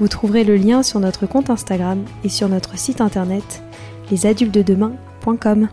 Vous 0.00 0.06
trouverez 0.06 0.44
le 0.44 0.56
lien 0.56 0.84
sur 0.84 1.00
notre 1.00 1.26
compte 1.26 1.50
Instagram 1.50 2.04
et 2.22 2.28
sur 2.28 2.48
notre 2.48 2.78
site 2.78 3.00
internet 3.00 3.64
lesadultedemain.com. 4.12 5.68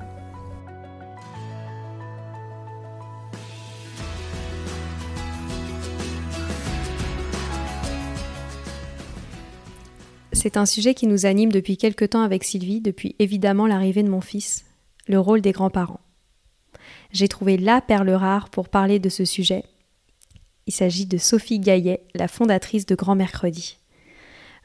C'est 10.33 10.57
un 10.57 10.65
sujet 10.65 10.95
qui 10.95 11.05
nous 11.05 11.27
anime 11.27 11.51
depuis 11.51 11.77
quelque 11.77 12.05
temps 12.05 12.21
avec 12.21 12.43
Sylvie, 12.43 12.81
depuis 12.81 13.15
évidemment 13.19 13.67
l'arrivée 13.67 14.03
de 14.03 14.09
mon 14.09 14.21
fils, 14.21 14.65
le 15.07 15.19
rôle 15.19 15.41
des 15.41 15.51
grands-parents. 15.51 16.01
J'ai 17.11 17.27
trouvé 17.27 17.57
la 17.57 17.79
perle 17.79 18.09
rare 18.09 18.49
pour 18.49 18.69
parler 18.69 18.97
de 18.99 19.09
ce 19.09 19.23
sujet. 19.23 19.63
Il 20.65 20.73
s'agit 20.73 21.05
de 21.05 21.17
Sophie 21.17 21.59
Gaillet, 21.59 22.01
la 22.15 22.27
fondatrice 22.27 22.87
de 22.87 22.95
Grand 22.95 23.15
Mercredi. 23.15 23.77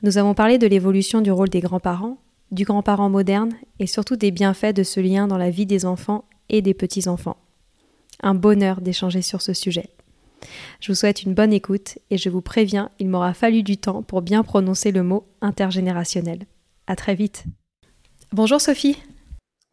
Nous 0.03 0.17
avons 0.17 0.33
parlé 0.33 0.57
de 0.57 0.67
l'évolution 0.67 1.21
du 1.21 1.31
rôle 1.31 1.51
des 1.51 1.61
grands-parents, 1.61 2.17
du 2.51 2.65
grand-parent 2.65 3.11
moderne 3.11 3.53
et 3.79 3.87
surtout 3.87 4.17
des 4.17 4.31
bienfaits 4.31 4.75
de 4.75 4.83
ce 4.83 4.99
lien 4.99 5.27
dans 5.27 5.37
la 5.37 5.51
vie 5.51 5.67
des 5.67 5.85
enfants 5.85 6.25
et 6.49 6.63
des 6.63 6.73
petits-enfants. 6.73 7.37
Un 8.23 8.35
bonheur 8.35 8.81
d'échanger 8.81 9.21
sur 9.21 9.43
ce 9.43 9.53
sujet. 9.53 9.91
Je 10.81 10.91
vous 10.91 10.97
souhaite 10.97 11.23
une 11.23 11.35
bonne 11.35 11.53
écoute 11.53 11.99
et 12.11 12.17
je 12.17 12.31
vous 12.31 12.41
préviens, 12.41 12.91
il 12.99 13.09
m'aura 13.09 13.35
fallu 13.35 13.63
du 13.63 13.77
temps 13.77 14.03
pour 14.03 14.23
bien 14.23 14.43
prononcer 14.43 14.91
le 14.91 15.03
mot 15.03 15.27
intergénérationnel. 15.43 16.47
À 16.87 16.97
très 16.97 17.15
vite. 17.15 17.45
Bonjour 18.33 18.61
Sophie. 18.61 18.97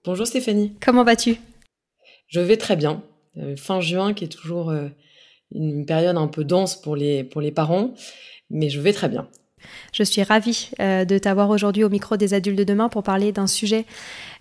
Bonjour 0.04 0.28
Stéphanie. 0.28 0.74
Comment 0.82 1.06
vas-tu? 1.06 1.38
Je 2.28 2.42
vais 2.42 2.58
très 2.58 2.76
bien. 2.76 3.02
Euh, 3.38 3.56
fin 3.56 3.80
juin 3.80 4.14
qui 4.14 4.26
est 4.26 4.30
toujours 4.30 4.72
euh, 4.72 4.90
une 5.52 5.86
période 5.86 6.18
un 6.18 6.28
peu 6.28 6.44
dense 6.44 6.76
pour 6.76 6.98
les, 6.98 7.24
pour 7.24 7.40
les 7.40 7.52
parents, 7.54 7.94
mais 8.50 8.70
je 8.70 8.82
vais 8.82 8.92
très 8.92 9.08
bien. 9.08 9.30
Je 9.94 10.04
suis 10.04 10.24
ravie 10.24 10.70
euh, 10.80 11.06
de 11.06 11.18
t'avoir 11.18 11.50
aujourd'hui 11.50 11.84
au 11.84 11.90
micro 11.90 12.18
des 12.18 12.34
adultes 12.34 12.58
de 12.58 12.64
demain 12.64 12.90
pour 12.90 13.04
parler 13.04 13.32
d'un 13.32 13.48
sujet 13.48 13.86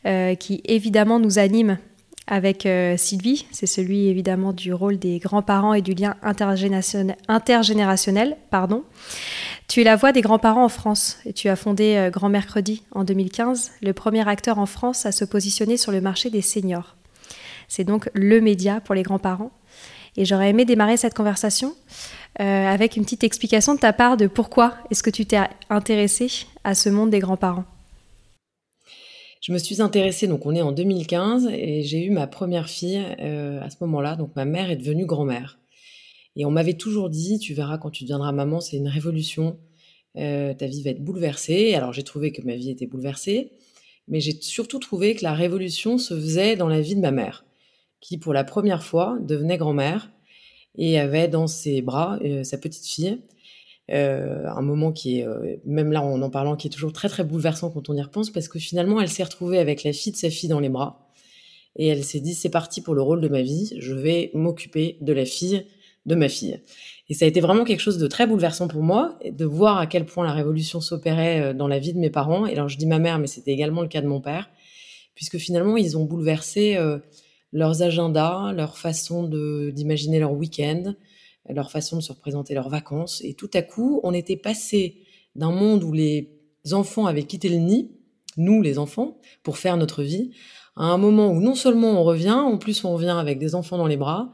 euh, 0.07 0.35
qui 0.35 0.61
évidemment 0.65 1.19
nous 1.19 1.39
anime 1.39 1.79
avec 2.27 2.67
euh, 2.67 2.97
Sylvie. 2.97 3.47
C'est 3.53 3.67
celui 3.67 4.09
évidemment 4.09 4.53
du 4.53 4.73
rôle 4.73 4.99
des 4.99 5.19
grands-parents 5.19 5.75
et 5.75 5.83
du 5.83 5.95
lien 5.95 6.17
intergénérationnel. 6.23 8.37
pardon. 8.51 8.83
Tu 9.69 9.81
es 9.81 9.85
la 9.85 9.97
voix 9.97 10.13
des 10.13 10.21
grands-parents 10.21 10.65
en 10.65 10.69
France 10.69 11.19
et 11.25 11.33
tu 11.33 11.49
as 11.49 11.57
fondé 11.57 12.09
Grand 12.13 12.29
Mercredi 12.29 12.85
en 12.93 13.03
2015, 13.03 13.73
le 13.83 13.93
premier 13.93 14.29
acteur 14.29 14.59
en 14.59 14.67
France 14.67 15.07
à 15.07 15.13
se 15.13 15.25
positionner 15.25 15.77
sur 15.77 15.91
le 15.91 16.01
marché 16.01 16.31
des 16.31 16.43
seniors. 16.43 16.97
C'est 17.69 17.85
donc 17.85 18.09
le 18.15 18.41
média 18.41 18.81
pour 18.81 18.95
les 18.95 19.03
grands-parents. 19.03 19.51
Et 20.17 20.25
j'aurais 20.25 20.51
aimé 20.51 20.65
démarrer 20.65 20.97
cette 20.97 21.15
conversation 21.15 21.75
euh, 22.41 22.43
avec 22.43 22.97
une 22.97 23.05
petite 23.05 23.25
explication 23.25 23.75
de 23.75 23.81
ta 23.81 23.93
part 23.93 24.17
de 24.17 24.27
pourquoi 24.27 24.75
est-ce 24.91 25.03
que 25.03 25.11
tu 25.11 25.27
t'es 25.27 25.39
intéressée 25.71 26.47
à 26.65 26.75
ce 26.75 26.89
monde 26.89 27.11
des 27.11 27.19
grands-parents. 27.19 27.65
Je 29.41 29.53
me 29.53 29.59
suis 29.59 29.81
intéressée, 29.81 30.27
donc 30.27 30.45
on 30.45 30.55
est 30.55 30.63
en 30.63 30.73
2015, 30.73 31.49
et 31.53 31.83
j'ai 31.83 32.05
eu 32.05 32.11
ma 32.11 32.27
première 32.27 32.69
fille 32.69 33.01
euh, 33.21 33.61
à 33.63 33.71
ce 33.71 33.77
moment-là, 33.83 34.17
donc 34.17 34.35
ma 34.35 34.45
mère 34.45 34.71
est 34.71 34.77
devenue 34.77 35.07
grand-mère. 35.07 35.59
Et 36.37 36.45
on 36.45 36.51
m'avait 36.51 36.75
toujours 36.75 37.09
dit, 37.09 37.39
tu 37.39 37.55
verras 37.55 37.79
quand 37.79 37.91
tu 37.91 38.05
deviendras 38.05 38.33
maman, 38.33 38.61
c'est 38.61 38.77
une 38.77 38.89
révolution, 38.89 39.57
euh, 40.19 40.53
ta 40.53 40.67
vie 40.67 40.83
va 40.83 40.91
être 40.91 41.03
bouleversée. 41.03 41.75
Alors 41.75 41.95
j'ai 41.95 42.03
trouvé 42.03 42.33
que 42.33 42.43
ma 42.43 42.55
vie 42.55 42.71
était 42.71 42.87
bouleversée, 42.87 43.53
mais 44.09 44.21
j'ai 44.21 44.37
surtout 44.43 44.79
trouvé 44.79 45.15
que 45.15 45.25
la 45.25 45.33
révolution 45.33 45.97
se 45.97 46.15
faisait 46.15 46.57
dans 46.57 46.69
la 46.69 46.83
vie 46.83 46.95
de 46.95 47.01
ma 47.01 47.11
mère, 47.11 47.46
qui 48.01 48.19
pour 48.19 48.33
la 48.33 48.45
première 48.45 48.83
fois 48.83 49.19
devenait 49.21 49.59
grand-mère 49.59 50.11
et 50.79 50.99
avait 50.99 51.29
dans 51.29 51.47
ses 51.47 51.83
bras 51.83 52.19
euh, 52.25 52.45
sa 52.45 52.59
petite 52.59 52.87
fille. 52.87 53.19
Euh, 53.93 54.47
un 54.49 54.63
moment 54.63 54.91
qui 54.91 55.21
est, 55.21 55.27
euh, 55.27 55.57
même 55.65 55.93
là 55.93 56.03
en 56.03 56.21
en 56.21 56.31
parlant, 56.31 56.57
qui 56.57 56.67
est 56.67 56.71
toujours 56.71 56.93
très 56.93 57.09
très 57.09 57.23
bouleversant 57.23 57.71
quand 57.71 57.89
on 57.89 57.95
y 57.95 58.03
repense, 58.03 58.31
parce 58.31 58.49
que 58.49 58.59
finalement 58.59 59.01
elle 59.01 59.09
s'est 59.09 59.23
retrouvée 59.23 59.59
avec 59.59 59.85
la 59.85 59.93
fille 59.93 60.13
de 60.13 60.17
sa 60.17 60.29
fille 60.29 60.49
dans 60.49 60.59
les 60.59 60.69
bras, 60.69 61.09
et 61.77 61.87
elle 61.87 62.03
s'est 62.03 62.21
dit 62.21 62.35
c'est 62.35 62.51
parti 62.51 62.81
pour 62.81 62.95
le 62.95 63.03
rôle 63.03 63.21
de 63.21 63.29
ma 63.29 63.43
vie, 63.43 63.75
je 63.79 63.95
vais 63.95 64.31
m'occuper 64.35 64.99
de 65.01 65.13
la 65.13 65.25
fille 65.25 65.67
de 66.05 66.15
ma 66.15 66.29
fille. 66.29 66.61
Et 67.09 67.15
ça 67.15 67.25
a 67.25 67.29
été 67.29 67.41
vraiment 67.41 67.65
quelque 67.65 67.81
chose 67.81 67.99
de 67.99 68.07
très 68.09 68.27
bouleversant 68.27 68.69
pour 68.69 68.83
moi, 68.83 69.19
de 69.29 69.45
voir 69.45 69.79
à 69.79 69.87
quel 69.87 70.05
point 70.05 70.25
la 70.25 70.33
révolution 70.33 70.81
s'opérait 70.81 71.55
dans 71.55 71.69
la 71.69 71.81
vie 71.81 71.93
de 71.93 71.99
mes 71.99 72.11
parents. 72.11 72.47
Et 72.47 72.53
alors 72.53 72.69
je 72.69 72.79
dis 72.79 72.87
ma 72.87 73.01
mère, 73.01 73.19
mais 73.19 73.27
c'était 73.27 73.53
également 73.53 73.83
le 73.83 73.89
cas 73.89 74.03
de 74.03 74.07
mon 74.07 74.21
père, 74.21 74.49
puisque 75.15 75.39
finalement 75.39 75.77
ils 75.77 75.97
ont 75.97 76.05
bouleversé 76.05 76.77
leurs 77.53 77.83
agendas, 77.83 78.53
leur 78.53 78.79
façon 78.79 79.25
d'imaginer 79.73 80.19
leur 80.19 80.33
week-end, 80.33 80.95
leur 81.49 81.71
façon 81.71 81.97
de 81.97 82.03
se 82.03 82.13
représenter 82.13 82.55
leurs 82.55 82.69
vacances. 82.69 83.23
Et 83.25 83.35
tout 83.35 83.51
à 83.55 83.63
coup, 83.63 84.01
on 84.03 84.13
était 84.13 84.37
passé 84.37 84.99
d'un 85.35 85.53
monde 85.53 85.85
où 85.85 85.93
les 85.93 86.31
enfants 86.73 87.07
avaient 87.07 87.23
quitté 87.25 87.49
le 87.49 87.57
nid, 87.57 87.93
nous 88.37 88.63
les 88.63 88.79
enfants, 88.79 89.19
pour 89.43 89.59
faire 89.59 89.77
notre 89.77 90.03
vie, 90.03 90.31
à 90.77 90.85
un 90.85 90.99
moment 90.99 91.29
où 91.31 91.41
non 91.41 91.55
seulement 91.55 92.01
on 92.01 92.05
revient, 92.05 92.31
en 92.31 92.59
plus 92.59 92.85
on 92.85 92.93
revient 92.93 93.17
avec 93.19 93.39
des 93.39 93.55
enfants 93.55 93.79
dans 93.79 93.87
les 93.87 93.97
bras, 93.97 94.33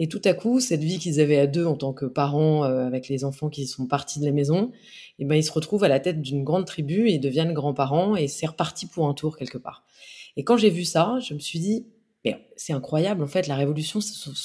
et 0.00 0.06
tout 0.08 0.20
à 0.24 0.32
coup, 0.32 0.60
cette 0.60 0.82
vie 0.82 0.98
qu'ils 0.98 1.20
avaient 1.20 1.38
à 1.38 1.48
deux 1.48 1.66
en 1.66 1.74
tant 1.74 1.92
que 1.92 2.06
parents, 2.06 2.64
euh, 2.64 2.86
avec 2.86 3.08
les 3.08 3.24
enfants 3.24 3.48
qui 3.48 3.66
sont 3.66 3.86
partis 3.86 4.20
de 4.20 4.26
la 4.26 4.32
maison, 4.32 4.70
eh 5.18 5.24
ben 5.24 5.34
ils 5.34 5.42
se 5.42 5.50
retrouvent 5.50 5.82
à 5.82 5.88
la 5.88 5.98
tête 5.98 6.22
d'une 6.22 6.44
grande 6.44 6.66
tribu 6.66 7.08
et 7.10 7.18
deviennent 7.18 7.52
grands-parents, 7.52 8.14
et 8.14 8.28
c'est 8.28 8.46
reparti 8.46 8.86
pour 8.86 9.08
un 9.08 9.14
tour 9.14 9.36
quelque 9.36 9.58
part. 9.58 9.84
Et 10.36 10.44
quand 10.44 10.56
j'ai 10.56 10.70
vu 10.70 10.84
ça, 10.84 11.18
je 11.20 11.34
me 11.34 11.40
suis 11.40 11.58
dit, 11.58 11.86
c'est 12.58 12.72
incroyable, 12.72 13.22
en 13.22 13.26
fait, 13.26 13.46
la 13.46 13.56
révolution, 13.56 14.00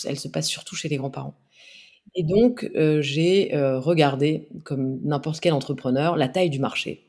elle 0.05 0.19
se 0.19 0.27
passe 0.27 0.47
surtout 0.47 0.75
chez 0.75 0.87
les 0.87 0.97
grands-parents. 0.97 1.35
Et 2.15 2.23
donc, 2.23 2.69
euh, 2.75 3.01
j'ai 3.01 3.55
euh, 3.55 3.79
regardé, 3.79 4.49
comme 4.63 4.99
n'importe 5.03 5.39
quel 5.39 5.53
entrepreneur, 5.53 6.15
la 6.15 6.27
taille 6.29 6.49
du 6.49 6.59
marché. 6.59 7.07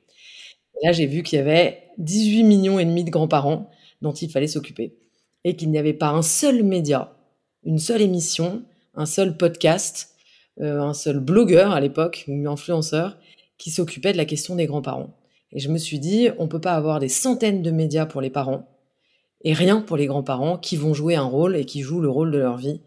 là, 0.83 0.93
j'ai 0.93 1.07
vu 1.07 1.23
qu'il 1.23 1.39
y 1.39 1.41
avait 1.41 1.83
18 1.99 2.45
millions 2.45 2.79
et 2.79 2.85
demi 2.85 3.05
de 3.05 3.11
grands-parents 3.11 3.71
dont 4.03 4.13
il 4.13 4.31
fallait 4.31 4.47
s'occuper. 4.47 4.97
Et 5.45 5.57
qu'il 5.57 5.71
n'y 5.71 5.79
avait 5.79 5.93
pas 5.93 6.09
un 6.09 6.23
seul 6.23 6.63
média, 6.63 7.17
une 7.65 7.79
seule 7.79 8.03
émission, 8.03 8.65
un 8.95 9.07
seul 9.07 9.37
podcast, 9.37 10.15
euh, 10.61 10.81
un 10.81 10.95
seul 10.95 11.21
blogueur 11.21 11.73
à 11.73 11.81
l'époque, 11.81 12.25
ou 12.29 12.49
influenceur, 12.49 13.19
qui 13.59 13.71
s'occupait 13.71 14.13
de 14.13 14.17
la 14.17 14.25
question 14.25 14.57
des 14.57 14.67
grands-parents. 14.67 15.15
Et 15.53 15.61
je 15.61 15.69
me 15.69 15.79
suis 15.79 15.99
dit, 15.99 16.29
on 16.39 16.49
peut 16.49 16.61
pas 16.61 16.75
avoir 16.75 16.99
des 16.99 17.09
centaines 17.09 17.63
de 17.63 17.71
médias 17.71 18.07
pour 18.07 18.21
les 18.21 18.31
parents 18.31 18.74
et 19.44 19.52
rien 19.52 19.81
pour 19.81 19.96
les 19.96 20.06
grands-parents 20.06 20.58
qui 20.58 20.76
vont 20.76 20.94
jouer 20.94 21.14
un 21.14 21.25
rôle 21.25 21.56
et 21.56 21.64
qui 21.64 21.82
jouent 21.82 22.00
le 22.00 22.11
rôle 22.11 22.31
de 22.31 22.38
leur 22.38 22.56
vie 22.56 22.81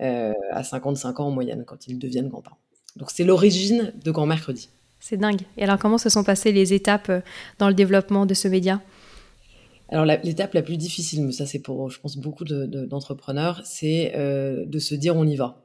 euh, 0.00 0.32
à 0.50 0.62
55 0.62 1.20
ans 1.20 1.26
en 1.26 1.30
moyenne 1.30 1.64
quand 1.66 1.86
ils 1.88 1.98
deviennent 1.98 2.28
grands-parents. 2.28 2.58
Donc 2.96 3.10
c'est 3.10 3.24
l'origine 3.24 3.92
de 4.04 4.10
Grand 4.10 4.26
Mercredi. 4.26 4.68
C'est 5.00 5.16
dingue. 5.16 5.40
Et 5.56 5.64
alors, 5.64 5.78
comment 5.78 5.98
se 5.98 6.08
sont 6.08 6.22
passées 6.22 6.52
les 6.52 6.74
étapes 6.74 7.08
euh, 7.08 7.20
dans 7.58 7.68
le 7.68 7.74
développement 7.74 8.24
de 8.24 8.34
ce 8.34 8.46
média? 8.46 8.80
Alors 9.88 10.06
l'étape 10.06 10.54
la, 10.54 10.62
plus 10.62 10.78
difficile, 10.78 11.22
mais 11.22 11.32
ça 11.32 11.44
c'est 11.44 11.58
pour, 11.58 11.90
je 11.90 12.00
pense, 12.00 12.16
beaucoup 12.16 12.44
d'entrepreneurs, 12.44 13.60
c'est 13.64 14.12
euh, 14.16 14.64
de 14.64 14.78
se 14.78 14.94
dire 14.94 15.16
on 15.16 15.26
y 15.26 15.36
va. 15.36 15.62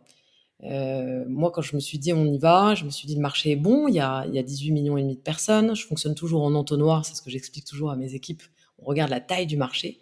Euh, 0.64 1.24
moi, 1.30 1.50
quand 1.52 1.62
je 1.62 1.76
me 1.76 1.80
suis 1.80 1.98
dit 1.98 2.12
on 2.12 2.26
y 2.26 2.38
va, 2.38 2.76
je 2.76 2.84
me 2.84 2.90
suis 2.90 3.08
dit 3.08 3.16
le 3.16 3.22
marché 3.22 3.52
est 3.52 3.56
bon, 3.56 3.88
il 3.88 3.94
y 3.94 4.02
a, 4.02 4.26
il 4.28 4.34
y 4.34 4.40
a 4.40 4.44
18 4.44 4.72
millions 4.72 4.98
et 4.98 5.02
demi 5.02 5.16
de 5.16 5.22
personnes, 5.22 5.76
je 5.78 5.86
fonctionne 5.86 6.14
toujours 6.14 6.44
en 6.44 6.56
entonnoir, 6.56 7.06
c'est 7.06 7.16
ce 7.16 7.22
que 7.22 7.30
j'explique 7.30 7.64
toujours 7.64 7.90
à 7.90 7.96
mes 7.96 8.16
équipes. 8.16 8.44
On 8.80 8.86
regarde 8.86 9.12
la 9.12 9.22
taille 9.22 9.48
du 9.48 9.56
marché 9.56 10.00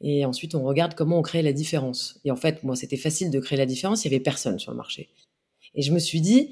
et 0.00 0.24
ensuite 0.24 0.54
on 0.54 0.62
regarde 0.62 0.94
comment 0.94 1.18
on 1.18 1.22
crée 1.22 1.42
la 1.42 1.52
différence. 1.52 2.18
Et 2.24 2.30
en 2.30 2.36
fait, 2.36 2.62
moi, 2.64 2.76
c'était 2.76 2.96
facile 2.96 3.30
de 3.30 3.40
créer 3.40 3.58
la 3.58 3.66
différence, 3.66 4.04
il 4.04 4.10
y 4.10 4.14
avait 4.14 4.22
personne 4.22 4.58
sur 4.58 4.72
le 4.72 4.76
marché. 4.76 5.10
Et 5.74 5.82
je 5.82 5.92
me 5.92 5.98
suis 5.98 6.20
dit, 6.20 6.50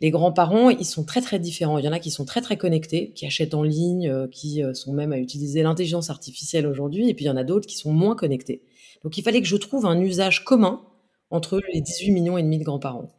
les 0.00 0.10
grands-parents, 0.10 0.70
ils 0.70 0.84
sont 0.84 1.04
très 1.04 1.20
très 1.20 1.38
différents. 1.38 1.78
Il 1.78 1.84
y 1.84 1.88
en 1.88 1.92
a 1.92 1.98
qui 1.98 2.10
sont 2.10 2.24
très 2.24 2.40
très 2.40 2.56
connectés, 2.56 3.12
qui 3.12 3.26
achètent 3.26 3.54
en 3.54 3.62
ligne, 3.62 4.08
euh, 4.08 4.26
qui 4.28 4.62
euh, 4.62 4.74
sont 4.74 4.92
même 4.92 5.12
à 5.12 5.18
utiliser 5.18 5.62
l'intelligence 5.62 6.10
artificielle 6.10 6.66
aujourd'hui, 6.66 7.08
et 7.08 7.14
puis 7.14 7.24
il 7.24 7.28
y 7.28 7.30
en 7.30 7.36
a 7.36 7.44
d'autres 7.44 7.66
qui 7.66 7.76
sont 7.76 7.92
moins 7.92 8.16
connectés. 8.16 8.62
Donc 9.02 9.18
il 9.18 9.22
fallait 9.22 9.40
que 9.40 9.48
je 9.48 9.56
trouve 9.56 9.86
un 9.86 10.00
usage 10.00 10.44
commun 10.44 10.82
entre 11.30 11.60
les 11.72 11.80
18 11.80 12.10
millions 12.10 12.38
et 12.38 12.42
demi 12.42 12.58
de 12.58 12.64
grands-parents. 12.64 13.10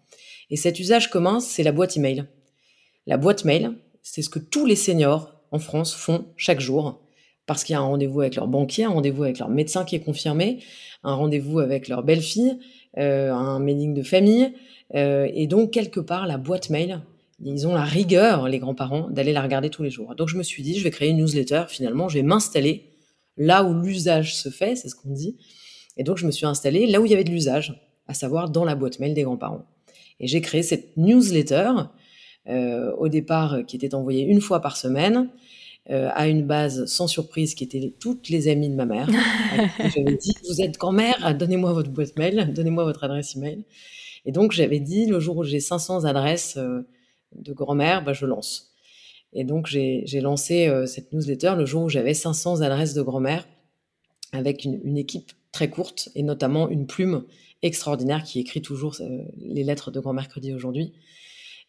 Et 0.50 0.57
cet 0.57 0.80
usage 0.80 1.10
commun, 1.10 1.39
c'est 1.39 1.63
la 1.63 1.72
boîte 1.72 1.98
email. 1.98 2.25
La 3.07 3.18
boîte 3.18 3.45
mail, 3.45 3.74
c'est 4.01 4.22
ce 4.22 4.30
que 4.30 4.39
tous 4.39 4.66
les 4.66 4.75
seniors 4.75 5.33
en 5.51 5.60
France 5.60 5.94
font 5.94 6.25
chaque 6.38 6.60
jour 6.60 7.01
parce 7.45 7.63
qu'il 7.63 7.74
y 7.74 7.75
a 7.75 7.80
un 7.80 7.86
rendez-vous 7.86 8.21
avec 8.21 8.36
leur 8.36 8.47
banquier, 8.47 8.86
un 8.86 8.89
rendez-vous 8.89 9.24
avec 9.24 9.39
leur 9.39 9.50
médecin 9.50 9.86
qui 9.86 9.95
est 9.95 10.00
confirmé, 10.00 10.59
un 11.03 11.13
rendez-vous 11.13 11.59
avec 11.59 11.88
leur 11.88 12.03
belle-fille, 12.03 12.57
euh, 12.97 13.31
un 13.31 13.59
mailing 13.59 13.94
de 13.94 14.03
famille, 14.03 14.51
euh, 14.94 15.30
et 15.33 15.47
donc, 15.47 15.71
quelque 15.71 16.00
part, 16.00 16.27
la 16.27 16.38
boîte 16.38 16.69
mail, 16.69 17.01
ils 17.44 17.68
ont 17.68 17.74
la 17.74 17.83
rigueur, 17.83 18.47
les 18.47 18.59
grands-parents, 18.59 19.09
d'aller 19.09 19.33
la 19.33 19.42
regarder 19.42 19.69
tous 19.69 19.83
les 19.83 19.89
jours. 19.89 20.15
Donc, 20.15 20.30
je 20.30 20.38
me 20.38 20.44
suis 20.44 20.63
dit, 20.63 20.77
je 20.77 20.83
vais 20.83 20.92
créer 20.92 21.09
une 21.09 21.18
newsletter. 21.18 21.63
Finalement, 21.68 22.07
je 22.07 22.15
vais 22.15 22.24
m'installer 22.24 22.92
là 23.38 23.63
où 23.63 23.74
l'usage 23.74 24.36
se 24.36 24.50
fait, 24.50 24.75
c'est 24.75 24.89
ce 24.89 24.95
qu'on 24.95 25.12
dit. 25.12 25.38
Et 25.98 26.03
donc, 26.03 26.18
je 26.18 26.25
me 26.25 26.31
suis 26.31 26.45
installée 26.45 26.88
là 26.88 27.01
où 27.01 27.06
il 27.06 27.12
y 27.12 27.13
avait 27.13 27.24
de 27.24 27.31
l'usage, 27.31 27.81
à 28.07 28.13
savoir 28.13 28.50
dans 28.50 28.63
la 28.63 28.75
boîte 28.75 29.00
mail 29.00 29.13
des 29.13 29.24
grands-parents. 29.24 29.65
Et 30.19 30.27
j'ai 30.27 30.39
créé 30.41 30.63
cette 30.63 30.95
newsletter, 30.95 31.71
euh, 32.48 32.94
au 32.98 33.09
départ, 33.09 33.65
qui 33.68 33.75
était 33.75 33.95
envoyée 33.95 34.24
une 34.24 34.39
fois 34.39 34.62
par 34.62 34.77
semaine, 34.77 35.30
euh, 35.90 36.10
à 36.14 36.28
une 36.28 36.46
base 36.46 36.86
sans 36.86 37.08
surprise 37.08 37.54
qui 37.54 37.64
était 37.64 37.94
toutes 38.00 38.30
les 38.30 38.48
amies 38.48 38.70
de 38.70 38.76
ma 38.76 38.86
mère. 38.86 39.08
J'avais 39.80 40.16
dit, 40.16 40.34
vous 40.48 40.62
êtes 40.62 40.78
grand-mère, 40.78 41.36
donnez-moi 41.38 41.74
votre 41.74 41.92
boîte 41.92 42.18
mail, 42.18 42.54
donnez-moi 42.54 42.84
votre 42.84 43.04
adresse 43.04 43.36
email. 43.36 43.66
Et 44.26 44.32
donc, 44.32 44.52
j'avais 44.52 44.80
dit, 44.80 45.06
le 45.06 45.20
jour 45.20 45.38
où 45.38 45.44
j'ai 45.44 45.60
500 45.60 46.04
adresses 46.06 46.58
euh, 46.58 46.88
de 47.36 47.54
grand-mère, 47.54 48.04
bah, 48.04 48.14
je 48.14 48.26
lance. 48.26 48.72
Et 49.34 49.44
donc, 49.44 49.68
j'ai 49.68 50.22
lancé 50.22 50.68
euh, 50.68 50.86
cette 50.86 51.14
newsletter 51.14 51.54
le 51.58 51.66
jour 51.66 51.84
où 51.84 51.90
j'avais 51.90 52.14
500 52.14 52.62
adresses 52.62 52.94
de 52.94 53.02
grand-mère 53.02 53.48
avec 54.32 54.66
une, 54.66 54.98
équipe 54.98 55.32
très 55.52 55.70
courte 55.70 56.10
et 56.16 56.24
notamment 56.24 56.70
une 56.70 56.88
plume 56.88 57.24
extraordinaire 57.62 58.24
qui 58.24 58.40
écrit 58.40 58.62
toujours 58.62 58.98
euh, 59.00 59.24
les 59.38 59.64
lettres 59.64 59.92
de 59.92 60.00
Grand 60.00 60.14
Mercredi 60.14 60.54
aujourd'hui, 60.54 60.94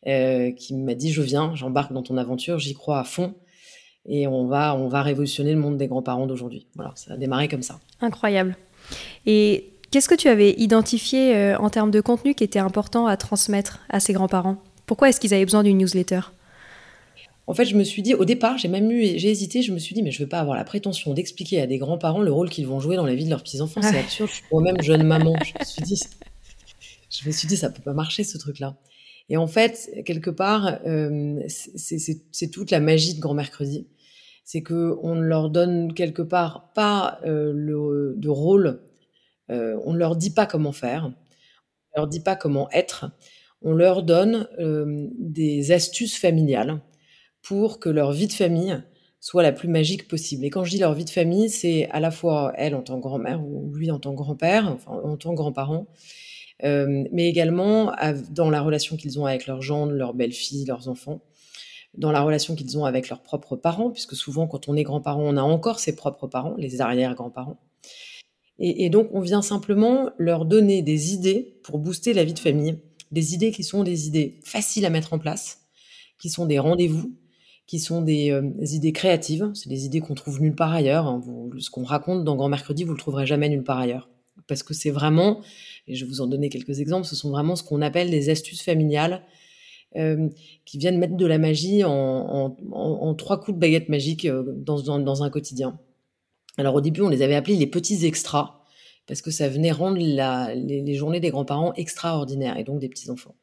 qui 0.05 0.75
m'a 0.75 0.95
dit 0.95 1.11
je 1.11 1.21
viens, 1.21 1.53
j'embarque 1.57 1.93
dans 1.93 2.03
ton 2.03 2.17
aventure, 2.17 2.61
j'y 2.61 2.75
crois 2.75 3.01
à 3.01 3.05
fond 3.05 3.35
et 4.09 4.27
on 4.27 4.47
va 4.47 4.75
on 4.77 4.89
va 4.89 5.03
révolutionner 5.03 5.53
le 5.53 5.59
monde 5.59 5.77
des 5.77 5.87
grands-parents 5.87 6.27
d'aujourd'hui. 6.27 6.67
Voilà, 6.75 6.93
ça 6.95 7.15
a 7.15 7.17
démarré 7.17 7.49
comme 7.49 7.63
ça. 7.63 7.81
Incroyable. 8.01 8.57
Et 9.27 9.73
Qu'est-ce 9.91 10.09
que 10.09 10.15
tu 10.15 10.29
avais 10.29 10.51
identifié 10.59 11.35
euh, 11.37 11.57
en 11.59 11.71
termes 11.71 11.91
de 11.91 12.01
contenu 12.01 12.35
qui 12.35 12.45
était 12.45 12.59
important 12.59 13.07
à 13.07 13.17
transmettre 13.17 13.81
à 13.89 14.01
ses 14.01 14.13
grands-parents? 14.13 14.57
Pourquoi 14.85 15.09
est-ce 15.09 15.21
qu'ils 15.21 15.33
avaient 15.33 15.45
besoin 15.45 15.63
d'une 15.63 15.79
newsletter? 15.79 16.21
En 17.47 17.55
fait, 17.55 17.65
je 17.65 17.77
me 17.77 17.85
suis 17.85 18.03
dit, 18.03 18.13
au 18.15 18.25
départ, 18.25 18.59
j'ai 18.59 18.67
même 18.67 18.91
eu, 18.91 19.19
j'ai 19.19 19.31
hésité, 19.31 19.63
je 19.63 19.73
me 19.73 19.79
suis 19.79 19.95
dit, 19.95 20.03
mais 20.03 20.11
je 20.11 20.23
veux 20.23 20.29
pas 20.29 20.41
avoir 20.41 20.57
la 20.57 20.65
prétention 20.65 21.15
d'expliquer 21.15 21.61
à 21.61 21.67
des 21.69 21.79
grands-parents 21.79 22.21
le 22.21 22.33
rôle 22.33 22.51
qu'ils 22.51 22.67
vont 22.67 22.81
jouer 22.81 22.97
dans 22.97 23.07
la 23.07 23.15
vie 23.15 23.25
de 23.25 23.31
leurs 23.31 23.43
petits-enfants. 23.43 23.81
C'est 23.81 23.99
absurde. 23.99 24.29
Je 24.29 24.35
suis 24.35 24.45
moi-même 24.51 24.83
jeune 24.83 25.05
maman. 25.05 25.35
Je 25.45 25.53
me 25.61 25.65
suis 25.65 25.83
dit, 25.83 26.03
je 27.09 27.27
me 27.27 27.33
suis 27.33 27.47
dit, 27.47 27.57
ça 27.57 27.71
peut 27.71 27.83
pas 27.83 27.93
marcher, 27.93 28.25
ce 28.25 28.37
truc-là. 28.37 28.77
Et 29.29 29.37
en 29.37 29.47
fait, 29.47 29.91
quelque 30.05 30.31
part, 30.31 30.79
euh, 30.87 31.41
c'est 31.49 32.51
toute 32.51 32.71
la 32.73 32.81
magie 32.81 33.15
de 33.15 33.21
Grand 33.21 33.35
Mercredi. 33.35 33.87
C'est 34.47 34.63
que 34.63 34.97
on 35.03 35.17
leur 35.21 35.51
donne 35.51 35.93
quelque 35.93 36.23
part 36.23 36.73
pas 36.73 37.21
euh, 37.27 37.53
le 37.53 38.15
de 38.17 38.29
rôle 38.31 38.81
euh, 39.51 39.79
on 39.85 39.93
ne 39.93 39.99
leur 39.99 40.17
dit 40.17 40.31
pas 40.31 40.47
comment 40.47 40.73
faire, 40.73 41.05
on 41.05 41.09
ne 41.09 42.03
leur 42.03 42.09
dit 42.09 42.21
pas 42.21 42.37
comment 42.37 42.69
être, 42.71 43.11
on 43.63 43.73
leur 43.73 44.03
donne 44.03 44.49
euh, 44.59 45.09
des 45.19 45.73
astuces 45.73 46.19
familiales 46.19 46.81
pour 47.43 47.79
que 47.79 47.89
leur 47.89 48.13
vie 48.13 48.27
de 48.27 48.33
famille 48.33 48.83
soit 49.21 49.43
la 49.43 49.53
plus 49.53 49.69
magique 49.69 50.09
possible. 50.09 50.45
Et 50.45 50.51
quand 50.51 50.65
je 50.65 50.71
dis 50.71 50.79
leur 50.79 50.95
vie 50.95 51.05
de 51.05 51.11
famille, 51.11 51.49
c'est 51.49 51.89
à 51.91 52.01
la 52.01 52.11
fois 52.11 52.53
elle 52.57 52.75
en 52.75 52.83
tant 52.83 52.97
que 52.97 53.03
grand-mère 53.03 53.45
ou 53.45 53.73
lui 53.75 53.91
en 53.91 53.99
tant 53.99 54.13
que 54.13 54.17
grand-père, 54.17 54.69
enfin 54.69 54.93
en 54.93 55.17
tant 55.17 55.31
que 55.31 55.37
grand-parent, 55.37 55.87
euh, 56.65 57.05
mais 57.13 57.29
également 57.29 57.93
dans 58.31 58.51
la 58.51 58.63
relation 58.63 58.97
qu'ils 58.97 59.21
ont 59.21 59.27
avec 59.27 59.47
leurs 59.47 59.63
gendres, 59.63 59.93
leurs 59.93 60.15
belles-filles, 60.15 60.67
leurs 60.67 60.89
enfants, 60.89 61.23
dans 61.97 62.13
la 62.13 62.21
relation 62.23 62.55
qu'ils 62.55 62.77
ont 62.79 62.85
avec 62.85 63.09
leurs 63.09 63.23
propres 63.23 63.57
parents, 63.57 63.91
puisque 63.91 64.15
souvent 64.15 64.47
quand 64.47 64.69
on 64.69 64.77
est 64.77 64.83
grand-parent, 64.83 65.23
on 65.23 65.37
a 65.37 65.43
encore 65.43 65.79
ses 65.79 65.97
propres 65.97 66.27
parents, 66.27 66.55
les 66.59 66.81
arrière-grands-parents. 66.81 67.59
Et, 68.59 68.89
donc, 68.89 69.11
on 69.13 69.21
vient 69.21 69.43
simplement 69.43 70.11
leur 70.17 70.47
donner 70.47 70.81
des 70.81 71.13
idées 71.13 71.59
pour 71.63 71.79
booster 71.79 72.15
la 72.15 72.25
vie 72.25 72.33
de 72.33 72.39
famille, 72.39 72.79
des 73.13 73.35
idées 73.35 73.51
qui 73.51 73.63
sont 73.63 73.83
des 73.83 74.07
idées 74.07 74.41
faciles 74.45 74.87
à 74.87 74.91
mettre 74.91 75.13
en 75.13 75.19
place, 75.19 75.67
qui 76.19 76.31
sont 76.31 76.47
des 76.47 76.59
rendez-vous, 76.59 77.15
qui 77.67 77.79
sont 77.81 78.01
des, 78.01 78.31
euh, 78.31 78.51
idées 78.63 78.93
créatives. 78.93 79.51
C'est 79.53 79.69
des 79.69 79.85
idées 79.85 80.01
qu'on 80.01 80.15
trouve 80.15 80.41
nulle 80.41 80.55
part 80.55 80.73
ailleurs. 80.73 81.07
Hein. 81.07 81.23
ce 81.59 81.69
qu'on 81.69 81.85
raconte 81.85 82.25
dans 82.25 82.35
Grand 82.35 82.49
Mercredi, 82.49 82.85
vous 82.85 82.93
le 82.93 82.99
trouverez 82.99 83.27
jamais 83.27 83.51
nulle 83.51 83.63
part 83.65 83.79
ailleurs. 83.79 84.09
Parce 84.47 84.63
que 84.63 84.73
c'est 84.73 84.91
vraiment, 84.91 85.43
et 85.87 85.95
je 85.95 86.07
vais 86.07 86.09
vous 86.09 86.23
en 86.23 86.27
donner 86.27 86.49
quelques 86.49 86.81
exemples, 86.81 87.07
ce 87.07 87.17
sont 87.17 87.31
vraiment 87.31 87.57
ce 87.57 87.63
qu'on 87.63 87.83
appelle 87.83 88.11
des 88.11 88.31
astuces 88.31 88.63
familiales 88.63 89.23
euh, 89.97 90.29
qui 90.65 90.79
viennent 90.79 90.99
mettre 90.99 91.17
de 91.17 91.27
la 91.27 91.39
magie 91.39 91.83
en, 91.85 93.15
trois 93.17 93.41
coups 93.41 93.55
de 93.55 93.61
baguette 93.61 93.89
magique 93.89 94.27
euh, 94.27 94.45
dans 94.47 95.23
un 95.23 95.31
quotidien. 95.31 95.79
Alors 96.59 96.75
au 96.75 96.81
début, 96.81 97.03
on 97.03 97.09
les 97.09 97.23
avait 97.23 97.35
appelés 97.35 97.57
les 97.57 97.67
petits 97.67 98.07
extras, 98.07 98.61
parce 99.07 99.21
que 99.21 99.31
ça 99.31 99.49
venait 99.49 99.73
rendre 99.73 99.99
les, 99.99 100.95
journées 100.95 101.21
des 101.21 101.31
grands-parents 101.31 101.75
extraordinaires, 101.75 102.57
et 102.57 102.65
donc 102.65 102.79
des 102.79 102.89
petits-enfants. 102.89 103.35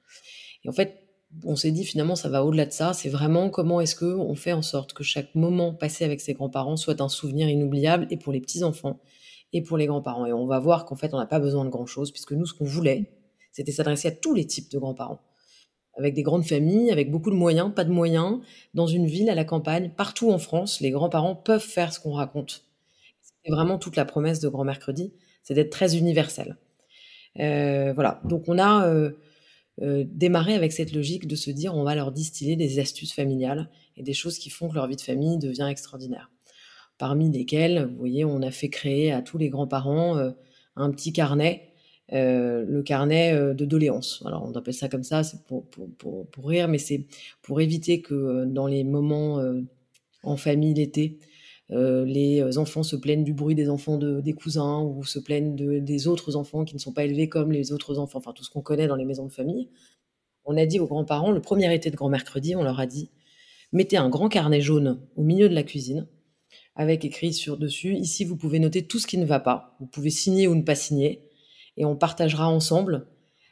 Et 0.64 0.70
en 0.70 0.72
fait, 0.72 1.00
on 1.44 1.56
s'est 1.56 1.72
dit 1.72 1.86
finalement, 1.86 2.16
ça 2.16 2.30
va 2.30 2.44
au-delà 2.44 2.66
de 2.66 2.72
ça, 2.72 2.94
c'est 2.94 3.10
vraiment 3.10 3.50
comment 3.50 3.82
est-ce 3.82 3.96
qu'on 3.96 4.36
fait 4.36 4.54
en 4.54 4.62
sorte 4.62 4.94
que 4.94 5.04
chaque 5.04 5.34
moment 5.36 5.74
passé 5.74 6.06
avec 6.06 6.22
ses 6.22 6.34
grands-parents 6.34 6.78
soit 6.78 7.02
un 7.02 7.10
souvenir 7.10 7.50
inoubliable, 7.50 8.08
et 8.10 8.18
pour 8.18 8.34
les 8.34 8.42
petits-enfants, 8.42 9.00
et 9.54 9.62
pour 9.62 9.78
les 9.78 9.86
grands-parents. 9.86 10.26
Et 10.26 10.34
on 10.34 10.48
va 10.48 10.60
voir 10.60 10.86
qu'en 10.86 10.96
fait, 10.96 11.14
on 11.14 11.18
n'a 11.18 11.28
pas 11.28 11.40
besoin 11.40 11.66
de 11.66 11.70
grand-chose, 11.70 12.12
puisque 12.12 12.34
nous, 12.34 12.46
ce 12.46 12.54
qu'on 12.54 12.66
voulait, 12.66 13.12
c'était 13.52 13.72
s'adresser 13.72 14.08
à 14.08 14.12
tous 14.12 14.34
les 14.34 14.48
types 14.48 14.72
de 14.72 14.80
grands-parents 14.80 15.20
avec 15.96 16.14
des 16.14 16.24
grandes 16.24 16.46
familles, 16.46 16.92
avec 16.92 17.12
beaucoup 17.12 17.30
de 17.30 17.36
moyens, 17.36 17.72
pas 17.74 17.84
de 17.84 17.92
moyens, 17.92 18.40
dans 18.74 18.88
une 18.88 19.06
ville, 19.06 19.30
à 19.30 19.36
la 19.36 19.46
campagne, 19.46 19.92
partout 19.96 20.32
en 20.32 20.40
France, 20.40 20.80
les 20.82 20.92
grands-parents 20.92 21.36
peuvent 21.36 21.62
faire 21.62 21.94
ce 21.94 22.00
qu'on 22.00 22.14
raconte. 22.14 22.66
C'est 23.22 23.52
vraiment 23.52 23.78
toute 23.78 23.96
la 23.96 24.06
promesse 24.06 24.40
de 24.40 24.48
Grand 24.48 24.64
Mercredi, 24.64 25.14
c'est 25.44 25.54
d'être 25.54 25.70
très 25.70 25.98
universel. 25.98 26.58
Euh, 27.40 27.94
voilà, 27.94 28.22
donc 28.26 28.44
on 28.48 28.58
a 28.58 28.88
euh, 28.88 29.12
euh, 29.82 30.04
démarré 30.08 30.54
avec 30.54 30.72
cette 30.72 30.94
logique 30.94 31.28
de 31.28 31.36
se 31.36 31.50
dire 31.50 31.76
on 31.76 31.84
va 31.84 31.96
leur 31.96 32.12
distiller 32.12 32.56
des 32.56 32.80
astuces 32.80 33.14
familiales 33.14 33.70
et 33.98 34.04
des 34.04 34.14
choses 34.14 34.38
qui 34.38 34.50
font 34.50 34.70
que 34.70 34.76
leur 34.76 34.88
vie 34.88 34.96
de 34.96 35.02
famille 35.02 35.38
devient 35.38 35.68
extraordinaire. 35.70 36.32
Parmi 36.98 37.32
lesquelles, 37.32 37.88
vous 37.92 37.98
voyez, 37.98 38.24
on 38.24 38.42
a 38.42 38.52
fait 38.52 38.70
créer 38.70 39.12
à 39.12 39.22
tous 39.22 39.38
les 39.38 39.50
grands-parents 39.50 40.32
un 40.76 40.92
petit 40.92 41.12
carnet, 41.12 41.73
le 42.12 42.82
carnet 42.82 43.34
de 43.54 43.66
doléances. 43.66 44.24
Alors 44.26 44.46
on 44.46 44.52
appelle 44.54 44.74
ça 44.74 44.90
comme 44.90 45.04
ça, 45.04 45.24
c'est 45.24 45.44
pour, 45.46 45.66
pour, 45.68 46.48
rire, 46.48 46.68
mais 46.68 46.78
c'est 46.78 47.06
pour 47.42 47.62
éviter 47.62 48.02
que 48.02 48.46
dans 48.46 48.68
les 48.68 48.84
moments 48.84 49.42
en 50.24 50.38
famille 50.38 50.74
l'été, 50.74 51.20
euh, 51.72 52.06
les 52.06 52.58
enfants 52.58 52.84
se 52.84 52.96
plaignent 52.96 53.24
du 53.24 53.34
bruit 53.34 53.56
des 53.56 53.70
enfants 53.70 53.98
de, 53.98 54.22
des 54.22 54.34
cousins 54.34 54.82
ou 54.82 55.04
se 55.04 55.18
plaignent 55.18 55.56
de, 55.56 55.80
des 55.80 56.08
autres 56.08 56.36
enfants 56.36 56.66
qui 56.66 56.76
ne 56.76 56.80
sont 56.80 56.92
pas 56.92 57.06
élevés 57.06 57.30
comme 57.30 57.52
les 57.52 57.72
autres 57.72 58.00
enfants, 58.00 58.20
enfin 58.20 58.34
tout 58.34 58.44
ce 58.44 58.50
qu'on 58.50 58.62
connaît 58.62 58.88
dans 58.88 58.96
les 58.96 59.06
maisons 59.06 59.26
de 59.26 59.32
famille. 59.32 59.70
On 60.46 60.58
a 60.58 60.66
dit 60.66 60.80
aux 60.80 60.88
grands-parents, 60.88 61.32
le 61.32 61.42
premier 61.42 61.74
été 61.74 61.90
de 61.90 61.96
grand 61.96 62.10
mercredi, 62.10 62.56
on 62.56 62.64
leur 62.64 62.80
a 62.80 62.86
dit, 62.86 63.10
mettez 63.72 63.98
un 63.98 64.10
grand 64.10 64.28
carnet 64.28 64.62
jaune 64.62 65.00
au 65.16 65.24
milieu 65.24 65.48
de 65.48 65.56
la 65.56 65.64
cuisine, 65.64 66.08
avec 66.76 67.06
écrit 67.06 67.34
sur 67.34 67.58
dessus, 67.58 67.96
ici 67.96 68.26
vous 68.26 68.36
pouvez 68.36 68.60
noter 68.60 68.86
tout 68.86 69.00
ce 69.00 69.08
qui 69.08 69.18
ne 69.18 69.26
va 69.26 69.40
pas, 69.40 69.76
vous 69.80 69.88
pouvez 69.88 70.10
signer 70.10 70.48
ou 70.48 70.56
ne 70.56 70.64
pas 70.64 70.76
signer, 70.76 71.30
et 71.78 71.86
on 71.86 71.96
partagera 71.96 72.50
ensemble 72.50 73.08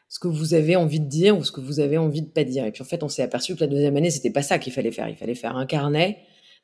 ce 0.10 0.20
que 0.20 0.28
vous 0.28 0.54
avez 0.54 0.76
envie 0.76 1.00
de 1.00 1.06
dire 1.06 1.38
ou 1.38 1.44
ce 1.44 1.52
que 1.52 1.62
vous 1.62 1.80
avez 1.80 1.98
envie 1.98 2.22
de 2.22 2.28
pas 2.28 2.44
dire. 2.44 2.66
Et 2.66 2.72
puis 2.72 2.82
en 2.82 2.86
fait, 2.86 3.02
on 3.02 3.08
s'est 3.08 3.22
aperçu 3.22 3.56
que 3.56 3.62
la 3.62 3.68
deuxième 3.68 3.96
année, 3.96 4.12
c'était 4.12 4.32
pas 4.32 4.42
ça 4.42 4.60
qu'il 4.60 4.74
fallait 4.74 4.92
faire. 4.92 5.08
Il 5.08 5.16
fallait 5.16 5.36
faire 5.36 5.56
un 5.56 5.66
carnet 5.66 6.18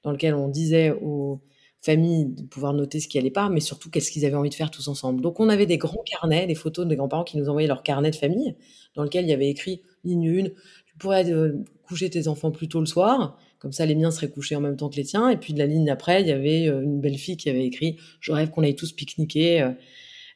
dans 0.03 0.11
lequel 0.11 0.33
on 0.35 0.49
disait 0.49 0.91
aux 0.91 1.41
familles 1.81 2.25
de 2.25 2.43
pouvoir 2.43 2.73
noter 2.73 2.99
ce 2.99 3.07
qui 3.07 3.17
allait 3.17 3.31
pas, 3.31 3.49
mais 3.49 3.61
surtout 3.61 3.89
qu'est-ce 3.89 4.11
qu'ils 4.11 4.25
avaient 4.25 4.35
envie 4.35 4.49
de 4.49 4.55
faire 4.55 4.69
tous 4.69 4.87
ensemble. 4.89 5.21
Donc 5.21 5.39
on 5.39 5.47
avait 5.47 5.65
des 5.65 5.77
grands 5.77 6.03
carnets, 6.05 6.45
des 6.45 6.55
photos 6.55 6.85
des 6.85 6.95
grands-parents 6.95 7.23
qui 7.23 7.37
nous 7.37 7.47
envoyaient 7.47 7.67
leur 7.67 7.83
carnet 7.83 8.11
de 8.11 8.15
famille, 8.15 8.55
dans 8.95 9.03
lequel 9.03 9.25
il 9.25 9.29
y 9.29 9.33
avait 9.33 9.49
écrit 9.49 9.81
ligne 10.03 10.41
1, 10.41 10.43
tu 10.85 10.97
pourrais 10.99 11.25
coucher 11.83 12.09
tes 12.09 12.27
enfants 12.27 12.51
plus 12.51 12.67
tôt 12.67 12.79
le 12.79 12.85
soir, 12.85 13.37
comme 13.59 13.71
ça 13.71 13.85
les 13.85 13.95
miens 13.95 14.11
seraient 14.11 14.29
couchés 14.29 14.55
en 14.55 14.61
même 14.61 14.75
temps 14.75 14.89
que 14.89 14.97
les 14.97 15.05
tiens. 15.05 15.29
Et 15.29 15.37
puis 15.37 15.53
de 15.53 15.59
la 15.59 15.67
ligne 15.67 15.85
d'après, 15.85 16.21
il 16.21 16.27
y 16.27 16.31
avait 16.31 16.65
une 16.65 16.99
belle 16.99 17.17
fille 17.17 17.37
qui 17.37 17.49
avait 17.49 17.65
écrit 17.65 17.97
Je 18.19 18.33
rêve 18.33 18.49
qu'on 18.49 18.63
aille 18.63 18.75
tous 18.75 18.91
pique-niquer 18.91 19.71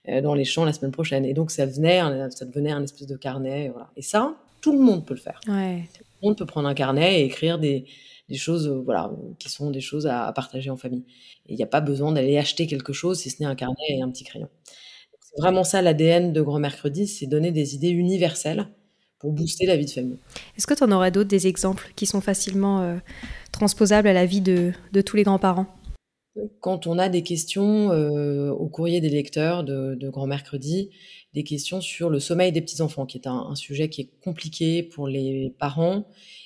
dans 0.07 0.33
les 0.33 0.45
champs 0.45 0.65
la 0.65 0.73
semaine 0.73 0.91
prochaine. 0.91 1.25
Et 1.25 1.33
donc 1.33 1.51
ça 1.51 1.65
venait, 1.65 2.01
ça 2.31 2.45
devenait 2.45 2.71
un 2.71 2.83
espèce 2.83 3.07
de 3.07 3.15
carnet. 3.15 3.69
Voilà. 3.69 3.89
Et 3.95 4.01
ça, 4.01 4.35
tout 4.61 4.71
le 4.71 4.79
monde 4.79 5.05
peut 5.05 5.13
le 5.13 5.19
faire. 5.19 5.39
Ouais. 5.47 5.87
Tout 5.93 6.03
le 6.21 6.27
monde 6.27 6.37
peut 6.37 6.45
prendre 6.45 6.67
un 6.67 6.73
carnet 6.73 7.21
et 7.21 7.25
écrire 7.25 7.59
des, 7.59 7.85
des 8.31 8.37
choses 8.37 8.67
voilà, 8.67 9.11
qui 9.37 9.49
sont 9.49 9.69
des 9.71 9.81
choses 9.81 10.07
à, 10.07 10.31
partager 10.33 10.69
en 10.69 10.77
famille. 10.77 11.03
il 11.47 11.55
n'y 11.55 11.63
a 11.63 11.67
pas 11.67 11.81
besoin 11.81 12.13
d'aller 12.13 12.37
acheter 12.37 12.65
quelque 12.65 12.93
chose 12.93 13.19
si 13.19 13.29
ce 13.29 13.41
n'est 13.41 13.45
un 13.45 13.55
carnet 13.55 13.75
et 13.89 14.01
un 14.01 14.09
petit 14.09 14.23
crayon. 14.23 14.47
C'est 15.19 15.41
vraiment 15.41 15.63
ça 15.63 15.81
l'ADN 15.81 16.33
de 16.33 16.41
Grand 16.41 16.59
Mercredi, 16.59 17.07
c'est 17.07 17.27
donner 17.27 17.51
des 17.51 17.75
idées 17.75 17.89
universelles 17.89 18.67
pour 19.19 19.33
booster 19.33 19.65
la 19.65 19.77
vie 19.77 19.85
de 19.85 19.91
famille. 19.91 20.17
Est-ce 20.57 20.65
que 20.65 20.73
tu 20.73 20.83
en 20.83 20.91
aurais 20.91 21.11
d'autres, 21.11 21.29
des 21.29 21.47
exemples 21.47 21.91
qui 21.95 22.05
sont 22.05 22.21
facilement 22.21 22.81
euh, 22.81 22.97
transposables 23.51 24.07
à 24.07 24.13
la 24.13 24.25
vie 24.25 24.41
de, 24.41 24.71
de 24.93 25.01
tous 25.01 25.15
les 25.15 25.23
grands-parents? 25.23 25.67
Quand 26.61 26.87
on 26.87 26.97
a 26.97 27.09
des 27.09 27.23
questions 27.23 27.91
euh, 27.91 28.51
au 28.51 28.69
courrier 28.69 29.01
des 29.01 29.09
lecteurs 29.09 29.65
de, 29.65 29.95
de, 29.95 30.09
Grand 30.09 30.27
Mercredi, 30.27 30.89
des 31.33 31.43
questions 31.43 31.81
sur 31.81 32.09
le 32.09 32.19
sommeil 32.19 32.53
des 32.53 32.61
petits-enfants, 32.61 33.05
qui 33.05 33.17
est 33.17 33.27
un, 33.27 33.53
sujet 33.55 33.89
qui 33.89 34.01
est 34.01 34.09
compliqué 34.23 34.81
pour 34.81 35.07
les 35.09 35.53
parents 35.59 36.05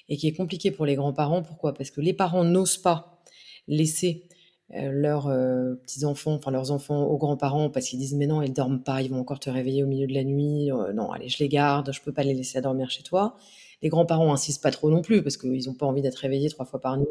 et 0.10 0.18
qui 0.18 0.28
est 0.28 0.34
compliqué 0.34 0.72
pour 0.72 0.88
les 0.88 0.96
grands-parents. 0.96 1.44
Pourquoi? 1.44 1.74
Parce 1.76 1.92
que 1.92 2.02
les 2.02 2.14
parents 2.14 2.44
n'osent 2.44 2.80
pas 2.80 3.22
laisser 3.68 4.28
euh, 4.74 4.90
leurs 4.92 5.28
euh, 5.28 5.76
petits-enfants, 5.76 6.34
enfin 6.34 6.50
leurs 6.50 6.72
enfants 6.72 7.04
aux 7.04 7.18
grands-parents 7.18 7.70
parce 7.70 7.88
qu'ils 7.88 8.00
disent 8.00 8.16
mais 8.16 8.26
non, 8.26 8.42
ils 8.42 8.54
dorment 8.54 8.82
pas, 8.82 9.04
ils 9.04 9.12
vont 9.12 9.20
encore 9.20 9.40
te 9.40 9.52
réveiller 9.52 9.84
au 9.84 9.88
milieu 9.88 10.08
de 10.08 10.14
la 10.14 10.24
nuit, 10.24 10.72
euh, 10.72 10.94
non, 10.94 11.12
allez, 11.12 11.30
je 11.30 11.38
les 11.38 11.50
garde, 11.50 11.94
je 11.94 12.02
peux 12.02 12.12
pas 12.12 12.24
les 12.24 12.34
laisser 12.34 12.58
à 12.58 12.62
dormir 12.62 12.90
chez 12.90 13.04
toi. 13.04 13.36
Les 13.84 13.90
grands-parents 13.90 14.34
insistent 14.34 14.64
pas 14.64 14.72
trop 14.72 14.90
non 14.90 15.04
plus 15.04 15.22
parce 15.22 15.38
qu'ils 15.38 15.68
n'ont 15.68 15.76
pas 15.76 15.86
envie 15.86 16.02
d'être 16.02 16.16
réveillés 16.16 16.50
trois 16.50 16.66
fois 16.66 16.82
par 16.82 16.98
nuit 16.98 17.06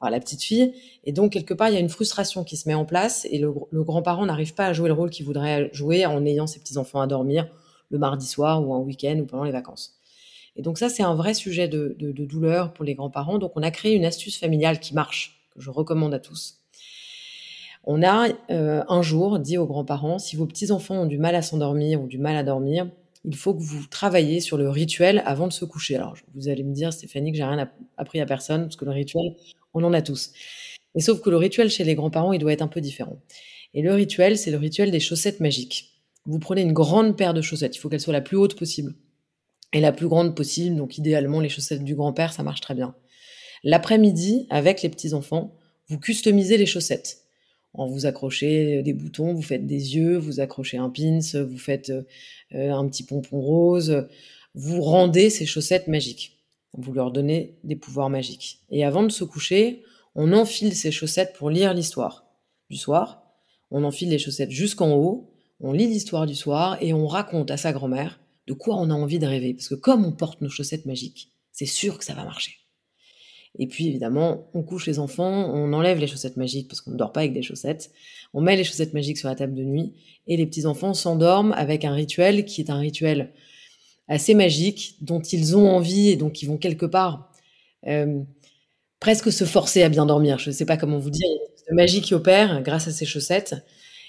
par 0.00 0.10
la 0.10 0.20
petite 0.20 0.42
fille. 0.42 0.74
Et 1.04 1.12
donc, 1.12 1.32
quelque 1.32 1.54
part, 1.54 1.68
il 1.68 1.74
y 1.74 1.76
a 1.76 1.80
une 1.80 1.88
frustration 1.88 2.44
qui 2.44 2.56
se 2.56 2.68
met 2.68 2.74
en 2.74 2.84
place 2.84 3.26
et 3.30 3.38
le, 3.38 3.52
grand-parent 3.72 4.26
n'arrive 4.26 4.54
pas 4.54 4.66
à 4.66 4.72
jouer 4.72 4.88
le 4.88 4.94
rôle 4.94 5.10
qu'il 5.10 5.24
voudrait 5.24 5.70
jouer 5.72 6.06
en 6.06 6.24
ayant 6.24 6.46
ses 6.46 6.60
petits-enfants 6.60 7.00
à 7.00 7.06
dormir 7.06 7.48
le 7.90 7.98
mardi 7.98 8.26
soir 8.26 8.66
ou 8.66 8.74
un 8.74 8.78
week-end 8.78 9.18
ou 9.20 9.26
pendant 9.26 9.44
les 9.44 9.52
vacances. 9.52 9.98
Et 10.56 10.62
donc 10.62 10.78
ça, 10.78 10.88
c'est 10.88 11.02
un 11.02 11.14
vrai 11.14 11.34
sujet 11.34 11.68
de, 11.68 11.96
douleur 11.98 12.72
pour 12.72 12.84
les 12.84 12.94
grands-parents. 12.94 13.38
Donc 13.38 13.52
on 13.56 13.62
a 13.62 13.70
créé 13.70 13.94
une 13.94 14.04
astuce 14.04 14.38
familiale 14.38 14.80
qui 14.80 14.94
marche, 14.94 15.40
que 15.54 15.60
je 15.60 15.70
recommande 15.70 16.14
à 16.14 16.18
tous. 16.18 16.60
On 17.86 18.02
a 18.02 18.28
euh, 18.50 18.82
un 18.88 19.02
jour 19.02 19.38
dit 19.38 19.58
aux 19.58 19.66
grands-parents, 19.66 20.18
si 20.18 20.36
vos 20.36 20.46
petits-enfants 20.46 21.02
ont 21.02 21.06
du 21.06 21.18
mal 21.18 21.34
à 21.34 21.42
s'endormir 21.42 22.00
ou 22.00 22.06
du 22.06 22.18
mal 22.18 22.36
à 22.36 22.42
dormir, 22.42 22.88
il 23.24 23.36
faut 23.36 23.54
que 23.54 23.62
vous 23.62 23.86
travaillez 23.86 24.40
sur 24.40 24.56
le 24.56 24.68
rituel 24.68 25.22
avant 25.24 25.46
de 25.46 25.52
se 25.52 25.64
coucher. 25.64 25.96
Alors, 25.96 26.14
vous 26.34 26.48
allez 26.48 26.62
me 26.62 26.72
dire, 26.72 26.92
Stéphanie, 26.92 27.32
que 27.32 27.38
j'ai 27.38 27.44
rien 27.44 27.70
appris 27.96 28.20
à 28.20 28.26
personne, 28.26 28.62
parce 28.62 28.76
que 28.76 28.84
le 28.84 28.90
rituel, 28.90 29.34
on 29.74 29.84
en 29.84 29.92
a 29.92 30.02
tous. 30.02 30.32
Mais 30.94 31.00
sauf 31.00 31.20
que 31.20 31.30
le 31.30 31.36
rituel 31.36 31.70
chez 31.70 31.84
les 31.84 31.94
grands-parents, 31.94 32.32
il 32.32 32.38
doit 32.38 32.52
être 32.52 32.62
un 32.62 32.68
peu 32.68 32.80
différent. 32.80 33.20
Et 33.74 33.82
le 33.82 33.92
rituel, 33.92 34.38
c'est 34.38 34.50
le 34.50 34.56
rituel 34.56 34.90
des 34.90 35.00
chaussettes 35.00 35.40
magiques. 35.40 35.90
Vous 36.26 36.38
prenez 36.38 36.62
une 36.62 36.72
grande 36.72 37.16
paire 37.16 37.34
de 37.34 37.42
chaussettes, 37.42 37.76
il 37.76 37.80
faut 37.80 37.88
qu'elle 37.88 38.00
soit 38.00 38.12
la 38.12 38.20
plus 38.20 38.36
haute 38.36 38.56
possible. 38.56 38.94
Et 39.72 39.80
la 39.80 39.92
plus 39.92 40.06
grande 40.06 40.36
possible, 40.36 40.76
donc 40.76 40.96
idéalement 40.96 41.40
les 41.40 41.48
chaussettes 41.48 41.82
du 41.82 41.96
grand-père, 41.96 42.32
ça 42.32 42.44
marche 42.44 42.60
très 42.60 42.74
bien. 42.74 42.94
L'après-midi, 43.64 44.46
avec 44.50 44.82
les 44.82 44.88
petits-enfants, 44.88 45.56
vous 45.88 45.98
customisez 45.98 46.56
les 46.56 46.66
chaussettes 46.66 47.24
en 47.74 47.88
vous 47.88 48.06
accrochez 48.06 48.82
des 48.82 48.92
boutons, 48.92 49.34
vous 49.34 49.42
faites 49.42 49.66
des 49.66 49.96
yeux, 49.96 50.16
vous 50.16 50.38
accrochez 50.40 50.76
un 50.76 50.90
pins, 50.90 51.18
vous 51.42 51.58
faites 51.58 51.90
euh, 51.90 52.70
un 52.70 52.88
petit 52.88 53.02
pompon 53.02 53.40
rose, 53.40 54.06
vous 54.54 54.80
rendez 54.80 55.28
ces 55.28 55.44
chaussettes 55.44 55.88
magiques. 55.88 56.33
Vous 56.76 56.92
leur 56.92 57.10
donnez 57.10 57.56
des 57.64 57.76
pouvoirs 57.76 58.10
magiques. 58.10 58.60
Et 58.70 58.84
avant 58.84 59.02
de 59.02 59.08
se 59.08 59.24
coucher, 59.24 59.82
on 60.14 60.32
enfile 60.32 60.74
ces 60.74 60.90
chaussettes 60.90 61.34
pour 61.36 61.50
lire 61.50 61.74
l'histoire 61.74 62.26
du 62.70 62.76
soir. 62.76 63.22
On 63.70 63.84
enfile 63.84 64.10
les 64.10 64.18
chaussettes 64.18 64.50
jusqu'en 64.50 64.92
haut, 64.92 65.30
on 65.60 65.72
lit 65.72 65.86
l'histoire 65.86 66.26
du 66.26 66.34
soir 66.34 66.76
et 66.80 66.92
on 66.92 67.06
raconte 67.06 67.50
à 67.50 67.56
sa 67.56 67.72
grand-mère 67.72 68.20
de 68.46 68.52
quoi 68.52 68.76
on 68.76 68.90
a 68.90 68.94
envie 68.94 69.18
de 69.18 69.26
rêver. 69.26 69.54
Parce 69.54 69.68
que 69.68 69.74
comme 69.74 70.04
on 70.04 70.12
porte 70.12 70.40
nos 70.40 70.50
chaussettes 70.50 70.86
magiques, 70.86 71.30
c'est 71.52 71.66
sûr 71.66 71.98
que 71.98 72.04
ça 72.04 72.14
va 72.14 72.24
marcher. 72.24 72.58
Et 73.58 73.68
puis 73.68 73.86
évidemment, 73.86 74.48
on 74.52 74.62
couche 74.62 74.86
les 74.86 74.98
enfants, 74.98 75.50
on 75.54 75.72
enlève 75.72 75.98
les 75.98 76.08
chaussettes 76.08 76.36
magiques 76.36 76.68
parce 76.68 76.80
qu'on 76.80 76.90
ne 76.90 76.96
dort 76.96 77.12
pas 77.12 77.20
avec 77.20 77.32
des 77.32 77.42
chaussettes. 77.42 77.92
On 78.32 78.40
met 78.40 78.56
les 78.56 78.64
chaussettes 78.64 78.94
magiques 78.94 79.18
sur 79.18 79.28
la 79.28 79.36
table 79.36 79.54
de 79.54 79.62
nuit 79.62 79.92
et 80.26 80.36
les 80.36 80.46
petits 80.46 80.66
enfants 80.66 80.92
s'endorment 80.92 81.52
avec 81.52 81.84
un 81.84 81.92
rituel 81.92 82.44
qui 82.44 82.60
est 82.60 82.70
un 82.70 82.78
rituel 82.78 83.32
assez 84.08 84.34
magique 84.34 84.96
dont 85.00 85.20
ils 85.20 85.56
ont 85.56 85.68
envie 85.68 86.10
et 86.10 86.16
donc 86.16 86.42
ils 86.42 86.46
vont 86.46 86.58
quelque 86.58 86.86
part 86.86 87.30
euh, 87.86 88.20
presque 89.00 89.32
se 89.32 89.44
forcer 89.44 89.82
à 89.82 89.88
bien 89.88 90.06
dormir. 90.06 90.38
Je 90.38 90.50
ne 90.50 90.54
sais 90.54 90.66
pas 90.66 90.76
comment 90.76 90.98
vous 90.98 91.10
dire, 91.10 91.28
une 91.70 91.76
magie 91.76 92.00
qui 92.00 92.14
opère 92.14 92.62
grâce 92.62 92.88
à 92.88 92.92
ces 92.92 93.06
chaussettes. 93.06 93.54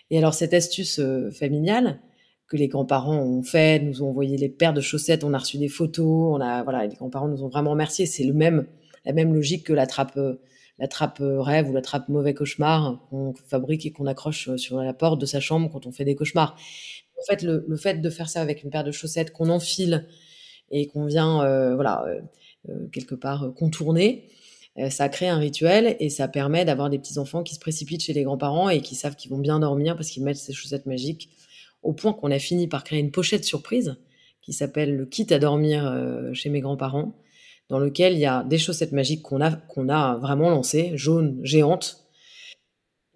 Et 0.09 0.17
alors 0.17 0.33
cette 0.33 0.53
astuce 0.53 0.99
euh, 0.99 1.31
familiale 1.31 1.99
que 2.47 2.57
les 2.57 2.67
grands-parents 2.67 3.17
ont 3.17 3.41
fait, 3.41 3.79
nous 3.79 4.03
ont 4.03 4.09
envoyé 4.09 4.37
les 4.37 4.49
paires 4.49 4.73
de 4.73 4.81
chaussettes, 4.81 5.23
on 5.23 5.33
a 5.33 5.37
reçu 5.39 5.57
des 5.57 5.67
photos, 5.67 6.37
on 6.37 6.41
a 6.41 6.63
voilà, 6.63 6.85
les 6.85 6.95
grands-parents 6.95 7.27
nous 7.27 7.43
ont 7.43 7.49
vraiment 7.49 7.71
remerciés. 7.71 8.05
C'est 8.05 8.23
le 8.23 8.33
même 8.33 8.67
la 9.05 9.13
même 9.13 9.33
logique 9.33 9.65
que 9.65 9.73
la 9.73 9.87
trappe, 9.87 10.17
euh, 10.17 10.41
la 10.79 10.87
trappe 10.87 11.21
rêve 11.21 11.69
ou 11.69 11.73
la 11.73 11.81
trappe 11.81 12.09
mauvais 12.09 12.33
cauchemar 12.33 12.99
qu'on 13.09 13.33
fabrique 13.47 13.85
et 13.85 13.91
qu'on 13.91 14.07
accroche 14.07 14.55
sur 14.57 14.77
la 14.77 14.93
porte 14.93 15.21
de 15.21 15.25
sa 15.25 15.39
chambre 15.39 15.69
quand 15.71 15.85
on 15.85 15.91
fait 15.91 16.05
des 16.05 16.15
cauchemars. 16.15 16.57
En 17.17 17.23
fait, 17.27 17.41
le, 17.41 17.63
fait 17.77 18.01
de 18.01 18.09
faire 18.09 18.29
ça 18.29 18.41
avec 18.41 18.63
une 18.63 18.69
paire 18.69 18.83
de 18.83 18.91
chaussettes 18.91 19.31
qu'on 19.31 19.49
enfile 19.49 20.07
et 20.71 20.87
qu'on 20.87 21.05
vient, 21.05 21.73
voilà, 21.75 22.05
quelque 22.91 23.15
part 23.15 23.53
contourner, 23.55 24.29
ça 24.89 25.07
crée 25.09 25.27
un 25.27 25.37
rituel 25.37 25.95
et 25.99 26.09
ça 26.09 26.27
permet 26.27 26.65
d'avoir 26.65 26.89
des 26.89 26.99
petits 26.99 27.17
enfants 27.17 27.43
qui 27.43 27.55
se 27.55 27.59
précipitent 27.59 28.03
chez 28.03 28.13
les 28.13 28.23
grands-parents 28.23 28.69
et 28.69 28.81
qui 28.81 28.95
savent 28.95 29.15
qu'ils 29.15 29.31
vont 29.31 29.37
bien 29.37 29.59
dormir 29.59 29.95
parce 29.95 30.09
qu'ils 30.09 30.23
mettent 30.23 30.37
ces 30.37 30.53
chaussettes 30.53 30.85
magiques. 30.85 31.29
Au 31.83 31.93
point 31.93 32.13
qu'on 32.13 32.31
a 32.31 32.39
fini 32.39 32.67
par 32.67 32.83
créer 32.83 32.99
une 32.99 33.11
pochette 33.11 33.45
surprise 33.45 33.95
qui 34.41 34.53
s'appelle 34.53 34.95
le 34.95 35.05
kit 35.05 35.27
à 35.31 35.39
dormir 35.39 36.31
chez 36.33 36.49
mes 36.49 36.59
grands-parents 36.59 37.15
dans 37.69 37.79
lequel 37.79 38.13
il 38.13 38.19
y 38.19 38.25
a 38.25 38.43
des 38.43 38.57
chaussettes 38.57 38.91
magiques 38.91 39.21
qu'on 39.21 39.41
a, 39.41 39.51
qu'on 39.51 39.89
a 39.89 40.17
vraiment 40.17 40.49
lancées, 40.49 40.91
jaunes, 40.95 41.39
géantes, 41.43 42.04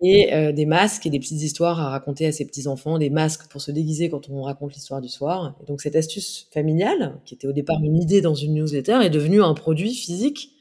et 0.02 0.34
euh, 0.34 0.52
des 0.52 0.66
masques 0.66 1.06
et 1.06 1.10
des 1.10 1.20
petites 1.20 1.42
histoires 1.42 1.80
à 1.80 1.90
raconter 1.90 2.26
à 2.26 2.32
ses 2.32 2.46
petits-enfants, 2.46 2.98
des 2.98 3.10
masques 3.10 3.50
pour 3.50 3.62
se 3.62 3.72
déguiser 3.72 4.10
quand 4.10 4.30
on 4.30 4.44
raconte 4.44 4.74
l'histoire 4.74 5.02
du 5.02 5.10
soir. 5.10 5.56
Donc 5.68 5.82
cette 5.82 5.96
astuce 5.96 6.48
familiale, 6.54 7.20
qui 7.26 7.36
était 7.36 7.48
au 7.48 7.52
départ 7.52 7.80
une 7.84 7.98
idée 8.02 8.22
dans 8.22 8.36
une 8.36 8.54
newsletter, 8.54 9.00
est 9.04 9.10
devenue 9.10 9.44
un 9.44 9.54
produit 9.54 9.94
physique 9.94 10.52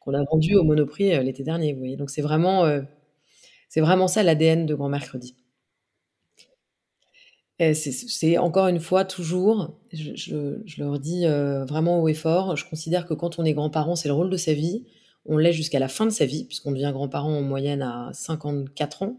qu'on 0.00 0.14
a 0.14 0.24
vendu 0.24 0.56
au 0.56 0.64
Monoprix 0.64 1.14
euh, 1.14 1.22
l'été 1.22 1.42
dernier. 1.42 1.74
Donc 1.96 2.08
c'est 2.08 2.22
vraiment, 2.22 2.64
euh, 2.64 2.80
vraiment 3.76 4.08
ça 4.08 4.22
l'ADN 4.22 4.66
de 4.66 4.74
Grand 4.74 4.88
Mercredi 4.88 5.34
c'est 7.74 8.38
encore 8.38 8.68
une 8.68 8.80
fois 8.80 9.04
toujours, 9.04 9.76
je, 9.92 10.12
je, 10.64 10.82
leur 10.82 10.98
dis 10.98 11.26
vraiment 11.26 12.00
haut 12.00 12.08
et 12.08 12.14
fort, 12.14 12.56
je 12.56 12.66
considère 12.66 13.06
que 13.06 13.12
quand 13.12 13.38
on 13.38 13.44
est 13.44 13.52
grand-parent, 13.52 13.96
c'est 13.96 14.08
le 14.08 14.14
rôle 14.14 14.30
de 14.30 14.38
sa 14.38 14.54
vie. 14.54 14.86
On 15.26 15.36
l'est 15.36 15.52
jusqu'à 15.52 15.78
la 15.78 15.88
fin 15.88 16.06
de 16.06 16.10
sa 16.10 16.26
vie, 16.26 16.44
puisqu'on 16.44 16.72
devient 16.72 16.90
grand-parent 16.92 17.32
en 17.32 17.42
moyenne 17.42 17.82
à 17.82 18.10
54 18.12 19.02
ans 19.02 19.16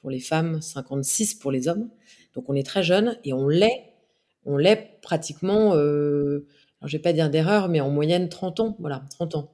pour 0.00 0.10
les 0.10 0.20
femmes, 0.20 0.60
56 0.60 1.34
pour 1.34 1.50
les 1.50 1.68
hommes. 1.68 1.88
Donc 2.34 2.48
on 2.48 2.54
est 2.54 2.66
très 2.66 2.82
jeune 2.82 3.18
et 3.24 3.32
on 3.32 3.48
l'est, 3.48 3.94
on 4.44 4.56
l'est 4.56 5.00
pratiquement, 5.02 5.74
euh, 5.74 6.46
alors 6.80 6.88
je 6.88 6.96
vais 6.96 7.02
pas 7.02 7.12
dire 7.12 7.30
d'erreur, 7.30 7.68
mais 7.68 7.80
en 7.80 7.90
moyenne 7.90 8.28
30 8.28 8.60
ans, 8.60 8.76
voilà, 8.78 9.02
30 9.10 9.34
ans. 9.36 9.52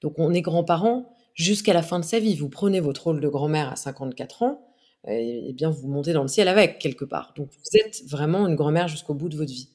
Donc 0.00 0.18
on 0.18 0.32
est 0.32 0.42
grand-parent 0.42 1.12
jusqu'à 1.34 1.72
la 1.72 1.82
fin 1.82 1.98
de 1.98 2.04
sa 2.04 2.18
vie. 2.18 2.34
Vous 2.34 2.48
prenez 2.48 2.80
votre 2.80 3.04
rôle 3.04 3.20
de 3.20 3.28
grand-mère 3.28 3.70
à 3.72 3.76
54 3.76 4.42
ans, 4.42 4.66
et, 5.08 5.52
bien 5.52 5.70
vous 5.70 5.88
montez 5.88 6.12
dans 6.12 6.22
le 6.22 6.28
ciel 6.28 6.48
avec 6.48 6.78
quelque 6.78 7.04
part. 7.04 7.32
Donc 7.36 7.48
vous 7.50 7.78
êtes 7.78 8.02
vraiment 8.06 8.46
une 8.46 8.56
grand-mère 8.56 8.88
jusqu'au 8.88 9.14
bout 9.14 9.28
de 9.28 9.36
votre 9.36 9.52
vie. 9.52 9.70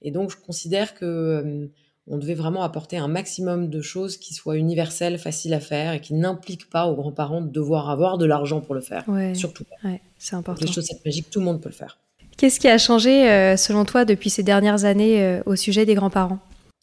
Et 0.00 0.10
donc 0.10 0.30
je 0.30 0.36
considère 0.36 0.94
que 0.94 1.04
euh, 1.04 1.68
on 2.08 2.18
devait 2.18 2.34
vraiment 2.34 2.62
apporter 2.62 2.96
un 2.96 3.08
maximum 3.08 3.70
de 3.70 3.80
choses 3.80 4.16
qui 4.16 4.34
soient 4.34 4.56
universelles, 4.56 5.18
faciles 5.18 5.54
à 5.54 5.60
faire 5.60 5.92
et 5.92 6.00
qui 6.00 6.14
n'impliquent 6.14 6.68
pas 6.68 6.86
aux 6.86 6.96
grands-parents 6.96 7.40
de 7.40 7.50
devoir 7.50 7.90
avoir 7.90 8.18
de 8.18 8.26
l'argent 8.26 8.60
pour 8.60 8.74
le 8.74 8.80
faire. 8.80 9.04
Surtout. 9.34 9.64
Ouais, 9.84 10.00
c'est 10.18 10.36
important. 10.36 10.64
les 10.64 10.72
chaussettes 10.72 11.04
magiques, 11.04 11.30
tout 11.30 11.38
le 11.38 11.44
monde 11.44 11.60
peut 11.60 11.68
le 11.68 11.74
faire. 11.74 11.98
Qu'est-ce 12.36 12.58
qui 12.58 12.68
a 12.68 12.78
changé 12.78 13.30
euh, 13.30 13.56
selon 13.56 13.84
toi 13.84 14.04
depuis 14.04 14.30
ces 14.30 14.42
dernières 14.42 14.84
années 14.84 15.22
euh, 15.22 15.42
au 15.46 15.54
sujet 15.54 15.86
des 15.86 15.94
grands-parents? 15.94 16.38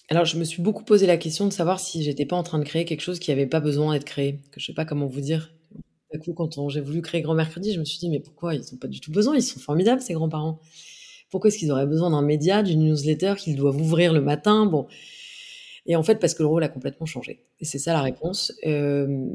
Alors, 0.10 0.26
je 0.26 0.38
me 0.38 0.44
suis 0.44 0.62
beaucoup 0.62 0.84
posé 0.84 1.06
la 1.06 1.18
question 1.18 1.46
de 1.46 1.54
savoir 1.54 1.80
si 1.80 2.02
j'étais 2.02 2.26
pas 2.26 2.36
en 2.36 2.44
train 2.44 2.60
de 2.60 2.64
créer 2.64 2.86
quelque 2.86 3.02
chose 3.02 3.20
qui 3.20 3.32
n'avait 3.32 3.46
pas 3.46 3.60
besoin 3.60 3.94
d'être 3.94 4.06
créé, 4.06 4.40
que 4.52 4.60
je 4.60 4.66
sais 4.66 4.74
pas 4.74 4.86
comment 4.86 5.06
vous 5.06 5.22
dire. 5.22 5.52
Du 6.14 6.20
coup, 6.20 6.34
quand 6.34 6.70
j'ai 6.70 6.82
voulu 6.82 7.02
créer 7.02 7.22
Grand 7.22 7.36
Mercredi, 7.36 7.74
je 7.74 7.80
me 7.80 7.86
suis 7.86 8.00
dit, 8.00 8.10
mais 8.10 8.20
pourquoi? 8.20 8.56
Ils 8.56 8.62
n'ont 8.72 8.80
pas 8.80 8.88
du 8.88 9.00
tout 9.00 9.12
besoin 9.12 9.36
Ils 9.36 9.44
sont 9.44 9.60
formidables, 9.60 10.02
ces 10.02 10.14
grands-parents. 10.14 10.60
Pourquoi 11.30 11.50
est-ce 11.50 11.58
qu'ils 11.58 11.72
auraient 11.72 11.86
besoin 11.86 12.10
d'un 12.10 12.22
média, 12.22 12.64
d'une 12.64 12.84
newsletter 12.84 13.36
qu'ils 13.38 13.56
doivent 13.56 13.80
ouvrir 13.80 14.14
le 14.14 14.22
matin? 14.22 14.66
Bon. 14.66 14.88
Et 15.86 15.96
en 15.96 16.04
fait, 16.04 16.16
parce 16.20 16.34
que 16.34 16.44
le 16.44 16.48
rôle 16.48 16.64
a 16.64 16.70
complètement 16.70 17.06
changé. 17.06 17.46
Et 17.60 17.66
c'est 17.66 17.80
ça 17.80 17.94
la 17.94 18.02
réponse. 18.02 18.54
Euh, 18.66 19.26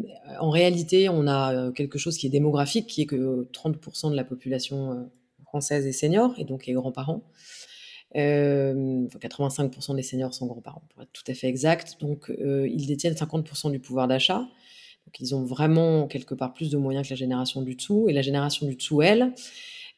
en 0.40 0.50
réalité, 0.50 1.08
on 1.08 1.26
a 1.26 1.54
euh, 1.54 1.72
quelque 1.72 1.98
chose 1.98 2.16
qui 2.16 2.26
est 2.26 2.30
démographique, 2.30 2.86
qui 2.86 3.02
est 3.02 3.06
que 3.06 3.48
30% 3.52 4.10
de 4.10 4.16
la 4.16 4.24
population 4.24 4.92
euh, 4.92 5.02
française 5.46 5.86
est 5.86 5.92
senior, 5.92 6.34
et 6.38 6.44
donc 6.44 6.68
est 6.68 6.72
grands-parents. 6.72 7.22
Euh, 8.16 9.06
85% 9.08 9.96
des 9.96 10.02
seniors 10.02 10.32
sont 10.32 10.46
grands-parents, 10.46 10.82
pour 10.90 11.02
être 11.02 11.12
tout 11.12 11.24
à 11.26 11.34
fait 11.34 11.48
exact. 11.48 11.96
Donc, 12.00 12.30
euh, 12.30 12.68
ils 12.68 12.86
détiennent 12.86 13.14
50% 13.14 13.70
du 13.70 13.80
pouvoir 13.80 14.08
d'achat. 14.08 14.38
Donc, 14.38 15.20
ils 15.20 15.34
ont 15.34 15.42
vraiment 15.42 16.06
quelque 16.06 16.34
part 16.34 16.54
plus 16.54 16.70
de 16.70 16.76
moyens 16.76 17.06
que 17.06 17.12
la 17.12 17.16
génération 17.16 17.62
du 17.62 17.74
dessous. 17.74 18.06
Et 18.08 18.12
la 18.12 18.22
génération 18.22 18.66
du 18.66 18.76
dessous, 18.76 19.02
elle, 19.02 19.32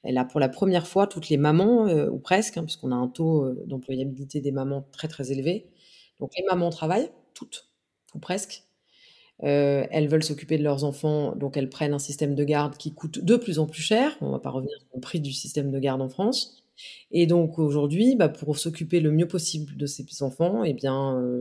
elle 0.06 0.18
a 0.18 0.24
pour 0.24 0.40
la 0.40 0.48
première 0.48 0.86
fois 0.86 1.06
toutes 1.06 1.28
les 1.28 1.36
mamans, 1.36 1.88
euh, 1.88 2.08
ou 2.08 2.18
presque, 2.18 2.56
hein, 2.56 2.64
puisqu'on 2.64 2.92
a 2.92 2.94
un 2.94 3.08
taux 3.08 3.44
euh, 3.44 3.64
d'employabilité 3.66 4.40
des 4.40 4.52
mamans 4.52 4.86
très 4.92 5.08
très 5.08 5.32
élevé. 5.32 5.66
Donc, 6.20 6.32
les 6.36 6.44
mamans 6.44 6.70
travaillent, 6.70 7.10
toutes, 7.34 7.68
ou 8.14 8.18
presque. 8.18 8.62
Euh, 9.42 9.84
elles 9.90 10.08
veulent 10.08 10.24
s'occuper 10.24 10.56
de 10.56 10.62
leurs 10.62 10.84
enfants, 10.84 11.34
donc 11.36 11.56
elles 11.56 11.68
prennent 11.68 11.92
un 11.92 11.98
système 11.98 12.34
de 12.34 12.44
garde 12.44 12.76
qui 12.76 12.94
coûte 12.94 13.22
de 13.22 13.36
plus 13.36 13.58
en 13.58 13.66
plus 13.66 13.82
cher. 13.82 14.16
On 14.20 14.28
ne 14.28 14.32
va 14.32 14.38
pas 14.38 14.50
revenir 14.50 14.74
le 14.94 15.00
prix 15.00 15.20
du 15.20 15.32
système 15.32 15.70
de 15.70 15.78
garde 15.78 16.00
en 16.00 16.08
France. 16.08 16.62
Et 17.10 17.26
donc 17.26 17.58
aujourd'hui, 17.58 18.16
bah, 18.16 18.28
pour 18.28 18.58
s'occuper 18.58 19.00
le 19.00 19.10
mieux 19.10 19.28
possible 19.28 19.76
de 19.76 19.86
ces 19.86 20.04
petits-enfants, 20.04 20.64
eh 20.64 20.76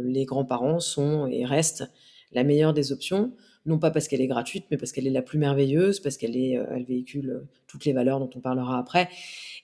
les 0.03 0.25
grands-parents 0.25 0.79
sont 0.79 1.27
et 1.27 1.45
restent 1.45 1.85
la 2.31 2.43
meilleure 2.43 2.73
des 2.73 2.91
options. 2.91 3.31
Non 3.65 3.79
pas 3.79 3.89
parce 3.91 4.07
qu'elle 4.07 4.21
est 4.21 4.27
gratuite, 4.27 4.65
mais 4.69 4.77
parce 4.77 4.91
qu'elle 4.91 5.07
est 5.07 5.11
la 5.11 5.23
plus 5.23 5.39
merveilleuse, 5.39 5.99
parce 5.99 6.17
qu'elle 6.17 6.37
est, 6.37 6.57
euh, 6.57 6.65
elle 6.75 6.83
véhicule 6.85 7.29
euh, 7.31 7.47
toutes 7.67 7.85
les 7.85 7.93
valeurs 7.93 8.19
dont 8.19 8.29
on 8.35 8.39
parlera 8.39 8.77
après. 8.77 9.09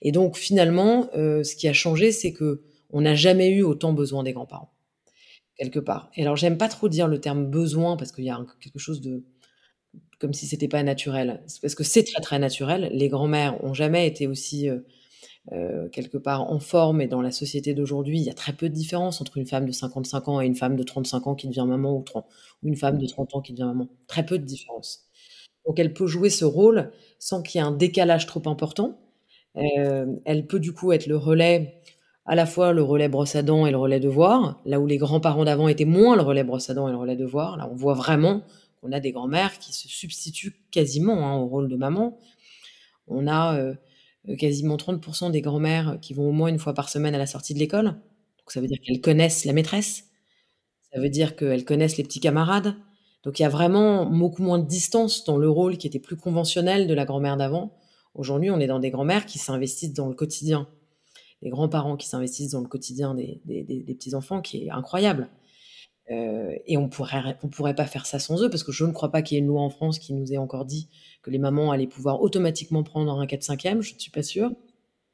Et 0.02 0.12
donc 0.12 0.38
finalement, 0.38 1.10
euh, 1.16 1.44
ce 1.44 1.56
qui 1.56 1.68
a 1.68 1.74
changé, 1.74 2.12
c'est 2.12 2.34
que 2.34 2.62
on 2.92 3.02
n'a 3.02 3.16
jamais 3.16 3.50
eu 3.50 3.62
autant 3.64 3.94
besoin 3.94 4.24
des 4.24 4.34
grands-parents 4.34 4.72
quelque 5.58 5.80
part. 5.80 6.10
Et 6.16 6.24
alors 6.24 6.36
j'aime 6.38 6.58
pas 6.58 6.70
trop 6.70 6.90
dire 6.90 7.08
le 7.08 7.22
terme 7.22 7.46
besoin 7.46 7.96
parce 7.98 8.12
qu'il 8.12 8.24
y 8.24 8.32
a 8.32 8.40
quelque 8.60 8.80
chose 8.80 9.02
de 9.02 9.24
comme 10.20 10.34
si 10.34 10.48
c'était 10.48 10.68
pas 10.68 10.84
naturel. 10.84 11.44
Parce 11.62 11.76
que 11.76 11.84
c'est 11.84 12.04
très 12.04 12.22
très 12.22 12.40
naturel. 12.40 12.90
Les 12.94 13.10
grands-mères 13.10 13.64
ont 13.64 13.74
jamais 13.74 14.08
été 14.08 14.28
aussi 14.28 14.70
euh, 15.52 15.90
quelque 15.90 16.18
part 16.18 16.52
en 16.52 16.60
forme 16.60 17.02
et 17.02 17.08
dans 17.08 17.22
la 17.22 17.32
société 17.32 17.74
d'aujourd'hui, 17.74 18.20
il 18.20 18.24
y 18.24 18.30
a 18.30 18.34
très 18.34 18.54
peu 18.54 18.70
de 18.70 18.74
différence 18.74 19.22
entre 19.22 19.38
une 19.38 19.48
femme 19.48 19.66
de 19.66 19.72
55 19.72 20.28
ans 20.28 20.40
et 20.40 20.46
une 20.46 20.56
femme 20.56 20.76
de 20.76 20.84
35 20.84 21.28
ans 21.28 21.36
qui 21.36 21.48
devient 21.48 21.66
maman 21.68 21.98
ou, 21.98 22.04
30 22.04 22.26
ou 22.64 22.68
une 22.68 22.76
femme 22.76 23.00
de 23.00 23.08
30 23.08 23.36
ans 23.36 23.42
qui 23.42 23.54
devient 23.54 23.64
maman. 23.64 23.88
Très 24.08 24.24
peu 24.26 24.38
de 24.38 24.46
différence. 24.46 25.08
Donc 25.66 25.80
elle 25.80 25.94
peut 25.94 26.06
jouer 26.08 26.30
ce 26.30 26.46
rôle 26.46 26.92
sans 27.18 27.42
qu'il 27.42 27.60
y 27.60 27.64
ait 27.64 27.68
un 27.68 27.72
décalage 27.72 28.28
trop 28.28 28.42
important. 28.46 29.00
Euh, 29.58 30.06
elle 30.26 30.46
peut 30.46 30.60
du 30.60 30.74
coup 30.74 30.92
être 30.92 31.08
le 31.08 31.18
relais, 31.18 31.82
à 32.26 32.36
la 32.36 32.46
fois 32.46 32.72
le 32.72 32.84
relais 32.84 33.10
brosse 33.10 33.36
à 33.36 33.42
dents 33.42 33.66
et 33.66 33.72
le 33.72 33.78
relais 33.78 34.00
devoir, 34.00 34.62
là 34.66 34.80
où 34.80 34.86
les 34.86 34.98
grands-parents 34.98 35.44
d'avant 35.44 35.68
étaient 35.68 35.86
moins 35.86 36.16
le 36.16 36.22
relais 36.22 36.44
brosse 36.44 36.70
à 36.70 36.76
dents 36.76 36.88
et 36.88 36.92
le 36.92 36.98
relais 36.98 37.16
devoir. 37.16 37.58
Là, 37.58 37.68
on 37.72 37.76
voit 37.76 37.96
vraiment 37.96 38.44
qu'on 38.80 38.92
a 38.92 39.00
des 39.00 39.12
grands-mères 39.12 39.58
qui 39.58 39.74
se 39.74 39.88
substituent 39.88 40.56
quasiment 40.72 41.28
hein, 41.28 41.36
au 41.38 41.48
rôle 41.48 41.68
de 41.68 41.76
maman. 41.76 42.18
On 43.08 43.28
a 43.28 43.58
euh, 43.58 43.74
quasiment 44.38 44.78
30% 44.78 45.32
des 45.32 45.42
grands-mères 45.42 45.98
qui 46.02 46.14
vont 46.14 46.30
au 46.30 46.32
moins 46.32 46.50
une 46.50 46.60
fois 46.60 46.74
par 46.74 46.90
semaine 46.90 47.16
à 47.16 47.18
la 47.18 47.28
sortie 47.28 47.54
de 47.54 47.60
l'école. 47.60 47.86
Donc 47.86 48.52
ça 48.52 48.62
veut 48.62 48.68
dire 48.68 48.78
qu'elles 48.84 49.02
connaissent 49.02 49.46
la 49.46 49.54
maîtresse, 49.54 50.06
ça 50.94 51.00
veut 51.00 51.10
dire 51.10 51.36
qu'elles 51.36 51.66
connaissent 51.66 51.98
les 51.98 52.04
petits 52.04 52.20
camarades. 52.20 52.76
Donc 53.24 53.40
il 53.40 53.44
y 53.44 53.46
a 53.46 53.50
vraiment 53.50 54.06
beaucoup 54.06 54.44
moins 54.44 54.60
de 54.60 54.68
distance 54.68 55.24
dans 55.26 55.38
le 55.38 55.50
rôle 55.50 55.78
qui 55.78 55.88
était 55.88 56.00
plus 56.00 56.16
conventionnel 56.18 56.88
de 56.88 56.94
la 56.94 57.06
grand-mère 57.06 57.38
d'avant. 57.38 57.74
Aujourd'hui, 58.16 58.52
on 58.52 58.60
est 58.60 58.68
dans 58.68 58.80
des 58.80 58.90
grands-mères 58.92 59.26
qui 59.26 59.40
s'investissent 59.40 59.94
dans 59.94 60.08
le 60.10 60.16
quotidien, 60.16 60.68
les 61.42 61.50
grands-parents 61.50 61.98
qui 61.98 62.08
s'investissent 62.08 62.52
dans 62.52 62.62
le 62.62 62.68
quotidien 62.68 63.16
des, 63.16 63.42
des- 63.46 63.64
des- 63.64 63.84
des 63.84 63.96
petits-enfants, 63.96 64.42
qui 64.42 64.66
est 64.66 64.70
incroyable. 64.72 65.30
Euh, 66.12 66.56
et 66.68 66.78
on 66.78 66.90
pourrait, 66.90 67.38
on 67.44 67.48
pourrait 67.48 67.76
pas 67.76 67.86
faire 67.86 68.06
ça 68.06 68.20
sans 68.20 68.44
eux, 68.44 68.50
parce 68.50 68.64
que 68.64 68.72
je 68.72 68.86
ne 68.86 68.92
crois 68.92 69.12
pas 69.12 69.22
qu'il 69.22 69.36
y 69.36 69.38
ait 69.40 69.42
une 69.42 69.48
loi 69.48 69.62
en 69.62 69.70
France 69.70 69.98
qui 69.98 70.14
nous 70.14 70.34
ait 70.34 70.38
encore 70.38 70.66
dit 70.66 70.90
que 71.22 71.30
les 71.30 71.38
mamans 71.38 71.72
allaient 71.72 71.88
pouvoir 71.88 72.22
automatiquement 72.22 72.84
prendre 72.84 73.12
un 73.18 73.26
4-5e, 73.26 73.82
je 73.82 73.94
ne 73.94 74.00
suis 74.00 74.12
pas 74.12 74.24
sûre. 74.24 74.52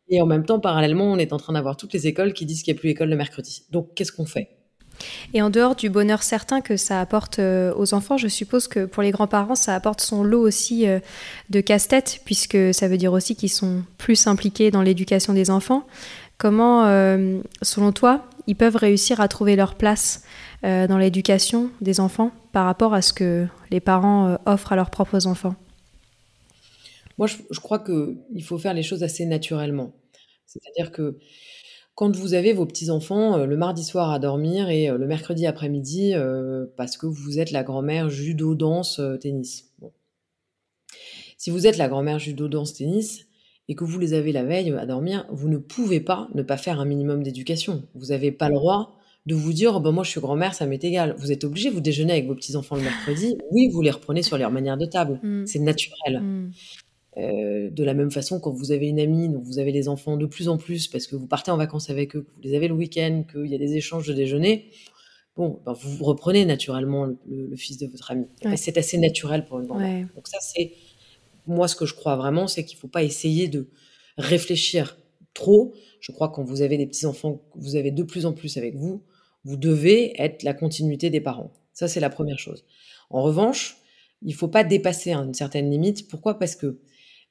Et 0.10 0.22
en 0.22 0.26
même 0.26 0.46
temps, 0.46 0.60
parallèlement, 0.60 1.06
on 1.06 1.18
est 1.18 1.34
en 1.34 1.38
train 1.38 1.54
d'avoir 1.54 1.78
toutes 1.78 1.94
les 1.94 2.08
écoles 2.08 2.34
qui 2.34 2.46
disent 2.46 2.64
qu'il 2.64 2.74
n'y 2.74 2.80
a 2.80 2.82
plus 2.82 2.90
école 2.90 3.10
le 3.10 3.16
mercredi. 3.16 3.64
Donc, 3.72 3.94
qu'est-ce 3.94 4.12
qu'on 4.12 4.26
fait? 4.26 4.50
Et 5.34 5.44
en 5.44 5.52
dehors 5.52 5.76
du 5.76 5.90
bonheur 5.92 6.24
certain 6.24 6.62
que 6.62 6.78
ça 6.78 7.00
apporte 7.00 7.38
euh, 7.38 7.72
aux 7.76 7.94
enfants, 7.94 8.18
je 8.18 8.28
suppose 8.28 8.68
que 8.68 8.86
pour 8.86 9.04
les 9.04 9.12
grands-parents, 9.12 9.54
ça 9.54 9.76
apporte 9.76 10.02
son 10.02 10.24
lot 10.24 10.42
aussi 10.42 10.88
euh, 10.88 11.00
de 11.52 11.62
casse-tête, 11.62 12.22
puisque 12.26 12.74
ça 12.74 12.88
veut 12.88 12.98
dire 12.98 13.14
aussi 13.14 13.36
qu'ils 13.36 13.52
sont 13.52 13.84
plus 14.00 14.26
impliqués 14.26 14.72
dans 14.72 14.82
l'éducation 14.82 15.34
des 15.34 15.52
enfants. 15.52 15.86
Comment, 16.40 16.84
selon 17.64 17.92
toi, 17.92 18.28
ils 18.46 18.56
peuvent 18.56 18.76
réussir 18.76 19.22
à 19.22 19.28
trouver 19.28 19.56
leur 19.56 19.74
place? 19.74 20.24
Euh, 20.64 20.88
dans 20.88 20.98
l'éducation 20.98 21.70
des 21.82 22.00
enfants 22.00 22.32
par 22.52 22.66
rapport 22.66 22.96
à 22.96 23.04
ce 23.04 23.14
que 23.14 23.46
les 23.70 23.80
parents 23.80 24.28
euh, 24.28 24.36
offrent 24.48 24.74
à 24.74 24.76
leurs 24.76 24.90
propres 24.90 25.28
enfants? 25.28 25.56
Moi, 27.20 27.28
je, 27.28 27.60
crois 27.60 27.80
qu'il 27.80 28.44
faut 28.44 28.58
faire 28.58 28.74
les 28.74 28.84
choses 28.84 29.04
assez 29.04 29.26
naturellement. 29.26 29.94
C'est-à-dire 30.48 30.92
que 30.92 31.20
quand 31.94 32.16
vous 32.16 32.34
avez 32.34 32.54
vos 32.54 32.66
petits-enfants 32.66 33.38
euh, 33.38 33.46
le 33.46 33.56
mardi 33.58 33.84
soir 33.84 34.12
à 34.12 34.18
dormir 34.18 34.70
et 34.70 34.88
le 34.88 35.08
mercredi 35.08 35.46
après-midi, 35.46 36.14
parce 36.76 36.98
que 36.98 37.06
vous 37.06 37.40
êtes 37.40 37.52
la 37.52 37.64
grand-mère 37.64 38.10
judo, 38.10 38.56
danse, 38.56 39.00
tennis. 39.22 39.72
Si 41.38 41.52
vous 41.52 41.68
êtes 41.68 41.78
la 41.78 41.88
grand-mère 41.88 42.18
judo, 42.18 42.48
danse, 42.48 42.74
tennis, 42.74 43.28
et 43.68 43.76
que 43.76 43.84
vous 43.84 44.00
les 44.00 44.14
avez 44.14 44.32
la 44.32 44.44
veille 44.44 44.72
à 44.72 44.86
dormir, 44.86 45.28
vous 45.30 45.50
ne 45.50 45.58
pouvez 45.58 46.00
pas 46.00 46.30
ne 46.34 46.42
pas 46.42 46.58
faire 46.58 46.80
un 46.80 46.86
minimum 46.86 47.22
d'éducation. 47.22 47.84
Vous 47.94 48.08
n'avez 48.08 48.32
pas 48.32 48.50
le 48.50 48.56
droit 48.56 48.97
de 49.28 49.36
vous 49.36 49.52
dire 49.52 49.74
oh 49.76 49.80
ben 49.82 49.92
moi 49.92 50.06
je 50.06 50.10
suis 50.10 50.22
grand-mère, 50.22 50.56
ça 50.56 50.66
m'est 50.66 50.84
égal. 50.84 51.14
Vous 51.20 51.34
êtes 51.34 51.44
obligé, 51.44 51.70
vous 51.70 51.82
déjeunez 51.82 52.14
avec 52.14 52.28
vos 52.28 52.34
petits-enfants 52.34 52.78
le 52.78 52.82
mercredi, 52.82 53.38
oui, 53.52 53.68
vous 53.68 53.82
les 53.82 53.92
reprenez 53.92 54.24
sur 54.24 54.38
leur 54.38 54.52
manière 54.52 54.78
de 54.78 54.86
table. 54.86 55.20
Mm. 55.22 55.46
C'est 55.46 55.60
naturel. 55.60 56.22
Mm. 56.22 56.52
Euh, 57.18 57.70
de 57.70 57.84
la 57.84 57.94
même 57.94 58.10
façon, 58.10 58.40
quand 58.40 58.52
vous 58.52 58.72
avez 58.72 58.88
une 58.88 59.00
amie, 59.02 59.28
donc 59.28 59.44
vous 59.44 59.60
avez 59.60 59.74
les 59.74 59.90
enfants 59.90 60.16
de 60.16 60.26
plus 60.26 60.48
en 60.48 60.58
plus 60.58 60.88
parce 60.88 61.08
que 61.08 61.18
vous 61.18 61.28
partez 61.28 61.52
en 61.52 61.58
vacances 61.58 61.90
avec 61.90 62.16
eux, 62.16 62.22
que 62.22 62.32
vous 62.36 62.42
les 62.42 62.56
avez 62.56 62.70
le 62.70 62.74
week-end, 62.76 63.26
qu'il 63.30 63.48
y 63.48 63.56
a 63.56 63.58
des 63.58 63.76
échanges 63.76 64.08
de 64.08 64.14
déjeuner, 64.14 64.70
bon, 65.36 65.60
ben, 65.66 65.74
vous 65.74 66.06
reprenez 66.06 66.46
naturellement 66.46 67.06
le, 67.06 67.56
fils 67.58 67.78
de 67.78 67.88
votre 67.88 68.12
ami. 68.12 68.28
Ouais. 68.46 68.56
C'est 68.56 68.78
assez 68.78 68.98
naturel 68.98 69.46
pour 69.46 69.60
une 69.60 69.66
grand-mère. 69.66 70.06
Ouais. 70.06 70.08
Donc 70.16 70.28
ça, 70.30 70.38
c'est 70.40 70.72
moi 71.48 71.68
ce 71.68 71.76
que 71.76 71.86
je 71.86 71.96
crois 71.96 72.16
vraiment, 72.16 72.48
c'est 72.48 72.64
qu'il 72.64 72.78
faut 72.78 72.88
pas 72.88 73.04
essayer 73.04 73.50
de 73.50 73.68
réfléchir 74.18 74.98
trop. 75.34 75.74
Je 76.00 76.14
crois 76.14 76.30
que 76.30 76.36
quand 76.36 76.46
vous 76.46 76.62
avez 76.62 76.78
des 76.78 76.88
petits 76.88 77.06
enfants, 77.06 77.42
que 77.54 77.60
vous 77.60 77.76
avez 77.76 77.92
de 77.92 78.04
plus 78.04 78.26
en 78.26 78.32
plus 78.32 78.56
avec 78.56 78.76
vous, 78.76 79.04
vous 79.44 79.58
devez 79.58 80.20
être 80.22 80.44
la 80.44 80.54
continuité 80.54 81.10
des 81.10 81.22
parents. 81.22 81.52
Ça, 81.74 81.88
c'est 81.88 82.00
la 82.00 82.10
première 82.10 82.40
chose. 82.40 82.66
En 83.10 83.22
revanche, 83.22 83.78
il 84.22 84.34
faut 84.34 84.48
pas 84.48 84.64
dépasser 84.64 85.14
une 85.14 85.34
certaine 85.34 85.70
limite. 85.70 86.08
Pourquoi? 86.10 86.40
Parce 86.40 86.56
que 86.56 86.80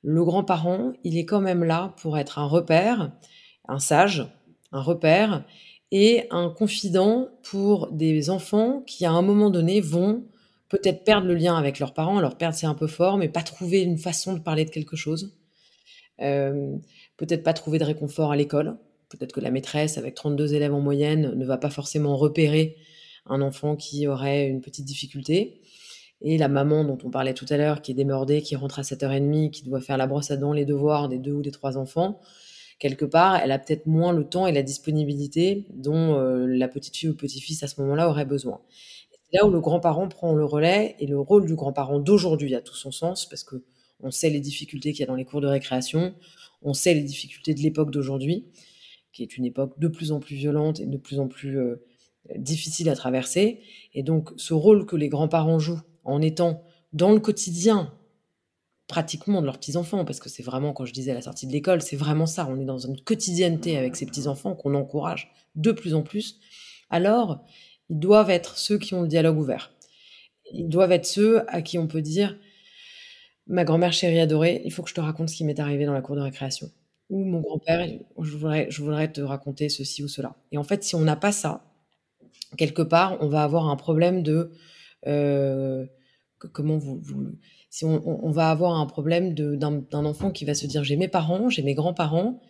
le 0.03 0.25
grand-parent, 0.25 0.93
il 1.05 1.19
est 1.19 1.25
quand 1.25 1.41
même 1.41 1.65
là 1.65 1.95
pour 2.01 2.17
être 2.17 2.39
un 2.39 2.47
repère, 2.47 3.13
un 3.69 3.79
sage, 3.79 4.27
un 4.73 4.81
repère 4.81 5.45
et 5.91 6.27
un 6.31 6.49
confident 6.51 7.29
pour 7.43 7.91
des 7.93 8.31
enfants 8.31 8.83
qui, 8.87 9.05
à 9.05 9.11
un 9.11 9.23
moment 9.23 9.51
donné, 9.51 9.81
vont 9.81 10.25
peut-être 10.69 11.05
perdre 11.05 11.27
le 11.27 11.35
lien 11.35 11.57
avec 11.57 11.79
leurs 11.79 11.95
parents. 11.95 12.19
Alors, 12.19 12.37
perdre, 12.37 12.57
c'est 12.57 12.67
un 12.67 12.75
peu 12.75 12.87
fort, 12.87 13.19
mais 13.19 13.29
pas 13.29 13.43
trouver 13.43 13.83
une 13.83 13.99
façon 13.99 14.33
de 14.35 14.41
parler 14.41 14.65
de 14.65 14.71
quelque 14.71 14.97
chose. 14.97 15.37
Euh, 16.21 16.77
peut-être 17.17 17.43
pas 17.43 17.53
trouver 17.53 17.79
de 17.79 17.85
réconfort 17.85 18.33
à 18.33 18.37
l'école. 18.37 18.77
Peut-être 19.09 19.33
que 19.33 19.41
la 19.41 19.51
maîtresse, 19.51 19.99
avec 19.99 20.15
32 20.15 20.55
élèves 20.55 20.75
en 20.75 20.81
moyenne, 20.81 21.33
ne 21.35 21.45
va 21.47 21.59
pas 21.59 21.71
forcément 21.71 22.17
repérer 22.17 22.77
un 23.27 23.41
enfant 23.41 23.77
qui 23.77 24.07
aurait 24.07 24.47
une 24.47 24.61
petite 24.61 24.85
difficulté. 24.85 25.61
Et 26.23 26.39
la 26.39 26.49
maman 26.49 26.85
dont 26.85 26.99
on 27.05 27.11
parlait 27.11 27.35
tout 27.35 27.47
à 27.51 27.57
l'heure, 27.57 27.83
qui 27.83 27.93
est 27.93 27.95
démordée, 27.95 28.43
qui 28.43 28.57
rentre 28.57 28.79
à 28.79 28.83
7h30, 28.83 29.51
qui 29.51 29.63
doit 29.63 29.81
faire 29.81 29.97
la 29.97 30.07
brosse 30.07 30.31
à 30.31 30.37
dents, 30.37 30.53
les 30.53 30.65
devoirs 30.65 31.09
des 31.09 31.19
deux 31.19 31.33
ou 31.33 31.43
des 31.43 31.51
trois 31.51 31.77
enfants, 31.77 32.21
quelque 32.79 33.05
part, 33.05 33.37
elle 33.37 33.53
a 33.53 33.59
peut-être 33.59 33.87
moins 33.87 34.13
le 34.13 34.25
temps 34.25 34.47
et 34.47 34.53
la 34.53 34.63
disponibilité 34.63 35.67
dont 35.75 36.15
euh, 36.19 36.47
la 36.47 36.69
petite 36.69 36.97
fille 36.97 37.11
ou 37.11 37.15
petit-fils 37.15 37.63
à 37.63 37.69
ce 37.69 37.81
moment-là 37.83 38.09
aurait 38.09 38.25
besoin. 38.25 38.61
C'est 39.31 39.39
là 39.39 39.47
où 39.47 39.51
le 39.51 39.61
grand-parent 39.61 40.09
prend 40.09 40.35
le 40.35 40.45
relais 40.45 40.95
et 40.99 41.07
le 41.07 41.19
rôle 41.19 41.47
du 41.47 41.55
grand-parent 41.55 41.99
d'aujourd'hui 41.99 42.55
a 42.55 42.61
tout 42.61 42.77
son 42.77 42.93
sens 42.93 43.29
parce 43.29 43.45
que 43.45 43.65
on 44.01 44.11
sait 44.11 44.31
les 44.31 44.41
difficultés 44.41 44.93
qu'il 44.93 45.01
y 45.01 45.05
a 45.05 45.07
dans 45.07 45.15
les 45.15 45.25
cours 45.25 45.41
de 45.41 45.47
récréation, 45.47 46.15
on 46.63 46.75
sait 46.75 46.93
les 46.95 47.03
difficultés 47.03 47.55
de 47.55 47.61
l'époque 47.61 47.91
d'aujourd'hui, 47.91 48.45
qui 49.17 49.23
est 49.23 49.39
une 49.39 49.47
époque 49.47 49.79
de 49.79 49.89
plus 49.89 50.13
en 50.13 50.21
plus 50.21 50.37
violente 50.37 50.79
et 50.79 50.85
de 50.85 50.99
plus 50.99 51.19
en 51.19 51.27
plus 51.27 51.59
euh, 51.59 51.83
difficile 52.37 52.91
à 52.91 52.95
traverser. 52.95 53.61
Et 53.95 54.03
donc, 54.03 54.29
ce 54.37 54.53
rôle 54.53 54.85
que 54.85 54.95
les 54.95 55.09
grands-parents 55.09 55.59
jouent 55.59 55.81
en 56.05 56.21
étant 56.21 56.63
dans 56.93 57.13
le 57.13 57.19
quotidien, 57.19 57.95
pratiquement 58.89 59.41
de 59.41 59.47
leurs 59.47 59.57
petits-enfants, 59.57 60.05
parce 60.05 60.21
que 60.21 60.29
c'est 60.29 60.43
vraiment, 60.43 60.75
quand 60.75 60.85
je 60.85 60.93
disais 60.93 61.13
à 61.13 61.15
la 61.15 61.23
sortie 61.23 61.47
de 61.47 61.53
l'école, 61.53 61.81
c'est 61.81 61.97
vraiment 61.97 62.27
ça, 62.27 62.47
on 62.47 62.61
est 62.61 62.67
dans 62.67 62.79
une 62.79 63.01
quotidienneté 63.01 63.79
avec 63.79 63.97
ces 63.97 64.05
petits-enfants 64.05 64.55
qu'on 64.55 64.75
encourage 64.75 65.33
de 65.55 65.73
plus 65.73 65.95
en 65.95 66.03
plus, 66.03 66.39
alors 66.91 67.43
ils 67.89 67.99
doivent 67.99 68.31
être 68.31 68.59
ceux 68.59 68.79
qui 68.79 68.93
ont 68.93 69.03
le 69.03 69.09
dialogue 69.09 69.39
ouvert. 69.39 69.73
Ils 70.53 70.69
doivent 70.69 70.93
être 70.93 71.07
ceux 71.07 71.43
à 71.49 71.63
qui 71.63 71.79
on 71.79 71.87
peut 71.87 72.03
dire 72.03 72.39
Ma 73.47 73.65
grand-mère 73.65 73.93
chérie 73.93 74.21
adorée, 74.21 74.61
il 74.65 74.73
faut 74.73 74.83
que 74.83 74.91
je 74.91 74.95
te 74.95 75.01
raconte 75.01 75.31
ce 75.31 75.37
qui 75.37 75.45
m'est 75.45 75.59
arrivé 75.59 75.87
dans 75.87 75.95
la 75.95 76.03
cour 76.03 76.17
de 76.17 76.21
récréation. 76.21 76.71
Ou 77.11 77.25
mon 77.25 77.41
grand-père, 77.41 77.87
je 78.21 78.37
voudrais, 78.83 79.13
te 79.13 79.21
raconter 79.21 79.69
ceci 79.69 80.03
ou 80.03 80.09
cela. 80.09 80.35
Et 80.53 80.59
en 80.59 80.65
fait, 80.65 80.83
si 80.83 80.95
on 80.97 81.01
n'a 81.03 81.17
pas 81.17 81.33
ça, 81.33 81.65
quelque 82.57 82.83
part, 82.83 83.19
on 83.21 83.29
va 83.29 83.43
avoir 83.45 83.69
un 83.69 83.77
problème 83.77 84.23
de. 84.23 84.53
euh, 85.07 85.87
comment 86.53 86.79
vous. 86.79 87.03
si 87.71 87.85
on, 87.85 88.27
on- 88.27 88.31
va 88.31 88.51
avoir 88.51 88.75
un 88.81 88.87
problème 88.87 89.35
d'un 89.35 90.05
enfant 90.05 90.31
qui 90.31 90.45
va 90.45 90.55
se 90.55 90.67
dire 90.67 90.85
j'ai 90.85 90.97
mes 90.97 91.09
parents, 91.09 91.51
j'ai 91.51 91.63
mes 91.63 91.75
grands-parents, 91.75 92.41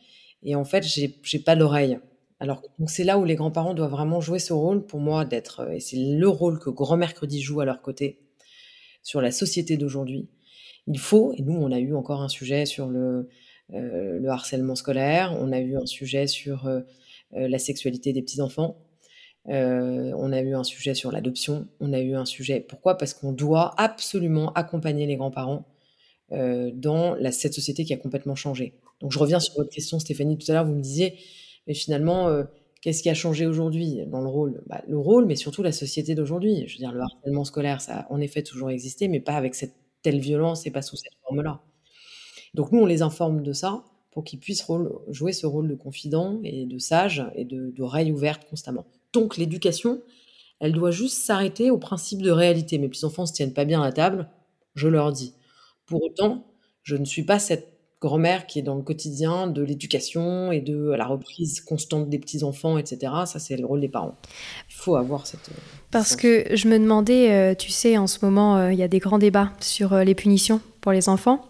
et 0.42 0.54
en 0.56 0.64
fait, 0.64 0.84
j'ai 0.84 1.38
pas 1.40 1.54
l'oreille. 1.54 1.98
Alors 2.40 2.62
c'est 2.86 3.04
là 3.04 3.18
où 3.18 3.24
les 3.24 3.34
grands-parents 3.36 3.74
doivent 3.74 3.90
vraiment 3.92 4.20
jouer 4.20 4.38
ce 4.38 4.52
rôle 4.52 4.86
pour 4.86 5.00
moi 5.00 5.24
d'être, 5.24 5.70
et 5.72 5.80
c'est 5.80 5.96
le 5.98 6.28
rôle 6.28 6.58
que 6.60 6.70
Grand 6.70 6.96
Mercredi 6.98 7.42
joue 7.42 7.60
à 7.60 7.64
leur 7.66 7.82
côté 7.82 8.20
sur 9.02 9.20
la 9.20 9.30
société 9.30 9.76
d'aujourd'hui. 9.76 10.28
Il 10.86 10.98
faut, 10.98 11.32
et 11.36 11.42
nous 11.42 11.54
on 11.54 11.72
a 11.72 11.78
eu 11.80 11.94
encore 11.94 12.22
un 12.22 12.28
sujet 12.28 12.66
sur 12.66 12.88
le, 12.88 13.28
le 13.70 14.28
harcèlement 14.28 14.74
scolaire, 14.74 15.36
on 15.40 15.52
a 15.52 15.60
eu 15.60 15.76
un 15.76 15.86
sujet 15.86 16.26
sur 16.26 16.66
euh, 16.66 16.80
euh, 17.34 17.48
la 17.48 17.58
sexualité 17.58 18.12
des 18.12 18.22
petits-enfants, 18.22 18.76
on 19.48 20.32
a 20.32 20.40
eu 20.40 20.54
un 20.54 20.64
sujet 20.64 20.94
sur 20.94 21.12
l'adoption, 21.12 21.68
on 21.78 21.92
a 21.92 22.00
eu 22.00 22.14
un 22.14 22.24
sujet... 22.24 22.58
Pourquoi? 22.60 22.98
Parce 22.98 23.14
qu'on 23.14 23.30
doit 23.32 23.80
absolument 23.80 24.52
accompagner 24.54 25.06
les 25.06 25.14
grands-parents 25.14 25.64
dans 26.32 27.16
cette 27.30 27.54
société 27.54 27.84
qui 27.84 27.94
a 27.94 27.96
complètement 27.96 28.34
changé. 28.34 28.74
Donc 29.00 29.12
je 29.12 29.20
reviens 29.20 29.38
sur 29.38 29.54
votre 29.54 29.70
question 29.70 30.00
Stéphanie, 30.00 30.36
tout 30.36 30.50
à 30.50 30.54
l'heure 30.54 30.64
vous 30.64 30.74
me 30.74 30.80
disiez, 30.80 31.20
mais 31.68 31.74
finalement, 31.74 32.28
qu'est-ce 32.82 33.04
qui 33.04 33.08
a 33.08 33.14
changé 33.14 33.46
aujourd'hui 33.46 34.00
dans 34.08 34.20
le 34.20 34.28
rôle? 34.28 34.62
Bah, 34.66 34.82
Le 34.88 34.98
rôle, 34.98 35.26
mais 35.26 35.36
surtout 35.36 35.62
la 35.62 35.70
société 35.70 36.16
d'aujourd'hui. 36.16 36.66
Je 36.66 36.74
veux 36.74 36.78
dire, 36.78 36.90
le 36.90 37.02
harcèlement 37.02 37.44
scolaire, 37.44 37.80
ça 37.80 38.00
a 38.00 38.12
en 38.12 38.20
effet 38.20 38.42
toujours 38.42 38.70
existé, 38.70 39.06
mais 39.06 39.20
pas 39.20 39.34
avec 39.34 39.54
cette 39.54 39.76
telle 40.02 40.18
violence 40.18 40.66
et 40.66 40.72
pas 40.72 40.82
sous 40.82 40.96
cette 40.96 41.14
forme-là. 41.22 41.62
Donc 42.56 42.72
nous, 42.72 42.80
on 42.80 42.86
les 42.86 43.02
informe 43.02 43.42
de 43.42 43.52
ça 43.52 43.84
pour 44.10 44.24
qu'ils 44.24 44.40
puissent 44.40 44.66
jouer 45.08 45.32
ce 45.34 45.46
rôle 45.46 45.68
de 45.68 45.74
confident 45.74 46.40
et 46.42 46.64
de 46.64 46.78
sage 46.78 47.22
et 47.34 47.44
d'oreille 47.44 48.10
ouverte 48.10 48.48
constamment. 48.48 48.86
Donc 49.12 49.36
l'éducation, 49.36 50.00
elle 50.58 50.72
doit 50.72 50.90
juste 50.90 51.18
s'arrêter 51.18 51.70
au 51.70 51.76
principe 51.76 52.22
de 52.22 52.30
réalité. 52.30 52.78
Mes 52.78 52.88
petits-enfants 52.88 53.22
ne 53.22 53.26
se 53.28 53.34
tiennent 53.34 53.52
pas 53.52 53.66
bien 53.66 53.82
à 53.82 53.92
table, 53.92 54.30
je 54.74 54.88
leur 54.88 55.12
dis. 55.12 55.34
Pour 55.84 56.02
autant, 56.02 56.46
je 56.82 56.96
ne 56.96 57.04
suis 57.04 57.24
pas 57.24 57.38
cette 57.38 57.76
grand-mère 58.00 58.46
qui 58.46 58.58
est 58.58 58.62
dans 58.62 58.74
le 58.74 58.82
quotidien 58.82 59.46
de 59.46 59.62
l'éducation 59.62 60.52
et 60.52 60.60
de 60.60 60.90
la 60.96 61.06
reprise 61.06 61.60
constante 61.60 62.08
des 62.08 62.18
petits-enfants, 62.18 62.78
etc. 62.78 63.12
Ça, 63.26 63.38
c'est 63.38 63.56
le 63.56 63.66
rôle 63.66 63.80
des 63.80 63.88
parents. 63.88 64.16
Il 64.70 64.74
faut 64.74 64.96
avoir 64.96 65.26
cette... 65.26 65.50
Parce 65.90 66.14
que 66.16 66.44
je 66.54 66.68
me 66.68 66.78
demandais, 66.78 67.32
euh, 67.32 67.54
tu 67.54 67.70
sais, 67.70 67.96
en 67.96 68.06
ce 68.06 68.24
moment, 68.24 68.56
euh, 68.56 68.72
il 68.72 68.78
y 68.78 68.82
a 68.82 68.88
des 68.88 68.98
grands 68.98 69.18
débats 69.18 69.52
sur 69.60 69.92
euh, 69.92 70.04
les 70.04 70.14
punitions 70.14 70.60
pour 70.80 70.92
les 70.92 71.08
enfants. 71.08 71.44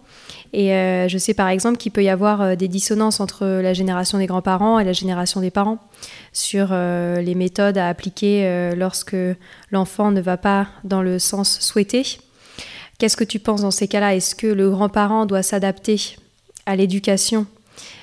Et 0.52 0.72
euh, 0.72 1.08
je 1.08 1.18
sais 1.18 1.34
par 1.34 1.48
exemple 1.48 1.76
qu'il 1.76 1.92
peut 1.92 2.02
y 2.02 2.08
avoir 2.08 2.40
euh, 2.40 2.54
des 2.54 2.68
dissonances 2.68 3.20
entre 3.20 3.46
la 3.46 3.74
génération 3.74 4.18
des 4.18 4.26
grands-parents 4.26 4.78
et 4.78 4.84
la 4.84 4.92
génération 4.92 5.40
des 5.40 5.50
parents 5.50 5.78
sur 6.32 6.68
euh, 6.70 7.20
les 7.20 7.34
méthodes 7.34 7.78
à 7.78 7.88
appliquer 7.88 8.72
lorsque 8.76 9.16
l'enfant 9.70 10.10
ne 10.10 10.20
va 10.20 10.36
pas 10.36 10.68
dans 10.84 11.02
le 11.02 11.18
sens 11.18 11.60
souhaité. 11.60 12.18
Qu'est-ce 12.98 13.16
que 13.16 13.24
tu 13.24 13.38
penses 13.38 13.62
dans 13.62 13.70
ces 13.70 13.88
cas-là? 13.88 14.14
Est-ce 14.14 14.34
que 14.34 14.46
le 14.46 14.70
grand-parent 14.70 15.26
doit 15.26 15.42
s'adapter 15.42 16.16
à 16.64 16.76
l'éducation 16.76 17.46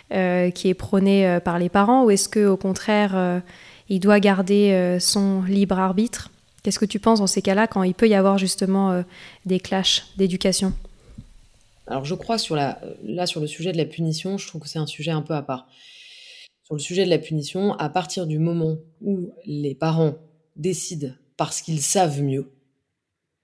qui 0.09 0.69
est 0.69 0.77
prônée 0.77 1.39
par 1.43 1.57
les 1.57 1.69
parents 1.69 2.03
ou 2.03 2.11
est-ce 2.11 2.29
qu'au 2.29 2.57
contraire, 2.57 3.41
il 3.89 3.99
doit 3.99 4.19
garder 4.19 4.97
son 4.99 5.41
libre 5.43 5.79
arbitre? 5.79 6.29
Qu'est-ce 6.61 6.79
que 6.79 6.85
tu 6.85 6.99
penses 6.99 7.19
dans 7.19 7.27
ces 7.27 7.41
cas-là 7.41 7.67
quand 7.67 7.83
il 7.83 7.95
peut 7.95 8.07
y 8.07 8.15
avoir 8.15 8.37
justement 8.37 9.03
des 9.45 9.59
clashs 9.59 10.05
d'éducation? 10.17 10.73
Alors 11.87 12.05
je 12.05 12.15
crois 12.15 12.37
sur 12.37 12.55
la, 12.55 12.81
là 13.03 13.25
sur 13.25 13.41
le 13.41 13.47
sujet 13.47 13.71
de 13.71 13.77
la 13.77 13.85
punition, 13.85 14.37
je 14.37 14.47
trouve 14.47 14.61
que 14.61 14.67
c'est 14.67 14.79
un 14.79 14.87
sujet 14.87 15.11
un 15.11 15.21
peu 15.21 15.33
à 15.33 15.41
part. 15.41 15.67
Sur 16.63 16.75
le 16.75 16.79
sujet 16.79 17.03
de 17.05 17.09
la 17.09 17.19
punition, 17.19 17.73
à 17.73 17.89
partir 17.89 18.25
du 18.25 18.39
moment 18.39 18.77
où 19.01 19.33
les 19.45 19.75
parents 19.75 20.15
décident 20.55 21.11
parce 21.35 21.61
qu'ils 21.61 21.81
savent 21.81 22.21
mieux, 22.21 22.51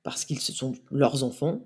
parce 0.04 0.24
qu'ils 0.24 0.40
sont 0.40 0.74
leurs 0.90 1.24
enfants, 1.24 1.62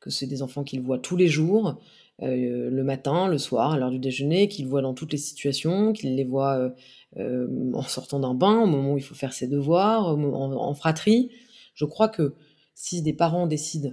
que 0.00 0.10
c'est 0.10 0.26
des 0.26 0.42
enfants 0.42 0.64
qu'ils 0.64 0.82
voient 0.82 0.98
tous 0.98 1.16
les 1.16 1.28
jours, 1.28 1.80
euh, 2.22 2.68
le 2.70 2.84
matin, 2.84 3.28
le 3.28 3.38
soir, 3.38 3.72
à 3.72 3.78
l'heure 3.78 3.90
du 3.90 3.98
déjeuner, 3.98 4.48
qu'ils 4.48 4.66
voient 4.66 4.82
dans 4.82 4.94
toutes 4.94 5.12
les 5.12 5.18
situations, 5.18 5.92
qu'ils 5.92 6.14
les 6.14 6.24
voient 6.24 6.56
euh, 6.58 6.70
euh, 7.16 7.72
en 7.74 7.82
sortant 7.82 8.20
d'un 8.20 8.34
bain, 8.34 8.60
au 8.60 8.66
moment 8.66 8.94
où 8.94 8.98
il 8.98 9.02
faut 9.02 9.14
faire 9.14 9.32
ses 9.32 9.46
devoirs, 9.46 10.08
en 10.08 10.74
fratrie. 10.74 11.30
Je 11.74 11.84
crois 11.84 12.08
que 12.08 12.34
si 12.74 13.02
des 13.02 13.12
parents 13.12 13.46
décident 13.46 13.90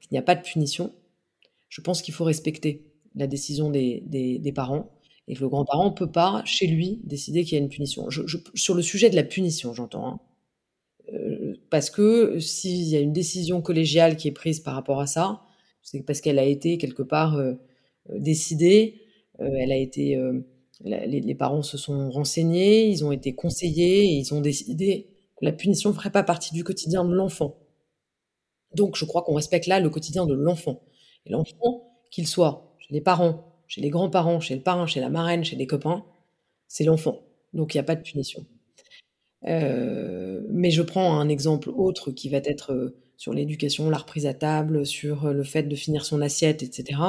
qu'il 0.00 0.08
n'y 0.12 0.18
a 0.18 0.22
pas 0.22 0.34
de 0.34 0.42
punition, 0.42 0.92
je 1.68 1.80
pense 1.80 2.02
qu'il 2.02 2.14
faut 2.14 2.24
respecter 2.24 2.84
la 3.14 3.26
décision 3.26 3.70
des, 3.70 4.02
des, 4.06 4.52
parents 4.52 4.92
et 5.26 5.34
que 5.34 5.40
le 5.40 5.48
grand-parent 5.48 5.90
ne 5.90 5.94
peut 5.94 6.10
pas, 6.10 6.42
chez 6.44 6.66
lui, 6.66 7.00
décider 7.04 7.44
qu'il 7.44 7.58
y 7.58 7.60
a 7.60 7.64
une 7.64 7.68
punition. 7.68 8.08
Je, 8.10 8.22
sur 8.54 8.74
le 8.74 8.82
sujet 8.82 9.10
de 9.10 9.16
la 9.16 9.24
punition, 9.24 9.74
j'entends. 9.74 10.06
Hein. 10.06 10.20
Euh, 11.14 11.54
parce 11.70 11.90
que 11.90 12.38
s'il 12.38 12.88
y 12.88 12.96
a 12.96 13.00
une 13.00 13.12
décision 13.12 13.62
collégiale 13.62 14.16
qui 14.16 14.28
est 14.28 14.32
prise 14.32 14.60
par 14.60 14.74
rapport 14.74 15.00
à 15.00 15.06
ça, 15.06 15.42
c'est 15.82 16.02
parce 16.02 16.20
qu'elle 16.20 16.38
a 16.38 16.44
été 16.44 16.78
quelque 16.78 17.02
part 17.02 17.36
euh, 17.36 17.54
euh, 18.10 18.18
décidée, 18.18 19.02
elle 19.40 19.70
a 19.70 19.76
été, 19.76 20.20
les, 20.80 21.06
les, 21.20 21.34
parents 21.36 21.62
se 21.62 21.78
sont 21.78 22.10
renseignés, 22.10 22.88
ils 22.88 23.04
ont 23.04 23.12
été 23.12 23.36
conseillés, 23.36 24.00
et 24.00 24.14
ils 24.14 24.34
ont 24.34 24.40
décidé 24.40 25.06
que 25.36 25.44
la 25.44 25.52
punition 25.52 25.90
ne 25.90 25.94
ferait 25.94 26.10
pas 26.10 26.24
partie 26.24 26.52
du 26.52 26.64
quotidien 26.64 27.04
de 27.04 27.14
l'enfant. 27.14 27.56
Donc 28.74 28.96
je 28.96 29.04
crois 29.04 29.22
qu'on 29.22 29.34
respecte 29.34 29.66
là 29.66 29.78
le 29.78 29.90
quotidien 29.90 30.26
de 30.26 30.34
l'enfant. 30.34 30.82
L'enfant, 31.28 31.92
qu'il 32.10 32.26
soit 32.26 32.74
chez 32.78 32.94
les 32.94 33.00
parents, 33.00 33.44
chez 33.66 33.80
les 33.80 33.90
grands-parents, 33.90 34.40
chez 34.40 34.54
le 34.54 34.62
parrain, 34.62 34.86
chez 34.86 35.00
la 35.00 35.10
marraine, 35.10 35.44
chez 35.44 35.56
des 35.56 35.66
copains, 35.66 36.04
c'est 36.66 36.84
l'enfant. 36.84 37.20
Donc 37.52 37.74
il 37.74 37.76
n'y 37.76 37.80
a 37.80 37.84
pas 37.84 37.96
de 37.96 38.02
punition. 38.02 38.44
Euh, 39.46 40.40
mais 40.50 40.70
je 40.70 40.82
prends 40.82 41.18
un 41.18 41.28
exemple 41.28 41.70
autre 41.70 42.10
qui 42.10 42.28
va 42.28 42.38
être 42.38 42.72
euh, 42.72 42.96
sur 43.16 43.32
l'éducation, 43.32 43.88
la 43.90 43.98
reprise 43.98 44.26
à 44.26 44.34
table, 44.34 44.84
sur 44.84 45.26
euh, 45.26 45.32
le 45.32 45.44
fait 45.44 45.62
de 45.62 45.76
finir 45.76 46.04
son 46.04 46.20
assiette, 46.20 46.62
etc. 46.62 47.00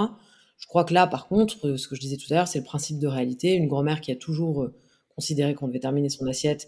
Je 0.58 0.68
crois 0.68 0.84
que 0.84 0.94
là, 0.94 1.08
par 1.08 1.28
contre, 1.28 1.78
ce 1.78 1.88
que 1.88 1.96
je 1.96 2.02
disais 2.02 2.18
tout 2.18 2.32
à 2.32 2.36
l'heure, 2.36 2.48
c'est 2.48 2.60
le 2.60 2.66
principe 2.66 3.00
de 3.00 3.08
réalité. 3.08 3.54
Une 3.54 3.68
grand-mère 3.68 4.02
qui 4.02 4.12
a 4.12 4.16
toujours 4.16 4.70
considéré 5.16 5.56
qu'on 5.56 5.68
devait 5.68 5.80
terminer 5.80 6.10
son 6.10 6.28
assiette 6.28 6.68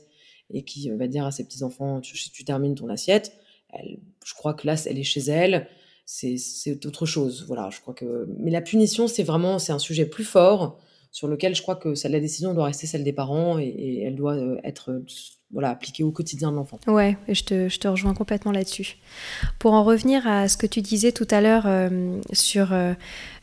et 0.50 0.64
qui 0.64 0.90
va 0.90 1.08
dire 1.08 1.26
à 1.26 1.32
ses 1.32 1.44
petits-enfants, 1.44 2.00
tu, 2.00 2.46
termines 2.46 2.76
ton 2.76 2.88
assiette, 2.88 3.34
je 4.24 4.34
crois 4.34 4.54
que 4.54 4.66
là, 4.66 4.76
elle 4.86 4.98
est 4.98 5.04
chez 5.04 5.20
elle, 5.20 5.68
c'est 6.06 6.86
autre 6.86 7.06
chose. 7.06 7.46
Voilà, 7.48 7.70
je 7.72 7.80
crois 7.82 7.94
que. 7.94 8.28
Mais 8.38 8.52
la 8.52 8.62
punition, 8.62 9.08
c'est 9.08 9.24
vraiment 9.24 9.60
c'est 9.60 9.72
un 9.72 9.80
sujet 9.80 10.06
plus 10.06 10.26
fort 10.26 10.80
sur 11.12 11.28
lequel 11.28 11.54
je 11.56 11.62
crois 11.62 11.76
que 11.76 11.94
la 12.08 12.20
décision 12.20 12.54
doit 12.54 12.66
rester 12.66 12.88
celle 12.88 13.04
des 13.04 13.14
parents 13.14 13.60
et, 13.60 14.04
elle 14.06 14.16
doit 14.16 14.36
euh, 14.36 14.58
être 14.64 15.04
voilà, 15.52 15.70
appliquée 15.70 16.04
au 16.04 16.12
quotidien 16.12 16.52
de 16.52 16.56
l'enfant. 16.56 16.80
Ouais, 16.88 17.18
je 17.28 17.44
te, 17.44 17.68
je 17.68 17.80
te 17.80 17.88
rejoins 17.90 18.14
complètement 18.14 18.54
là-dessus. 18.54 18.96
Pour 19.60 19.74
en 19.74 19.84
revenir 19.84 20.26
à 20.26 20.48
ce 20.48 20.56
que 20.56 20.66
tu 20.66 20.82
disais 20.82 21.12
tout 21.12 21.28
à 21.30 21.42
l'heure 21.42 21.64
euh, 21.66 22.18
sur 22.32 22.72
euh, 22.72 22.94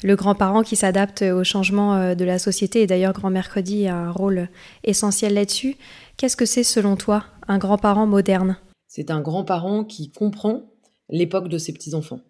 le 0.02 0.16
grand-parent 0.16 0.62
qui 0.62 0.76
s'adapte 0.76 1.20
au 1.22 1.44
changement 1.44 2.14
de 2.14 2.24
la 2.24 2.38
société, 2.38 2.82
et 2.82 2.86
d'ailleurs 2.86 3.12
Grand 3.12 3.30
Mercredi 3.30 3.86
a 3.86 3.96
un 3.96 4.10
rôle 4.10 4.48
essentiel 4.84 5.34
là-dessus, 5.34 5.76
qu'est-ce 6.16 6.36
que 6.36 6.46
c'est 6.46 6.64
selon 6.64 6.96
toi 6.96 7.24
un 7.48 7.58
grand-parent 7.58 8.06
moderne? 8.06 8.56
C'est 8.86 9.10
un 9.10 9.20
grand-parent 9.20 9.84
qui 9.84 10.10
comprend 10.10 10.62
l'époque 11.10 11.48
de 11.48 11.58
ses 11.58 11.74
petits-enfants. 11.74 12.20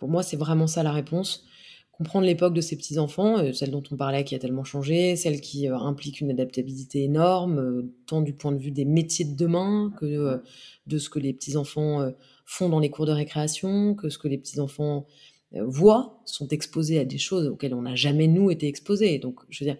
Pour 0.00 0.08
moi, 0.08 0.22
c'est 0.22 0.38
vraiment 0.38 0.66
ça 0.66 0.82
la 0.82 0.92
réponse. 0.92 1.44
Comprendre 1.92 2.24
l'époque 2.24 2.54
de 2.54 2.62
ces 2.62 2.74
petits-enfants, 2.74 3.38
euh, 3.38 3.52
celle 3.52 3.70
dont 3.70 3.82
on 3.90 3.96
parlait 3.98 4.24
qui 4.24 4.34
a 4.34 4.38
tellement 4.38 4.64
changé, 4.64 5.14
celle 5.14 5.42
qui 5.42 5.68
euh, 5.68 5.76
implique 5.76 6.22
une 6.22 6.30
adaptabilité 6.30 7.02
énorme, 7.04 7.58
euh, 7.58 7.94
tant 8.06 8.22
du 8.22 8.32
point 8.32 8.50
de 8.52 8.56
vue 8.56 8.70
des 8.70 8.86
métiers 8.86 9.26
de 9.26 9.36
demain 9.36 9.92
que 10.00 10.40
de 10.86 10.98
ce 10.98 11.10
que 11.10 11.18
les 11.18 11.34
petits-enfants 11.34 12.10
font 12.46 12.70
dans 12.70 12.78
les 12.78 12.88
cours 12.88 13.04
de 13.04 13.12
récréation, 13.12 13.94
que 13.94 14.08
ce 14.08 14.16
que 14.16 14.26
les 14.26 14.38
petits-enfants 14.38 15.06
voient, 15.52 16.22
sont 16.24 16.48
exposés 16.48 16.98
à 16.98 17.04
des 17.04 17.18
choses 17.18 17.46
auxquelles 17.48 17.74
on 17.74 17.82
n'a 17.82 17.94
jamais, 17.94 18.26
nous, 18.26 18.50
été 18.50 18.68
exposés. 18.68 19.18
Donc, 19.18 19.40
je 19.50 19.62
veux 19.62 19.70
dire, 19.70 19.78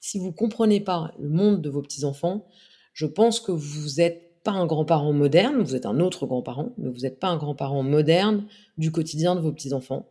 si 0.00 0.18
vous 0.18 0.32
comprenez 0.32 0.80
pas 0.80 1.14
le 1.18 1.30
monde 1.30 1.62
de 1.62 1.70
vos 1.70 1.80
petits-enfants, 1.80 2.46
je 2.92 3.06
pense 3.06 3.40
que 3.40 3.52
vous 3.52 4.02
êtes 4.02 4.31
pas 4.42 4.52
un 4.52 4.66
grand-parent 4.66 5.12
moderne, 5.12 5.62
vous 5.62 5.76
êtes 5.76 5.86
un 5.86 6.00
autre 6.00 6.26
grand-parent, 6.26 6.72
mais 6.78 6.90
vous 6.90 7.00
n'êtes 7.00 7.18
pas 7.18 7.28
un 7.28 7.36
grand-parent 7.36 7.82
moderne 7.82 8.46
du 8.78 8.90
quotidien 8.90 9.34
de 9.34 9.40
vos 9.40 9.52
petits-enfants. 9.52 10.08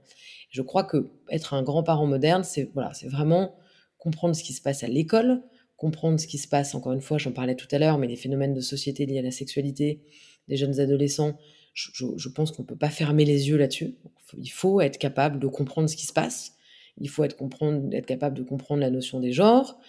Je 0.50 0.62
crois 0.62 0.84
que 0.84 1.10
être 1.30 1.54
un 1.54 1.63
grand-parent 1.63 2.06
moderne, 2.06 2.44
c'est 2.44 2.72
voilà, 2.74 2.94
c'est 2.94 3.08
vraiment 3.08 3.56
comprendre 3.98 4.36
ce 4.36 4.44
qui 4.44 4.54
se 4.54 4.62
passe 4.62 4.84
à 4.84 4.88
l'école, 4.88 5.41
comprendre 5.78 6.20
ce 6.20 6.28
qui 6.28 6.38
se 6.38 6.48
passe, 6.48 6.76
encore 6.76 6.94
une 6.94 7.02
fois, 7.02 7.17
j'en 7.17 7.32
parlais 7.32 7.56
tout 7.56 7.67
à 7.72 7.80
l'heure, 7.80 7.98
mais 7.98 8.08
les 8.08 8.15
phénomènes 8.15 8.54
de 8.54 8.62
société 8.62 9.06
liés 9.06 9.20
à 9.20 9.24
la 9.24 9.32
sexualité 9.32 10.02
des 10.48 10.58
jeunes 10.58 10.80
adolescents, 10.80 11.38
je, 11.74 12.30
pense 12.30 12.52
qu'on 12.52 12.63
ne 12.63 12.67
peut 12.67 12.78
pas 12.78 12.89
fermer 12.89 13.26
les 13.26 13.50
yeux 13.50 13.58
là-dessus. 13.58 13.96
Il 14.38 14.50
faut 14.50 14.82
être 14.82 14.98
capable 14.98 15.39
de 15.39 15.48
comprendre 15.48 15.89
ce 15.89 15.96
qui 15.96 16.06
se 16.06 16.13
passe, 16.13 16.54
il 16.98 17.10
faut 17.10 17.24
être, 17.24 17.38
capable 18.06 18.38
de 18.38 18.44
comprendre 18.44 18.82
la 18.82 18.89
notion 18.89 19.20
des 19.20 19.32
genres, 19.32 19.80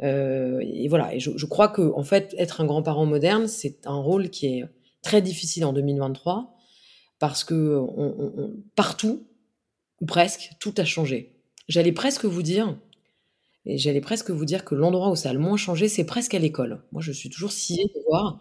et 0.00 0.88
voilà, 0.88 1.14
et 1.14 1.20
je, 1.20 1.46
crois 1.46 1.68
que 1.68 1.92
en 1.94 2.02
fait, 2.02 2.34
être 2.38 2.60
un 2.60 2.66
grand-parent 2.66 3.06
moderne, 3.06 3.48
c'est 3.48 3.86
un 3.86 3.96
rôle 3.96 4.30
qui 4.30 4.46
est 4.46 4.64
très 5.02 5.22
difficile 5.22 5.64
en 5.64 5.72
2023 5.72 6.54
parce 7.18 7.44
que 7.44 7.80
partout, 8.74 9.26
ou 10.00 10.06
presque, 10.06 10.50
tout 10.60 10.74
a 10.76 10.84
changé. 10.84 11.32
J'allais 11.68 11.92
presque 11.92 12.26
vous 12.26 12.42
dire, 12.42 12.78
j'allais 13.64 14.00
presque 14.00 14.30
vous 14.30 14.44
dire 14.44 14.64
que 14.64 14.74
l'endroit 14.74 15.10
où 15.10 15.16
ça 15.16 15.30
a 15.30 15.32
le 15.32 15.38
moins 15.38 15.56
changé, 15.56 15.88
c'est 15.88 16.04
presque 16.04 16.34
à 16.34 16.38
l'école. 16.38 16.82
Moi, 16.92 17.02
je 17.02 17.12
suis 17.12 17.30
toujours 17.30 17.52
sciée 17.52 17.84
de 17.84 18.00
voir 18.08 18.40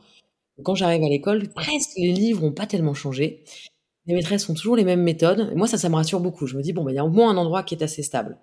quand 0.63 0.75
j'arrive 0.75 1.03
à 1.03 1.09
l'école, 1.09 1.49
presque 1.49 1.91
les 1.97 2.11
livres 2.11 2.41
n'ont 2.41 2.51
pas 2.51 2.67
tellement 2.67 2.93
changé. 2.93 3.43
Les 4.05 4.13
maîtresses 4.13 4.47
ont 4.49 4.53
toujours 4.53 4.75
les 4.75 4.85
mêmes 4.85 5.01
méthodes. 5.01 5.49
Et 5.51 5.55
moi, 5.55 5.67
ça, 5.67 5.77
ça 5.77 5.89
me 5.89 5.95
rassure 5.95 6.19
beaucoup. 6.19 6.47
Je 6.47 6.55
me 6.55 6.61
dis, 6.61 6.73
bon, 6.73 6.83
ben, 6.83 6.91
il 6.91 6.95
y 6.95 6.99
a 6.99 7.05
au 7.05 7.09
moins 7.09 7.31
un 7.31 7.37
endroit 7.37 7.63
qui 7.63 7.75
est 7.75 7.83
assez 7.83 8.03
stable. 8.03 8.37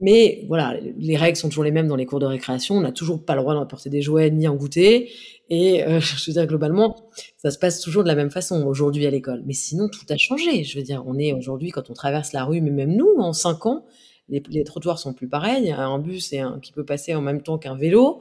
Mais 0.00 0.44
voilà, 0.46 0.76
les 0.98 1.16
règles 1.16 1.36
sont 1.36 1.48
toujours 1.48 1.64
les 1.64 1.70
mêmes 1.70 1.88
dans 1.88 1.96
les 1.96 2.04
cours 2.04 2.18
de 2.18 2.26
récréation. 2.26 2.74
On 2.74 2.82
n'a 2.82 2.92
toujours 2.92 3.24
pas 3.24 3.34
le 3.34 3.40
droit 3.40 3.54
d'apporter 3.54 3.88
des 3.88 4.02
jouets 4.02 4.30
ni 4.30 4.46
en 4.46 4.54
goûter. 4.54 5.10
Et 5.48 5.84
euh, 5.84 6.00
je 6.00 6.26
veux 6.26 6.34
dire, 6.34 6.46
globalement, 6.46 6.96
ça 7.38 7.50
se 7.50 7.58
passe 7.58 7.80
toujours 7.80 8.02
de 8.02 8.08
la 8.08 8.14
même 8.14 8.30
façon 8.30 8.66
aujourd'hui 8.66 9.06
à 9.06 9.10
l'école. 9.10 9.42
Mais 9.46 9.54
sinon, 9.54 9.88
tout 9.88 10.04
a 10.10 10.16
changé. 10.16 10.64
Je 10.64 10.78
veux 10.78 10.84
dire, 10.84 11.02
on 11.06 11.18
est 11.18 11.32
aujourd'hui, 11.32 11.70
quand 11.70 11.88
on 11.90 11.94
traverse 11.94 12.32
la 12.32 12.44
rue, 12.44 12.60
mais 12.60 12.70
même 12.70 12.94
nous, 12.94 13.14
en 13.18 13.32
5 13.32 13.66
ans, 13.66 13.86
les, 14.28 14.42
les 14.50 14.64
trottoirs 14.64 14.98
sont 14.98 15.14
plus 15.14 15.28
pareils. 15.28 15.62
Il 15.62 15.68
y 15.68 15.72
a 15.72 15.86
un 15.86 15.98
bus 15.98 16.32
et 16.32 16.40
un, 16.40 16.58
qui 16.60 16.72
peut 16.72 16.84
passer 16.84 17.14
en 17.14 17.22
même 17.22 17.42
temps 17.42 17.58
qu'un 17.58 17.76
vélo. 17.76 18.20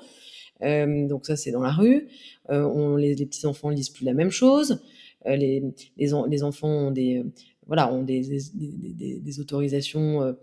Euh, 0.62 1.08
donc 1.08 1.26
ça, 1.26 1.36
c'est 1.36 1.52
dans 1.52 1.62
la 1.62 1.72
rue. 1.72 2.08
Euh, 2.50 2.64
on, 2.64 2.96
les, 2.96 3.16
les 3.16 3.26
petits-enfants 3.26 3.70
lisent 3.70 3.90
plus 3.90 4.06
la 4.06 4.14
même 4.14 4.32
chose. 4.32 4.82
Euh, 5.26 5.36
les, 5.36 5.64
les, 5.98 6.44
enfants 6.44 6.70
ont 6.70 6.92
des, 6.92 7.24
voilà, 7.68 7.92
ont 7.92 8.04
des, 8.04 8.22
des, 8.54 9.20
des 9.20 9.40
autorisations 9.40 10.36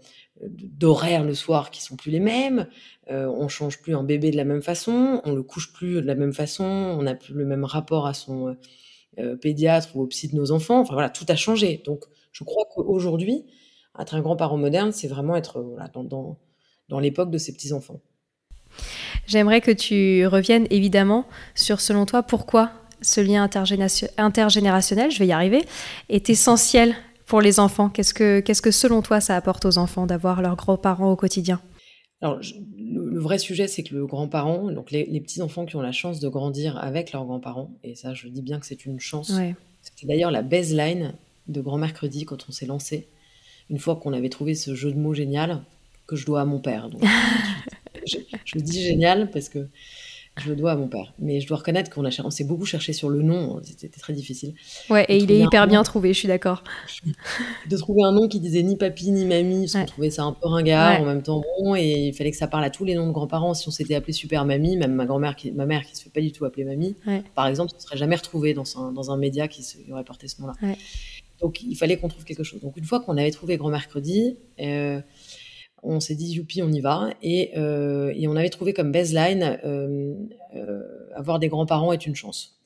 euh, 0.43 0.47
d'horaire 0.51 1.25
le 1.25 1.35
soir 1.35 1.71
qui 1.71 1.83
sont 1.83 1.97
plus 1.97 2.11
les 2.11 2.21
mêmes. 2.21 2.69
Euh, 3.11 3.27
on 3.27 3.49
change 3.49 3.81
plus 3.81 3.95
un 3.95 4.03
bébé 4.03 4.31
de 4.31 4.37
la 4.37 4.45
même 4.45 4.63
façon, 4.63 5.21
on 5.25 5.33
le 5.33 5.43
couche 5.43 5.73
plus 5.73 5.95
de 5.95 6.07
la 6.07 6.15
même 6.15 6.33
façon, 6.33 6.65
on 6.65 7.03
n'a 7.03 7.15
plus 7.15 7.35
le 7.35 7.45
même 7.45 7.65
rapport 7.65 8.07
à 8.07 8.15
son 8.15 8.57
euh, 9.19 9.37
pédiatre 9.37 9.97
ou 9.97 10.03
au 10.03 10.07
psy 10.07 10.29
de 10.29 10.37
nos 10.37 10.53
enfants. 10.53 10.81
Enfin 10.81 10.95
voilà, 10.95 11.11
tout 11.11 11.27
a 11.29 11.37
changé. 11.37 11.83
Donc 11.85 12.05
je 12.33 12.45
crois 12.45 12.65
qu'aujourd'hui, 12.75 13.45
être 13.99 14.15
un 14.15 14.21
grand-parent 14.21 14.57
moderne, 14.57 14.93
c'est 14.93 15.09
vraiment 15.09 15.37
être 15.37 15.63
dans, 15.93 16.39
dans, 16.89 16.99
l'époque 16.99 17.31
de 17.31 17.39
ces 17.39 17.53
petits-enfants. 17.53 18.01
J'aimerais 19.27 19.61
que 19.61 19.71
tu 19.71 20.27
reviennes 20.27 20.67
évidemment 20.71 21.27
sur, 21.55 21.81
selon 21.81 22.07
toi, 22.07 22.23
pourquoi 22.23 22.73
ce 23.03 23.21
lien 23.21 23.43
intergénérationnel, 24.17 25.11
je 25.11 25.19
vais 25.19 25.27
y 25.27 25.33
arriver, 25.33 25.63
est 26.09 26.31
essentiel 26.31 26.95
pour 27.33 27.41
les 27.41 27.61
enfants 27.61 27.89
Qu'est-ce 27.89 28.13
que, 28.13 28.41
qu'est-ce 28.41 28.61
que 28.61 28.71
selon 28.71 29.01
toi 29.01 29.19
ça 29.23 29.35
apporte 29.35 29.65
aux 29.65 29.79
enfants 29.79 30.05
d'avoir 30.05 30.43
leurs 30.43 30.55
grands-parents 30.55 31.11
au 31.11 31.17
quotidien? 31.17 31.63
Alors, 32.21 32.39
le, 32.77 33.19
vrai 33.19 33.39
sujet, 33.39 33.69
c'est 33.69 33.83
que 33.83 33.95
le 33.95 34.05
grand-parent, 34.07 34.71
donc 34.71 34.91
les, 34.91 35.19
petits-enfants 35.19 35.65
qui 35.65 35.77
ont 35.77 35.81
la 35.81 35.93
chance 35.93 36.21
de 36.21 36.29
grandir 36.29 36.77
avec 36.77 37.11
leurs 37.11 37.25
grands-parents, 37.25 37.71
et 37.85 37.95
ça, 37.95 38.13
je 38.13 38.29
dis 38.29 38.43
bien 38.43 38.61
que 38.61 38.67
c'est 38.67 38.85
une 38.85 39.01
chance. 39.01 39.31
Ouais. 39.31 39.57
C'était 39.81 40.07
d'ailleurs 40.07 40.31
la 40.31 40.43
baseline 40.43 41.15
de 41.49 41.63
Grand 41.63 41.79
Mercredi 41.79 42.27
quand 42.27 42.51
on 42.51 42.53
s'est 42.53 42.67
lancé, 42.67 43.09
une 43.71 43.79
fois 43.79 43.97
qu'on 43.97 44.13
avait 44.13 44.29
trouvé 44.29 44.55
ce 44.55 44.75
jeu 44.75 44.93
de 44.93 44.99
mots 44.99 45.15
génial 45.15 45.63
que 46.07 46.17
je 46.17 46.27
dois 46.27 46.43
à 46.43 46.45
mon 46.45 46.61
père. 46.61 46.91
Donc, 46.91 47.03
je, 48.07 48.19
je, 48.19 48.37
je, 48.45 48.59
dis 48.59 48.83
génial 48.83 49.31
parce 49.31 49.49
que 49.49 49.71
je 50.39 50.49
le 50.49 50.57
dois 50.57 50.73
à 50.73 50.77
mon 50.77 50.89
père. 50.89 51.13
Mais 51.19 51.41
je 51.41 51.47
dois 51.47 51.59
reconnaître 51.59 51.91
qu'on 51.91 52.05
on 52.05 52.31
s'est 52.31 52.45
beaucoup 52.45 52.65
cherché 52.65 52.93
sur 52.93 53.11
le 53.11 53.23
nom. 53.23 53.61
C'était 53.65 54.01
très 54.01 54.13
difficile. 54.13 54.55
Ouais, 54.89 55.05
et 55.09 55.19
il 55.19 55.31
est 55.31 55.39
hyper 55.39 55.67
bien 55.67 55.83
trouvé, 55.83 56.13
je 56.15 56.19
suis 56.19 56.29
d'accord. 56.29 56.65
De 57.71 57.77
trouver 57.77 58.03
un 58.03 58.13
nom 58.13 58.29
qui 58.29 58.41
disait 58.41 58.63
ni 58.63 58.77
papy 58.77 59.11
ni 59.11 59.27
mamie, 59.27 59.63
parce 59.63 59.73
qu'on 59.73 59.85
trouvait 59.85 60.11
ça 60.11 60.23
un 60.23 60.33
peu 60.33 60.49
ringard 60.49 61.01
en 61.01 61.05
même 61.05 61.23
temps 61.23 61.43
bon, 61.61 61.75
et 61.77 62.09
il 62.09 62.15
fallait 62.15 62.31
que 62.31 62.37
ça 62.37 62.47
parle 62.49 62.65
à 62.65 62.71
tous 62.71 62.85
les 62.85 62.95
noms 62.95 63.07
de 63.07 63.13
grands-parents. 63.13 63.55
Si 63.55 63.69
on 63.69 63.71
s'était 63.71 63.95
appelé 63.95 64.13
super 64.13 64.45
mamie, 64.45 64.77
même 64.77 64.95
ma 64.95 65.05
grand-mère, 65.05 65.37
qui, 65.37 65.53
ma 65.53 65.67
mère 65.67 65.85
qui 65.85 65.97
se 65.97 66.03
fait 66.03 66.11
pas 66.11 66.21
du 66.21 66.33
tout 66.33 66.45
appeler 66.45 66.65
mamie, 66.65 66.97
par 67.35 67.47
exemple, 67.47 67.71
ça 67.71 67.77
ne 67.77 67.83
serait 67.83 67.99
jamais 67.99 68.17
retrouvé 68.17 68.55
dans 68.55 68.65
un, 68.79 68.93
dans 68.93 69.11
un 69.11 69.17
média 69.17 69.49
qui, 69.49 69.63
se, 69.63 69.77
aurait 69.91 70.05
porté 70.05 70.29
ce 70.29 70.41
nom-là. 70.41 70.55
Donc 71.43 71.63
il 71.63 71.75
fallait 71.77 71.97
qu'on 71.99 72.09
trouve 72.09 72.25
quelque 72.25 72.45
chose. 72.45 72.61
Donc 72.61 72.77
une 72.77 72.85
fois 72.85 73.01
qu'on 73.01 73.17
avait 73.17 73.33
trouvé 73.33 73.57
Grand 73.57 73.71
Mercredi, 73.71 74.37
euh, 74.61 75.01
on 75.83 76.01
s'est 76.01 76.15
dit 76.15 76.33
youpi, 76.33 76.63
on 76.63 76.71
y 76.71 76.81
va. 76.81 77.11
Et, 77.23 77.57
euh, 77.57 78.15
on 78.27 78.37
avait 78.37 78.51
trouvé 78.51 78.73
comme 78.73 78.93
baseline 78.93 79.59
euh, 79.65 80.15
euh, 80.55 80.83
avoir 81.15 81.39
des 81.39 81.49
grands-parents 81.49 81.93
est 81.93 82.07
une 82.07 82.15
chance. 82.15 82.59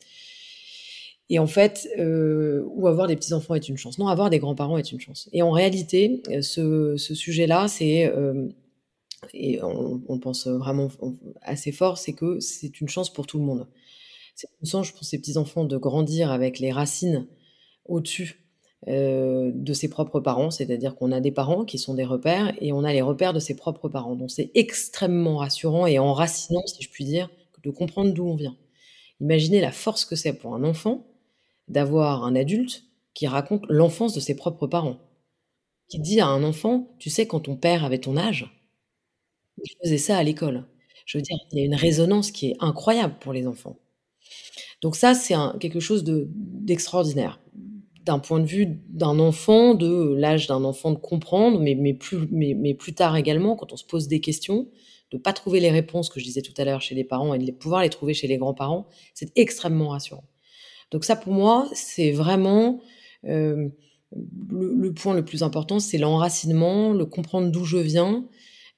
Et 1.28 1.40
en 1.40 1.48
fait, 1.48 1.88
ou 1.98 2.86
avoir 2.86 3.08
des 3.08 3.16
petits-enfants 3.16 3.56
est 3.56 3.68
une 3.68 3.76
chance. 3.76 3.98
Non, 3.98 4.06
avoir 4.06 4.30
des 4.30 4.38
grands-parents 4.38 4.78
est 4.78 4.92
une 4.92 5.00
chance. 5.00 5.28
Et 5.32 5.42
en 5.42 5.50
réalité, 5.50 6.22
ce, 6.40 6.96
sujet-là, 6.96 7.66
c'est, 7.66 8.12
et 9.34 9.60
on, 9.60 10.00
on, 10.06 10.18
pense 10.20 10.46
vraiment 10.46 10.88
assez 11.42 11.72
fort, 11.72 11.98
c'est 11.98 12.12
que 12.12 12.38
c'est 12.38 12.80
une 12.80 12.88
chance 12.88 13.12
pour 13.12 13.26
tout 13.26 13.40
le 13.40 13.44
monde. 13.44 13.66
C'est 14.36 14.48
une 14.62 14.68
chance 14.68 14.92
pour 14.92 15.02
ces 15.02 15.18
petits-enfants 15.18 15.64
de 15.64 15.76
grandir 15.76 16.30
avec 16.30 16.60
les 16.60 16.70
racines 16.70 17.26
au-dessus 17.86 18.45
euh, 18.88 19.50
de 19.52 19.72
ses 19.72 19.88
propres 19.88 20.20
parents, 20.20 20.52
c'est-à-dire 20.52 20.94
qu'on 20.94 21.10
a 21.10 21.20
des 21.20 21.32
parents 21.32 21.64
qui 21.64 21.76
sont 21.76 21.94
des 21.94 22.04
repères 22.04 22.54
et 22.60 22.72
on 22.72 22.84
a 22.84 22.92
les 22.92 23.02
repères 23.02 23.32
de 23.32 23.40
ses 23.40 23.56
propres 23.56 23.88
parents. 23.88 24.14
Donc 24.14 24.30
c'est 24.30 24.52
extrêmement 24.54 25.38
rassurant 25.38 25.86
et 25.86 25.98
enracinant, 25.98 26.62
si 26.66 26.82
je 26.82 26.90
puis 26.90 27.04
dire, 27.04 27.28
de 27.64 27.70
comprendre 27.70 28.12
d'où 28.12 28.28
on 28.28 28.36
vient. 28.36 28.56
Imaginez 29.20 29.60
la 29.60 29.72
force 29.72 30.04
que 30.04 30.14
c'est 30.14 30.34
pour 30.34 30.54
un 30.54 30.62
enfant 30.62 31.04
d'avoir 31.66 32.24
un 32.24 32.36
adulte 32.36 32.84
qui 33.12 33.26
raconte 33.26 33.64
l'enfance 33.68 34.14
de 34.14 34.20
ses 34.20 34.36
propres 34.36 34.68
parents, 34.68 34.98
qui 35.88 35.98
dit 35.98 36.20
à 36.20 36.28
un 36.28 36.44
enfant, 36.44 36.94
tu 37.00 37.10
sais, 37.10 37.26
quand 37.26 37.40
ton 37.40 37.56
père 37.56 37.84
avait 37.84 37.98
ton 37.98 38.16
âge, 38.16 38.52
il 39.64 39.72
faisait 39.82 39.98
ça 39.98 40.16
à 40.16 40.22
l'école. 40.22 40.64
Je 41.06 41.18
veux 41.18 41.22
dire, 41.22 41.36
il 41.50 41.58
y 41.58 41.62
a 41.62 41.64
une 41.64 41.74
résonance 41.74 42.30
qui 42.30 42.50
est 42.50 42.56
incroyable 42.60 43.16
pour 43.20 43.32
les 43.32 43.48
enfants. 43.48 43.78
Donc 44.80 44.94
ça, 44.94 45.14
c'est 45.14 45.34
quelque 45.58 45.80
chose 45.80 46.04
d'extraordinaire 46.04 47.40
d'un 48.06 48.20
point 48.20 48.38
de 48.38 48.46
vue 48.46 48.78
d'un 48.88 49.18
enfant, 49.18 49.74
de 49.74 50.14
l'âge 50.14 50.46
d'un 50.46 50.62
enfant 50.62 50.92
de 50.92 50.98
comprendre, 50.98 51.60
mais, 51.60 51.74
mais, 51.74 51.92
plus, 51.92 52.28
mais, 52.30 52.54
mais, 52.54 52.72
plus 52.72 52.94
tard 52.94 53.16
également, 53.16 53.56
quand 53.56 53.72
on 53.72 53.76
se 53.76 53.84
pose 53.84 54.06
des 54.06 54.20
questions, 54.20 54.68
de 55.10 55.18
pas 55.18 55.32
trouver 55.32 55.58
les 55.58 55.70
réponses 55.70 56.08
que 56.08 56.20
je 56.20 56.24
disais 56.24 56.42
tout 56.42 56.54
à 56.56 56.64
l'heure 56.64 56.80
chez 56.80 56.94
les 56.94 57.04
parents 57.04 57.34
et 57.34 57.38
de 57.38 57.50
pouvoir 57.50 57.82
les 57.82 57.90
trouver 57.90 58.14
chez 58.14 58.28
les 58.28 58.38
grands-parents, 58.38 58.86
c'est 59.12 59.30
extrêmement 59.36 59.88
rassurant. 59.88 60.24
Donc 60.92 61.04
ça, 61.04 61.16
pour 61.16 61.32
moi, 61.32 61.68
c'est 61.74 62.12
vraiment 62.12 62.80
euh, 63.24 63.68
le, 64.12 64.92
point 64.92 65.14
le 65.14 65.24
plus 65.24 65.42
important, 65.42 65.80
c'est 65.80 65.98
l'enracinement, 65.98 66.92
le 66.92 67.06
comprendre 67.06 67.50
d'où 67.50 67.64
je 67.64 67.78
viens, 67.78 68.24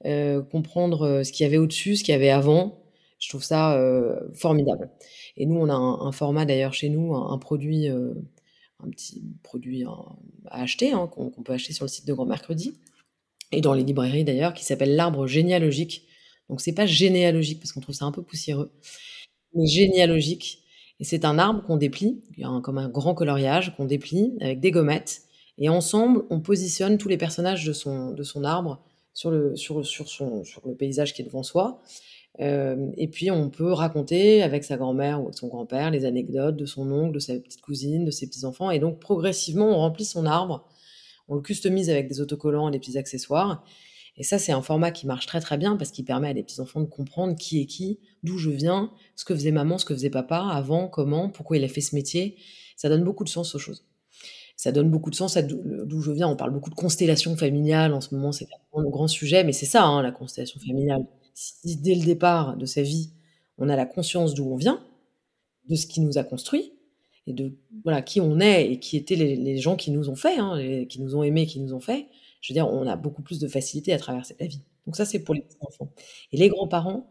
euh, 0.07 0.41
comprendre 0.43 1.03
euh, 1.03 1.23
ce 1.23 1.33
qu'il 1.33 1.45
y 1.45 1.47
avait 1.47 1.59
au-dessus, 1.59 1.97
ce 1.97 2.05
qu'il 2.05 2.13
y 2.13 2.17
avait 2.17 2.31
avant. 2.31 2.83
Je 3.19 3.29
trouve 3.29 3.43
ça 3.43 3.77
formidable. 4.35 4.91
Et 5.37 5.45
nous, 5.45 5.57
on 5.57 5.69
a 5.69 5.75
un, 5.75 6.13
format 6.13 6.45
d'ailleurs 6.45 6.73
chez 6.73 6.89
nous, 6.89 7.17
un, 7.17 7.37
produit 7.39 7.89
un 8.85 8.91
petit 8.91 9.23
produit 9.43 9.85
à 9.85 10.63
acheter, 10.63 10.93
hein, 10.93 11.09
qu'on 11.09 11.31
peut 11.31 11.53
acheter 11.53 11.73
sur 11.73 11.85
le 11.85 11.89
site 11.89 12.07
de 12.07 12.13
Grand 12.13 12.27
Mercredi, 12.27 12.75
et 13.53 13.61
dans 13.61 13.75
les 13.75 13.83
librairies 13.83 14.25
d'ailleurs, 14.25 14.55
qui 14.55 14.65
s'appelle 14.65 14.95
l'arbre 14.95 15.27
généalogique. 15.27 16.07
Donc 16.49 16.61
c'est 16.61 16.75
pas 16.75 16.87
généalogique, 16.87 17.61
parce 17.61 17.73
qu'on 17.73 17.81
trouve 17.81 17.95
ça 17.95 18.05
un 18.05 18.13
peu 18.13 18.23
poussiéreux, 18.23 18.71
mais 19.55 19.67
généalogique. 19.67 20.63
Et 21.01 21.05
c'est 21.05 21.25
un 21.25 21.39
arbre 21.39 21.63
qu'on 21.63 21.77
déplie, 21.77 22.23
comme 22.63 22.79
un 22.79 22.89
grand 22.89 23.15
coloriage, 23.15 23.75
qu'on 23.77 23.85
déplie 23.85 24.33
avec 24.41 24.61
des 24.61 24.71
gommettes, 24.71 25.23
et 25.59 25.69
ensemble, 25.69 26.25
on 26.31 26.41
positionne 26.41 26.99
tous 26.99 27.09
les 27.09 27.19
personnages 27.19 27.65
de 27.65 27.73
son, 27.73 28.13
de 28.13 28.23
son 28.23 28.45
arbre 28.45 28.81
sur 29.13 29.31
le, 29.31 29.57
sur, 29.57 29.85
sur, 29.85 30.09
son, 30.09 30.45
sur 30.45 30.67
le 30.67 30.77
paysage 30.77 31.13
qui 31.15 31.23
est 31.23 31.25
devant 31.25 31.43
soi, 31.43 31.83
euh, 32.41 32.91
et 32.97 33.09
puis 33.09 33.31
on 33.31 33.51
peut 33.51 33.73
raconter 33.73 34.43
avec 34.43 34.65
sa 34.65 34.77
grand-mère 34.77 35.23
ou 35.23 35.33
son 35.33 35.49
grand-père 35.49 35.91
les 35.91 36.05
anecdotes 36.05 36.57
de 36.57 36.67
son 36.67 36.91
oncle, 36.93 37.13
de 37.13 37.19
sa 37.19 37.35
petite 37.39 37.61
cousine, 37.61 38.05
de 38.05 38.11
ses 38.11 38.29
petits-enfants. 38.29 38.71
Et 38.71 38.79
donc 38.79 39.01
progressivement, 39.01 39.67
on 39.67 39.77
remplit 39.77 40.05
son 40.05 40.25
arbre, 40.25 40.69
on 41.29 41.35
le 41.35 41.43
customise 41.43 41.91
avec 41.91 42.09
des 42.09 42.21
autocollants 42.21 42.69
et 42.69 42.73
des 42.73 42.79
petits 42.79 42.99
accessoires. 42.99 43.65
Et 44.17 44.25
ça, 44.25 44.39
c'est 44.39 44.53
un 44.53 44.63
format 44.63 44.91
qui 44.91 45.07
marche 45.07 45.27
très 45.27 45.41
très 45.41 45.57
bien 45.59 45.77
parce 45.77 45.91
qu'il 45.91 46.05
permet 46.05 46.29
à 46.29 46.35
des 46.35 46.43
petits-enfants 46.43 46.81
de 46.81 46.87
comprendre 46.87 47.37
qui 47.37 47.61
est 47.61 47.67
qui, 47.67 48.01
d'où 48.25 48.37
je 48.37 48.51
viens, 48.51 48.91
ce 49.15 49.25
que 49.25 49.35
faisait 49.35 49.53
maman, 49.53 49.79
ce 49.79 49.85
que 49.85 49.95
faisait 49.95 50.11
papa, 50.11 50.49
avant, 50.51 50.89
comment, 50.89 51.29
pourquoi 51.29 51.57
il 51.57 51.65
a 51.65 51.69
fait 51.69 51.81
ce 51.81 51.95
métier. 51.95 52.37
Ça 52.77 52.89
donne 52.89 53.05
beaucoup 53.05 53.23
de 53.23 53.29
sens 53.29 53.55
aux 53.55 53.61
choses. 53.61 53.85
Ça 54.57 54.73
donne 54.73 54.91
beaucoup 54.91 55.11
de 55.11 55.15
sens 55.15 55.37
à 55.37 55.43
d'où 55.43 56.01
je 56.01 56.11
viens. 56.11 56.27
On 56.27 56.35
parle 56.35 56.53
beaucoup 56.53 56.71
de 56.71 56.75
constellation 56.75 57.37
familiale 57.37 57.95
en 57.95 58.01
ce 58.01 58.13
moment, 58.13 58.33
c'est 58.33 58.49
un 58.75 58.83
grand 58.83 59.07
sujet, 59.07 59.45
mais 59.45 59.53
c'est 59.53 59.67
ça, 59.67 59.85
hein, 59.85 60.03
la 60.03 60.11
constellation 60.11 60.59
familiale 60.59 61.07
si 61.39 61.77
dès 61.77 61.95
le 61.95 62.05
départ 62.05 62.57
de 62.57 62.67
sa 62.67 62.83
vie, 62.83 63.11
on 63.59 63.69
a 63.69 63.77
la 63.77 63.87
conscience 63.87 64.35
d'où 64.35 64.51
on 64.51 64.57
vient, 64.57 64.83
de 65.69 65.77
ce 65.77 65.87
qui 65.87 66.01
nous 66.01 66.19
a 66.19 66.25
construit, 66.25 66.73
et 67.29 67.33
de 67.33 67.53
voilà 67.85 68.03
qui 68.03 68.21
on 68.21 68.41
est 68.41 68.73
et 68.73 68.81
qui 68.81 68.97
étaient 68.97 69.15
les, 69.15 69.59
gens 69.59 69.77
qui 69.77 69.93
nous 69.93 70.09
ont 70.09 70.17
fait, 70.17 70.39
hein, 70.39 70.85
qui 70.89 71.01
nous 71.01 71.15
ont 71.15 71.23
aimés, 71.23 71.47
qui 71.47 71.61
nous 71.61 71.75
ont 71.75 71.81
fait, 71.81 72.09
je 72.41 72.53
veux 72.53 72.55
dire, 72.55 72.69
on 72.69 72.87
a 72.89 72.97
beaucoup 72.97 73.23
plus 73.23 73.39
de 73.39 73.47
facilité 73.47 73.93
à 73.93 73.99
traverser 73.99 74.35
la 74.41 74.47
vie. 74.47 74.63
Donc 74.87 74.97
ça, 74.97 75.05
c'est 75.05 75.21
pour 75.21 75.35
les 75.35 75.45
enfants. 75.61 75.93
Et 76.33 76.39
les 76.39 76.49
grands-parents, 76.49 77.09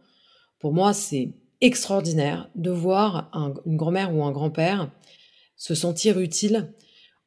pour 0.60 0.74
moi, 0.74 0.94
c'est 0.94 1.34
extraordinaire 1.62 2.50
de 2.56 2.72
voir 2.72 3.30
un, 3.34 3.54
une 3.66 3.78
grand-mère 3.78 4.14
ou 4.14 4.24
un 4.24 4.32
grand-père 4.32 4.92
se 5.56 5.74
sentir 5.74 6.20
utile 6.20 6.74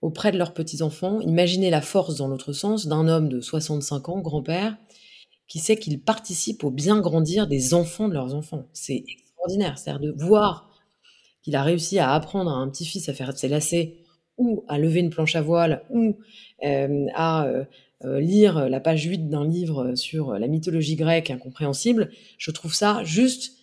auprès 0.02 0.32
de 0.32 0.38
leurs 0.38 0.52
petits-enfants. 0.52 1.20
Imaginez 1.20 1.70
la 1.70 1.80
force, 1.80 2.16
dans 2.16 2.28
l'autre 2.28 2.52
sens, 2.52 2.86
d'un 2.86 3.08
homme 3.08 3.28
de 3.28 3.40
65 3.40 4.08
ans, 4.08 4.20
grand-père, 4.20 4.76
qui 5.50 5.58
sait 5.58 5.76
qu'ils 5.76 6.00
participent 6.00 6.62
au 6.62 6.70
bien 6.70 7.00
grandir 7.00 7.48
des 7.48 7.74
enfants 7.74 8.08
de 8.08 8.14
leurs 8.14 8.36
enfants. 8.36 8.68
C'est 8.72 9.02
extraordinaire. 9.08 9.76
C'est-à-dire 9.76 10.00
de 10.00 10.24
voir 10.24 10.70
qu'il 11.42 11.56
a 11.56 11.64
réussi 11.64 11.98
à 11.98 12.12
apprendre 12.12 12.52
à 12.52 12.54
un 12.54 12.68
petit-fils 12.68 13.08
à 13.08 13.14
faire 13.14 13.36
ses 13.36 13.48
lacets, 13.48 13.96
ou 14.38 14.64
à 14.68 14.78
lever 14.78 15.00
une 15.00 15.10
planche 15.10 15.34
à 15.34 15.42
voile, 15.42 15.82
ou 15.90 16.16
euh, 16.64 17.06
à 17.14 17.46
euh, 17.46 17.64
euh 18.04 18.20
lire 18.20 18.68
la 18.68 18.78
page 18.78 19.02
8 19.02 19.28
d'un 19.28 19.44
livre 19.44 19.96
sur 19.96 20.34
la 20.34 20.46
mythologie 20.46 20.94
grecque 20.94 21.30
incompréhensible, 21.30 22.12
je 22.38 22.52
trouve 22.52 22.72
ça 22.72 23.02
juste 23.02 23.56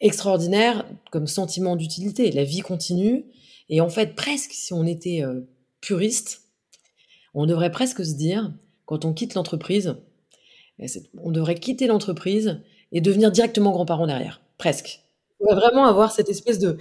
extraordinaire 0.00 0.84
comme 1.12 1.28
sentiment 1.28 1.76
d'utilité. 1.76 2.32
La 2.32 2.42
vie 2.42 2.60
continue, 2.62 3.26
et 3.68 3.80
en 3.80 3.88
fait, 3.88 4.16
presque, 4.16 4.50
si 4.52 4.72
on 4.74 4.84
était 4.84 5.22
puriste, 5.80 6.48
on 7.32 7.46
devrait 7.46 7.70
presque 7.70 8.04
se 8.04 8.14
dire, 8.14 8.52
quand 8.86 9.04
on 9.04 9.12
quitte 9.12 9.34
l'entreprise, 9.34 9.94
On 11.18 11.30
devrait 11.30 11.54
quitter 11.54 11.86
l'entreprise 11.86 12.60
et 12.92 13.00
devenir 13.00 13.30
directement 13.30 13.70
grands-parents 13.70 14.06
derrière, 14.06 14.42
presque. 14.58 15.00
On 15.40 15.44
devrait 15.44 15.66
vraiment 15.66 15.86
avoir 15.86 16.12
cette 16.12 16.28
espèce 16.28 16.58
de, 16.58 16.78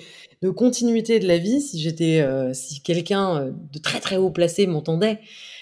continuité 0.52 1.20
de 1.20 1.28
la 1.28 1.38
vie. 1.38 1.62
Si 1.62 1.80
j'étais, 1.80 2.22
euh, 2.22 2.54
si 2.54 2.82
quelqu'un 2.82 3.38
euh, 3.38 3.52
de 3.72 3.80
très 3.80 4.00
très 4.00 4.18
haut 4.18 4.30
placé 4.30 4.68
m'entendait, 4.68 5.20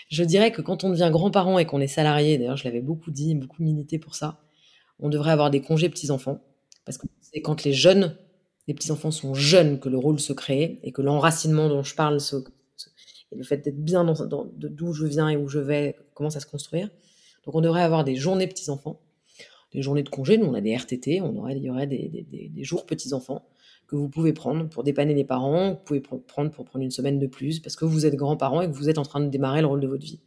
je 0.10 0.24
dirais 0.24 0.52
que 0.52 0.62
quand 0.62 0.84
on 0.84 0.90
devient 0.90 1.10
grand-parent 1.12 1.60
et 1.60 1.66
qu'on 1.66 1.80
est 1.82 1.88
salarié, 1.88 2.38
d'ailleurs 2.38 2.58
je 2.58 2.66
l'avais 2.66 2.82
beaucoup 2.82 3.12
dit, 3.12 3.36
beaucoup 3.36 3.64
milité 3.64 4.00
pour 4.00 4.16
ça, 4.16 4.40
on 5.00 5.10
devrait 5.10 5.32
avoir 5.32 5.50
des 5.50 5.62
congés 5.62 5.90
petits-enfants. 5.90 6.42
Parce 6.86 6.98
que 6.98 7.08
c'est 7.22 7.42
quand 7.42 7.64
les 7.64 7.74
jeunes, 7.74 8.16
les 8.68 8.74
petits-enfants 8.74 9.12
sont 9.12 9.34
jeunes 9.34 9.80
que 9.80 9.90
le 9.90 9.98
rôle 9.98 10.20
se 10.20 10.34
crée 10.34 10.80
et 10.84 10.92
que 10.92 11.02
l'enracinement 11.02 11.70
dont 11.70 11.84
je 11.84 11.96
parle, 11.96 12.18
et 13.32 13.36
le 13.36 13.44
fait 13.44 13.58
d'être 13.58 13.84
bien 13.84 14.04
dans, 14.04 14.48
d'où 14.58 14.94
je 14.94 15.06
viens 15.06 15.30
et 15.30 15.38
où 15.38 15.48
je 15.48 15.60
vais 15.60 15.96
commence 16.14 16.36
à 16.36 16.40
se 16.40 16.48
construire. 16.48 16.90
Donc 17.50 17.56
on 17.56 17.62
devrait 17.62 17.82
avoir 17.82 18.04
des 18.04 18.16
journées 18.16 18.46
petits-enfants, 18.46 19.00
des 19.74 19.82
journées 19.82 20.04
de 20.04 20.10
congés. 20.10 20.38
Nous, 20.38 20.46
on 20.46 20.54
a 20.54 20.62
des 20.62 20.76
RTT, 20.76 21.20
on 21.22 21.36
aurait, 21.36 21.58
il 21.58 21.64
y 21.64 21.72
aurait 21.72 21.88
des, 21.88 22.28
des 22.32 22.64
jours 22.64 22.86
petits-enfants 22.86 23.44
que 23.88 23.96
vous 23.96 24.08
pouvez 24.08 24.34
prendre 24.34 24.70
pour 24.70 24.84
dépanner 24.84 25.16
les 25.16 25.24
parents, 25.24 25.72
vous 25.72 25.84
pouvez 25.84 26.00
prendre 26.00 26.52
pour 26.52 26.64
prendre 26.64 26.86
une 26.86 26.92
semaine 26.92 27.18
de 27.18 27.26
plus 27.26 27.60
parce 27.60 27.76
que 27.76 27.86
vous 27.86 28.06
êtes 28.06 28.14
grands-parents 28.14 28.62
et 28.62 28.68
que 28.68 28.76
vous 28.76 28.88
êtes 28.88 29.00
en 29.00 29.04
train 29.04 29.20
de 29.20 29.30
démarrer 29.30 29.62
le 29.62 29.66
rôle 29.66 29.80
de 29.80 29.88
votre 29.88 30.06
vie. 30.06 30.20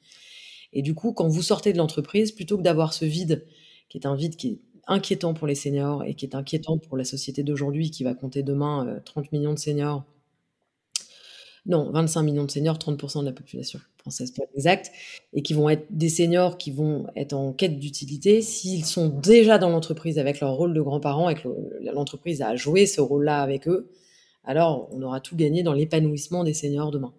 Et 0.73 0.83
du 0.83 0.97
coup, 0.97 1.13
quand 1.13 1.29
vous 1.29 1.43
sortez 1.43 1.73
de 1.73 1.79
l'entreprise, 1.79 2.33
plutôt 2.33 2.57
que 2.57 2.63
d'avoir 2.63 2.93
ce 2.93 3.05
vide, 3.05 3.47
qui 3.89 3.99
est 3.99 4.07
un 4.09 4.17
vide 4.17 4.35
qui 4.35 4.49
est 4.49 4.61
inquiétant 4.89 5.33
pour 5.33 5.47
les 5.47 5.55
seniors 5.55 6.03
et 6.03 6.15
qui 6.15 6.27
est 6.27 6.35
inquiétant 6.35 6.79
pour 6.79 6.97
la 6.97 7.05
société 7.05 7.45
d'aujourd'hui 7.45 7.93
qui 7.93 8.03
va 8.03 8.15
compter 8.15 8.43
demain 8.43 9.01
30 9.05 9.27
euh, 9.27 9.29
millions 9.31 9.55
de 9.55 9.61
seniors. 9.61 10.03
Non, 11.65 11.91
25 11.93 12.23
millions 12.23 12.45
de 12.45 12.51
seniors, 12.51 12.77
30% 12.77 13.21
de 13.21 13.27
la 13.27 13.33
population 13.33 13.79
française 13.99 14.33
pour 14.33 14.47
exact, 14.57 14.91
et 15.33 15.43
qui 15.43 15.55
vont 15.55 15.69
être 15.69 15.87
des 15.91 16.09
seniors 16.09 16.59
qui 16.59 16.73
vont 16.73 17.07
être 17.15 17.35
en 17.35 17.53
quête 17.53 17.79
d'utilité 17.79 18.43
s'ils 18.43 18.85
sont 18.85 19.09
déjà 19.09 19.59
dans 19.59 19.71
l'entreprise 19.71 20.19
avec 20.19 20.41
leur 20.41 20.55
rôle 20.55 20.75
de 20.75 20.81
grands-parents 20.81 21.29
et 21.29 21.37
que 21.37 21.49
l'entreprise 21.93 22.43
a 22.43 22.57
joué 22.57 22.87
ce 22.87 23.01
rôle-là 23.01 23.41
avec 23.41 23.69
eux, 23.69 23.89
alors 24.45 24.89
on 24.93 25.03
aura 25.03 25.21
tout 25.21 25.37
gagné 25.37 25.63
dans 25.63 25.73
l'épanouissement 25.73 26.43
des 26.43 26.55
seniors 26.55 26.91
demain. 26.91 27.13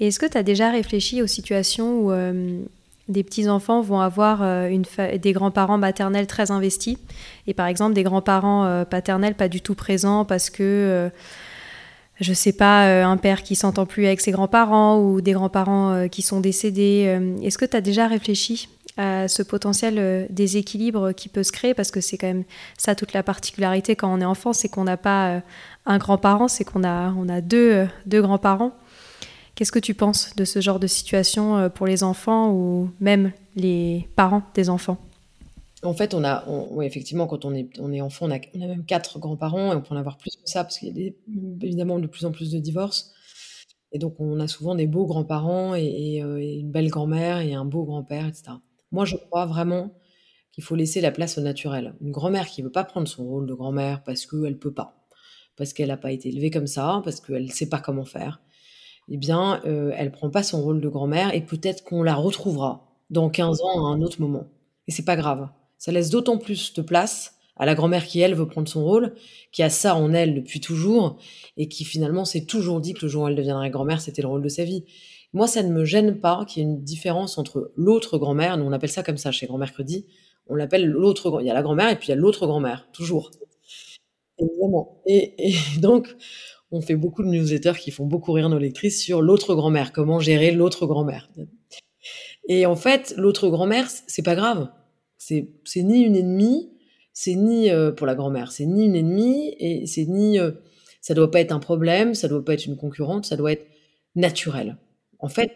Et 0.00 0.08
est-ce 0.08 0.18
que 0.18 0.26
tu 0.26 0.36
as 0.36 0.42
déjà 0.42 0.70
réfléchi 0.70 1.22
aux 1.22 1.26
situations 1.26 2.00
où 2.00 2.10
euh, 2.10 2.60
des 3.08 3.22
petits-enfants 3.22 3.82
vont 3.82 4.00
avoir 4.00 4.42
euh, 4.42 4.68
une 4.68 4.84
des 5.20 5.32
grands-parents 5.32 5.78
maternels 5.78 6.26
très 6.26 6.50
investis? 6.50 6.96
Et 7.46 7.54
par 7.54 7.66
exemple 7.66 7.94
des 7.94 8.02
grands-parents 8.02 8.64
euh, 8.64 8.84
paternels 8.84 9.34
pas 9.34 9.48
du 9.48 9.60
tout 9.60 9.74
présents 9.74 10.24
parce 10.24 10.50
que 10.50 11.10
je 12.20 12.32
sais 12.32 12.52
pas 12.52 13.04
un 13.04 13.16
père 13.16 13.42
qui 13.42 13.54
s'entend 13.54 13.86
plus 13.86 14.06
avec 14.06 14.20
ses 14.20 14.30
grands-parents 14.30 15.00
ou 15.00 15.20
des 15.20 15.32
grands-parents 15.32 16.08
qui 16.08 16.22
sont 16.22 16.40
décédés 16.40 17.18
est-ce 17.42 17.58
que 17.58 17.64
tu 17.64 17.76
as 17.76 17.80
déjà 17.80 18.06
réfléchi 18.06 18.68
à 18.96 19.28
ce 19.28 19.42
potentiel 19.42 20.26
déséquilibre 20.30 21.12
qui 21.12 21.28
peut 21.28 21.44
se 21.44 21.52
créer? 21.52 21.74
Parce 21.74 21.90
que 21.90 22.00
c'est 22.00 22.18
quand 22.18 22.26
même 22.26 22.44
ça 22.76 22.94
toute 22.94 23.12
la 23.12 23.22
particularité 23.22 23.94
quand 23.94 24.12
on 24.12 24.20
est 24.20 24.24
enfant 24.24 24.52
c'est 24.52 24.68
qu'on 24.68 24.84
n'a 24.84 24.96
pas 24.96 25.42
un 25.86 25.98
grand-parent 25.98 26.48
c'est 26.48 26.64
qu'on 26.64 26.84
a 26.84 27.12
on 27.16 27.28
a 27.28 27.40
deux 27.40 27.86
deux 28.06 28.22
grands-parents. 28.22 28.72
Qu'est-ce 29.58 29.72
que 29.72 29.80
tu 29.80 29.92
penses 29.92 30.36
de 30.36 30.44
ce 30.44 30.60
genre 30.60 30.78
de 30.78 30.86
situation 30.86 31.56
euh, 31.56 31.68
pour 31.68 31.88
les 31.88 32.04
enfants 32.04 32.52
ou 32.52 32.90
même 33.00 33.32
les 33.56 34.08
parents 34.14 34.44
des 34.54 34.70
enfants? 34.70 34.98
En 35.82 35.94
fait, 35.94 36.14
on 36.14 36.24
a, 36.24 36.44
effectivement, 36.82 37.26
quand 37.26 37.44
on 37.44 37.54
est, 37.54 37.68
on 37.78 37.92
est 37.92 38.00
enfant, 38.00 38.26
on 38.26 38.30
a, 38.30 38.66
même 38.66 38.84
quatre 38.84 39.18
grands-parents 39.18 39.72
et 39.72 39.76
on 39.76 39.80
peut 39.80 39.94
en 39.94 39.98
avoir 39.98 40.16
plus 40.18 40.36
que 40.36 40.48
ça 40.50 40.64
parce 40.64 40.78
qu'il 40.78 40.98
y 40.98 41.08
a 41.08 41.12
évidemment 41.62 41.98
de 41.98 42.06
plus 42.06 42.24
en 42.24 42.32
plus 42.32 42.50
de 42.50 42.58
divorces. 42.58 43.12
Et 43.92 43.98
donc, 43.98 44.16
on 44.18 44.40
a 44.40 44.48
souvent 44.48 44.74
des 44.74 44.86
beaux 44.86 45.06
grands-parents 45.06 45.74
et, 45.74 46.22
euh, 46.22 46.38
une 46.38 46.70
belle 46.70 46.90
grand-mère 46.90 47.38
et 47.40 47.54
un 47.54 47.64
beau 47.64 47.84
grand-père, 47.84 48.26
etc. 48.26 48.52
Moi, 48.90 49.04
je 49.04 49.16
crois 49.16 49.46
vraiment 49.46 49.94
qu'il 50.52 50.64
faut 50.64 50.74
laisser 50.74 51.00
la 51.00 51.10
place 51.12 51.38
au 51.38 51.42
naturel. 51.42 51.94
Une 52.00 52.10
grand-mère 52.10 52.48
qui 52.48 52.62
veut 52.62 52.72
pas 52.72 52.84
prendre 52.84 53.08
son 53.08 53.24
rôle 53.24 53.46
de 53.46 53.54
grand-mère 53.54 54.02
parce 54.02 54.26
qu'elle 54.26 54.58
peut 54.58 54.74
pas, 54.74 55.06
parce 55.56 55.72
qu'elle 55.72 55.88
n'a 55.88 55.96
pas 55.96 56.12
été 56.12 56.28
élevée 56.28 56.50
comme 56.50 56.66
ça, 56.66 57.00
parce 57.04 57.20
qu'elle 57.20 57.44
ne 57.44 57.50
sait 57.50 57.68
pas 57.68 57.78
comment 57.78 58.04
faire, 58.04 58.40
eh 59.08 59.16
bien, 59.16 59.62
euh, 59.64 59.92
elle 59.96 60.10
prend 60.10 60.30
pas 60.30 60.42
son 60.42 60.60
rôle 60.60 60.80
de 60.80 60.88
grand-mère 60.88 61.34
et 61.34 61.40
peut-être 61.40 61.84
qu'on 61.84 62.02
la 62.02 62.14
retrouvera 62.14 62.98
dans 63.10 63.30
15 63.30 63.62
ans 63.62 63.86
à 63.86 63.90
un 63.90 64.02
autre 64.02 64.20
moment. 64.20 64.48
Et 64.86 64.90
c'est 64.90 65.04
pas 65.04 65.16
grave. 65.16 65.48
Ça 65.78 65.92
laisse 65.92 66.10
d'autant 66.10 66.38
plus 66.38 66.74
de 66.74 66.82
place 66.82 67.34
à 67.56 67.66
la 67.66 67.74
grand-mère 67.74 68.06
qui, 68.06 68.20
elle, 68.20 68.34
veut 68.34 68.46
prendre 68.46 68.68
son 68.68 68.84
rôle, 68.84 69.14
qui 69.52 69.62
a 69.62 69.70
ça 69.70 69.96
en 69.96 70.12
elle 70.12 70.34
depuis 70.34 70.60
toujours 70.60 71.18
et 71.56 71.68
qui 71.68 71.84
finalement 71.84 72.24
s'est 72.24 72.44
toujours 72.44 72.80
dit 72.80 72.94
que 72.94 73.00
le 73.02 73.08
jour 73.08 73.24
où 73.24 73.28
elle 73.28 73.34
deviendrait 73.34 73.70
grand-mère, 73.70 74.00
c'était 74.00 74.22
le 74.22 74.28
rôle 74.28 74.42
de 74.42 74.48
sa 74.48 74.64
vie. 74.64 74.84
Moi, 75.32 75.46
ça 75.46 75.62
ne 75.62 75.72
me 75.72 75.84
gêne 75.84 76.20
pas 76.20 76.44
qu'il 76.46 76.62
y 76.62 76.66
ait 76.66 76.68
une 76.68 76.82
différence 76.82 77.36
entre 77.36 77.72
l'autre 77.76 78.18
grand-mère, 78.18 78.56
nous 78.56 78.64
on 78.64 78.72
appelle 78.72 78.90
ça 78.90 79.02
comme 79.02 79.18
ça 79.18 79.32
chez 79.32 79.46
Grand 79.46 79.58
Mercredi, 79.58 80.06
on 80.46 80.54
l'appelle 80.54 80.86
l'autre, 80.86 81.38
il 81.40 81.46
y 81.46 81.50
a 81.50 81.54
la 81.54 81.62
grand-mère 81.62 81.90
et 81.90 81.96
puis 81.96 82.06
il 82.06 82.10
y 82.10 82.12
a 82.12 82.16
l'autre 82.16 82.46
grand-mère, 82.46 82.88
toujours. 82.92 83.30
Évidemment. 84.38 85.02
Et, 85.06 85.34
et 85.48 85.54
donc, 85.80 86.16
on 86.70 86.80
fait 86.80 86.96
beaucoup 86.96 87.22
de 87.22 87.28
newsletters 87.28 87.78
qui 87.78 87.90
font 87.90 88.06
beaucoup 88.06 88.32
rire 88.32 88.48
nos 88.48 88.58
lectrices 88.58 89.02
sur 89.02 89.20
l'autre 89.20 89.54
grand-mère, 89.54 89.92
comment 89.92 90.20
gérer 90.20 90.50
l'autre 90.52 90.86
grand-mère. 90.86 91.30
Et 92.48 92.66
en 92.66 92.76
fait, 92.76 93.14
l'autre 93.16 93.48
grand-mère, 93.48 93.88
c'est 94.06 94.22
pas 94.22 94.34
grave. 94.34 94.68
C'est 95.28 95.82
ni 95.82 96.00
une 96.02 96.16
ennemie, 96.16 96.70
c'est 97.12 97.34
ni 97.34 97.70
euh, 97.70 97.92
pour 97.92 98.06
la 98.06 98.14
grand-mère, 98.14 98.52
c'est 98.52 98.66
ni 98.66 98.86
une 98.86 98.96
ennemie 98.96 99.54
et 99.58 99.86
c'est 99.86 100.06
ni 100.06 100.38
euh, 100.38 100.52
ça 101.00 101.14
doit 101.14 101.30
pas 101.30 101.40
être 101.40 101.52
un 101.52 101.58
problème, 101.58 102.14
ça 102.14 102.28
doit 102.28 102.44
pas 102.44 102.54
être 102.54 102.66
une 102.66 102.76
concurrente, 102.76 103.26
ça 103.26 103.36
doit 103.36 103.52
être 103.52 103.66
naturel. 104.14 104.76
En 105.18 105.28
fait, 105.28 105.52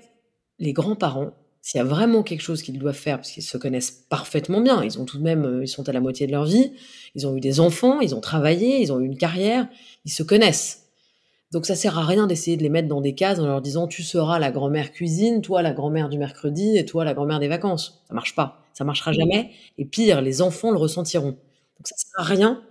les 0.59 0.73
grands-parents, 0.73 1.33
s'il 1.61 1.79
y 1.79 1.81
a 1.81 1.85
vraiment 1.85 2.23
quelque 2.23 2.41
chose 2.41 2.63
qu'ils 2.63 2.79
doivent 2.79 2.97
faire, 2.97 3.19
parce 3.19 3.31
qu'ils 3.31 3.43
se 3.43 3.57
connaissent 3.57 4.05
parfaitement 4.09 4.61
bien, 4.61 4.83
ils 4.83 4.99
ont 4.99 5.05
tout 5.05 5.19
de 5.19 5.23
même, 5.23 5.45
euh, 5.45 5.65
ils 5.65 5.69
sont 5.69 5.89
à 5.89 5.93
la 5.93 6.01
moitié 6.01 6.27
de 6.27 6.33
leur 6.33 6.45
vie, 6.45 6.73
ils 7.15 7.27
ont 7.27 7.37
eu 7.37 7.41
des 7.41 7.61
enfants, 7.61 8.01
ils 8.01 8.15
ont 8.15 8.21
travaillé, 8.21 8.81
ils 8.81 8.93
ont 8.93 9.01
eu 9.01 9.07
une 9.07 9.17
carrière, 9.17 9.69
ils 10.05 10.13
se 10.13 10.23
connaissent. 10.23 10.82
Donc 11.53 11.67
ça 11.67 11.77
sert 11.77 11.99
à 11.99 12.07
rien 12.07 12.27
d'essayer 12.27 12.57
de 12.57 12.62
les 12.62 12.71
mettre 12.71 12.88
dans 12.88 13.03
des 13.03 13.15
cases 13.15 13.38
en 13.38 13.47
leur 13.47 13.61
disant 13.61 13.87
tu 13.87 14.03
seras 14.03 14.38
la 14.38 14.51
grand-mère 14.51 14.91
cuisine, 14.91 15.43
toi 15.43 15.61
la 15.61 15.75
grand-mère 15.75 16.09
du 16.09 16.17
mercredi 16.17 16.79
et 16.79 16.87
toi 16.87 17.05
la 17.05 17.12
grand-mère 17.12 17.41
des 17.41 17.49
vacances. 17.49 18.03
Ça 18.09 18.15
marche 18.15 18.35
pas, 18.35 18.65
ça 18.73 18.85
marchera 18.85 19.12
jamais. 19.12 19.51
Et 19.77 19.85
pire, 19.85 20.23
les 20.23 20.41
enfants 20.41 20.71
le 20.71 20.79
ressentiront. 20.79 21.33
Donc 21.33 21.87
ça 21.87 21.95
sert 21.97 22.21
à 22.21 22.23
rien 22.23 22.62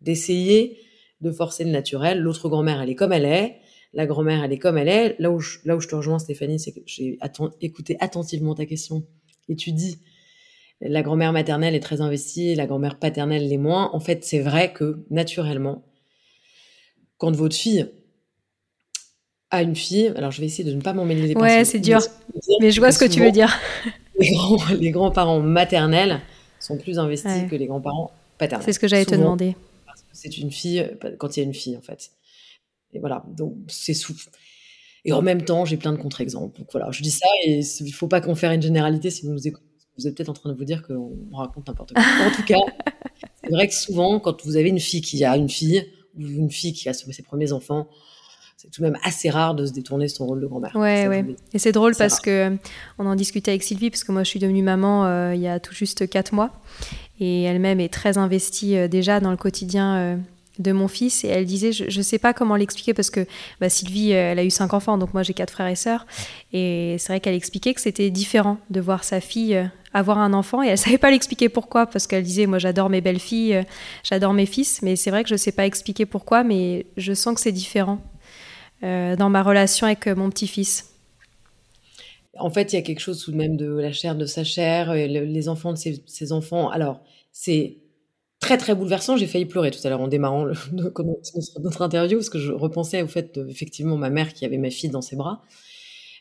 d'essayer 0.00 0.78
de 1.20 1.30
forcer 1.30 1.64
le 1.64 1.70
naturel. 1.70 2.20
L'autre 2.20 2.48
grand-mère 2.48 2.80
elle 2.80 2.88
est 2.88 2.94
comme 2.94 3.12
elle 3.12 3.26
est, 3.26 3.56
la 3.92 4.06
grand-mère 4.06 4.42
elle 4.42 4.54
est 4.54 4.58
comme 4.58 4.78
elle 4.78 4.88
est. 4.88 5.16
Là 5.18 5.30
où 5.30 5.38
je, 5.38 5.58
là 5.66 5.76
où 5.76 5.80
je 5.80 5.88
te 5.88 5.94
rejoins 5.94 6.18
Stéphanie, 6.18 6.58
c'est 6.58 6.72
que 6.72 6.80
j'ai 6.86 7.18
écouté 7.60 7.98
attentivement 8.00 8.54
ta 8.54 8.64
question 8.64 9.04
et 9.50 9.56
tu 9.56 9.72
dis 9.72 9.98
la 10.80 11.02
grand-mère 11.02 11.34
maternelle 11.34 11.74
est 11.74 11.80
très 11.80 12.00
investie, 12.00 12.54
la 12.54 12.64
grand-mère 12.64 12.98
paternelle 12.98 13.46
l'est 13.46 13.58
moins. 13.58 13.90
En 13.92 14.00
fait, 14.00 14.24
c'est 14.24 14.40
vrai 14.40 14.72
que 14.72 15.04
naturellement, 15.10 15.84
quand 17.18 17.36
votre 17.36 17.54
fille 17.54 17.86
à 19.50 19.62
une 19.62 19.76
fille. 19.76 20.12
Alors, 20.16 20.30
je 20.30 20.40
vais 20.40 20.46
essayer 20.46 20.64
de 20.64 20.74
ne 20.74 20.80
pas 20.80 20.92
m'emmêler 20.92 21.26
les. 21.28 21.34
Ouais, 21.34 21.64
c'est 21.64 21.80
dur. 21.80 22.00
Mais 22.60 22.70
je 22.70 22.80
vois 22.80 22.92
ce 22.92 22.98
que 22.98 23.10
tu 23.10 23.20
veux 23.20 23.32
dire. 23.32 23.56
Les, 24.18 24.90
grands, 24.90 25.10
parents 25.10 25.40
maternels 25.40 26.20
sont 26.58 26.76
plus 26.76 26.98
investis 26.98 27.48
que 27.50 27.56
les 27.56 27.64
grands-parents 27.64 28.10
paternels. 28.36 28.66
C'est 28.66 28.74
ce 28.74 28.78
que 28.78 28.86
j'allais 28.86 29.06
te 29.06 29.14
demander. 29.14 29.56
Parce 29.86 30.02
que 30.02 30.08
c'est 30.12 30.36
une 30.36 30.50
fille, 30.50 30.86
quand 31.16 31.34
il 31.34 31.40
y 31.40 31.42
a 31.42 31.46
une 31.46 31.54
fille, 31.54 31.74
en 31.74 31.80
fait. 31.80 32.10
Et 32.92 32.98
voilà, 32.98 33.24
donc 33.28 33.54
c'est 33.68 33.94
sous. 33.94 34.14
Et 35.06 35.12
en 35.14 35.22
même 35.22 35.42
temps, 35.42 35.64
j'ai 35.64 35.78
plein 35.78 35.92
de 35.92 35.96
contre-exemples. 35.96 36.58
Donc 36.58 36.68
voilà, 36.70 36.90
je 36.90 37.02
dis 37.02 37.10
ça 37.10 37.26
et 37.46 37.60
il 37.60 37.86
ne 37.86 37.92
faut 37.92 38.08
pas 38.08 38.20
qu'on 38.20 38.34
fasse 38.34 38.54
une 38.54 38.60
généralité 38.60 39.10
si 39.10 39.24
vous 39.24 39.32
nous 39.32 39.48
écoutez. 39.48 39.64
Vous 39.98 40.06
êtes 40.06 40.14
peut-être 40.14 40.28
en 40.28 40.34
train 40.34 40.50
de 40.50 40.54
vous 40.54 40.64
dire 40.64 40.86
qu'on 40.86 41.16
raconte 41.32 41.68
n'importe 41.68 41.94
quoi. 41.94 42.02
en 42.02 42.30
tout 42.30 42.44
cas, 42.44 42.58
c'est 43.42 43.50
vrai 43.50 43.68
que 43.68 43.74
souvent, 43.74 44.20
quand 44.20 44.44
vous 44.44 44.56
avez 44.56 44.68
une 44.68 44.80
fille 44.80 45.00
qui 45.00 45.24
a 45.24 45.36
une 45.36 45.48
fille, 45.48 45.86
ou 46.16 46.22
une 46.22 46.50
fille 46.50 46.72
qui 46.72 46.88
a 46.88 46.92
ses 46.92 47.22
premiers 47.22 47.52
enfants, 47.52 47.88
c'est 48.60 48.70
tout 48.70 48.82
de 48.82 48.88
même 48.88 48.98
assez 49.02 49.30
rare 49.30 49.54
de 49.54 49.64
se 49.64 49.72
détourner 49.72 50.04
de 50.04 50.10
son 50.10 50.26
rôle 50.26 50.38
de 50.38 50.46
grand-mère. 50.46 50.76
Ouais, 50.76 51.08
ouais. 51.08 51.24
Et 51.54 51.58
c'est 51.58 51.72
drôle 51.72 51.96
parce 51.96 52.20
que 52.20 52.54
on 52.98 53.06
en 53.06 53.14
discutait 53.14 53.52
avec 53.52 53.62
Sylvie, 53.62 53.88
parce 53.88 54.04
que 54.04 54.12
moi 54.12 54.22
je 54.22 54.28
suis 54.28 54.38
devenue 54.38 54.62
maman 54.62 55.06
euh, 55.06 55.34
il 55.34 55.40
y 55.40 55.48
a 55.48 55.58
tout 55.60 55.72
juste 55.72 56.06
quatre 56.10 56.34
mois. 56.34 56.50
Et 57.20 57.44
elle-même 57.44 57.80
est 57.80 57.90
très 57.90 58.18
investie 58.18 58.76
euh, 58.76 58.86
déjà 58.86 59.18
dans 59.18 59.30
le 59.30 59.38
quotidien 59.38 59.96
euh, 59.96 60.16
de 60.58 60.72
mon 60.72 60.88
fils. 60.88 61.24
Et 61.24 61.28
elle 61.28 61.46
disait, 61.46 61.72
je 61.72 61.84
ne 61.84 62.02
sais 62.02 62.18
pas 62.18 62.34
comment 62.34 62.54
l'expliquer, 62.54 62.92
parce 62.92 63.08
que 63.08 63.26
bah, 63.62 63.70
Sylvie, 63.70 64.10
elle 64.10 64.38
a 64.38 64.44
eu 64.44 64.50
cinq 64.50 64.74
enfants, 64.74 64.98
donc 64.98 65.14
moi 65.14 65.22
j'ai 65.22 65.32
quatre 65.32 65.52
frères 65.52 65.68
et 65.68 65.74
sœurs. 65.74 66.06
Et 66.52 66.96
c'est 66.98 67.14
vrai 67.14 67.20
qu'elle 67.20 67.34
expliquait 67.34 67.72
que 67.72 67.80
c'était 67.80 68.10
différent 68.10 68.58
de 68.68 68.82
voir 68.82 69.04
sa 69.04 69.22
fille 69.22 69.70
avoir 69.94 70.18
un 70.18 70.34
enfant. 70.34 70.62
Et 70.62 70.66
elle 70.66 70.78
savait 70.86 70.98
pas 70.98 71.10
l'expliquer 71.10 71.48
pourquoi, 71.48 71.86
parce 71.86 72.06
qu'elle 72.06 72.24
disait, 72.24 72.44
moi 72.44 72.58
j'adore 72.58 72.90
mes 72.90 73.00
belles 73.00 73.20
filles, 73.20 73.64
j'adore 74.02 74.34
mes 74.34 74.44
fils. 74.44 74.82
Mais 74.82 74.96
c'est 74.96 75.10
vrai 75.10 75.22
que 75.22 75.30
je 75.30 75.34
ne 75.34 75.38
sais 75.38 75.52
pas 75.52 75.64
expliquer 75.64 76.04
pourquoi, 76.04 76.44
mais 76.44 76.84
je 76.98 77.14
sens 77.14 77.34
que 77.34 77.40
c'est 77.40 77.52
différent 77.52 78.00
euh, 78.02 78.09
dans 78.82 79.28
ma 79.28 79.42
relation 79.42 79.86
avec 79.86 80.06
euh, 80.06 80.14
mon 80.14 80.30
petit-fils. 80.30 80.94
En 82.38 82.50
fait, 82.50 82.72
il 82.72 82.76
y 82.76 82.78
a 82.78 82.82
quelque 82.82 83.00
chose 83.00 83.22
tout 83.22 83.32
de 83.32 83.36
même 83.36 83.56
de 83.56 83.66
la 83.66 83.92
chair 83.92 84.14
de 84.14 84.24
sa 84.24 84.44
chair, 84.44 84.94
les 84.94 85.48
enfants 85.48 85.72
de 85.72 85.78
ses, 85.78 86.32
enfants. 86.32 86.70
Alors, 86.70 87.00
c'est 87.32 87.78
très 88.38 88.56
très 88.56 88.74
bouleversant. 88.74 89.16
J'ai 89.16 89.26
failli 89.26 89.46
pleurer 89.46 89.70
tout 89.70 89.80
à 89.84 89.90
l'heure 89.90 90.00
en 90.00 90.08
démarrant 90.08 90.46
notre, 90.72 91.82
interview 91.82 92.18
parce 92.18 92.30
que 92.30 92.38
je 92.38 92.52
repensais 92.52 93.02
au 93.02 93.08
fait 93.08 93.38
effectivement 93.48 93.96
ma 93.96 94.10
mère 94.10 94.32
qui 94.32 94.44
avait 94.44 94.58
ma 94.58 94.70
fille 94.70 94.90
dans 94.90 95.02
ses 95.02 95.16
bras. 95.16 95.42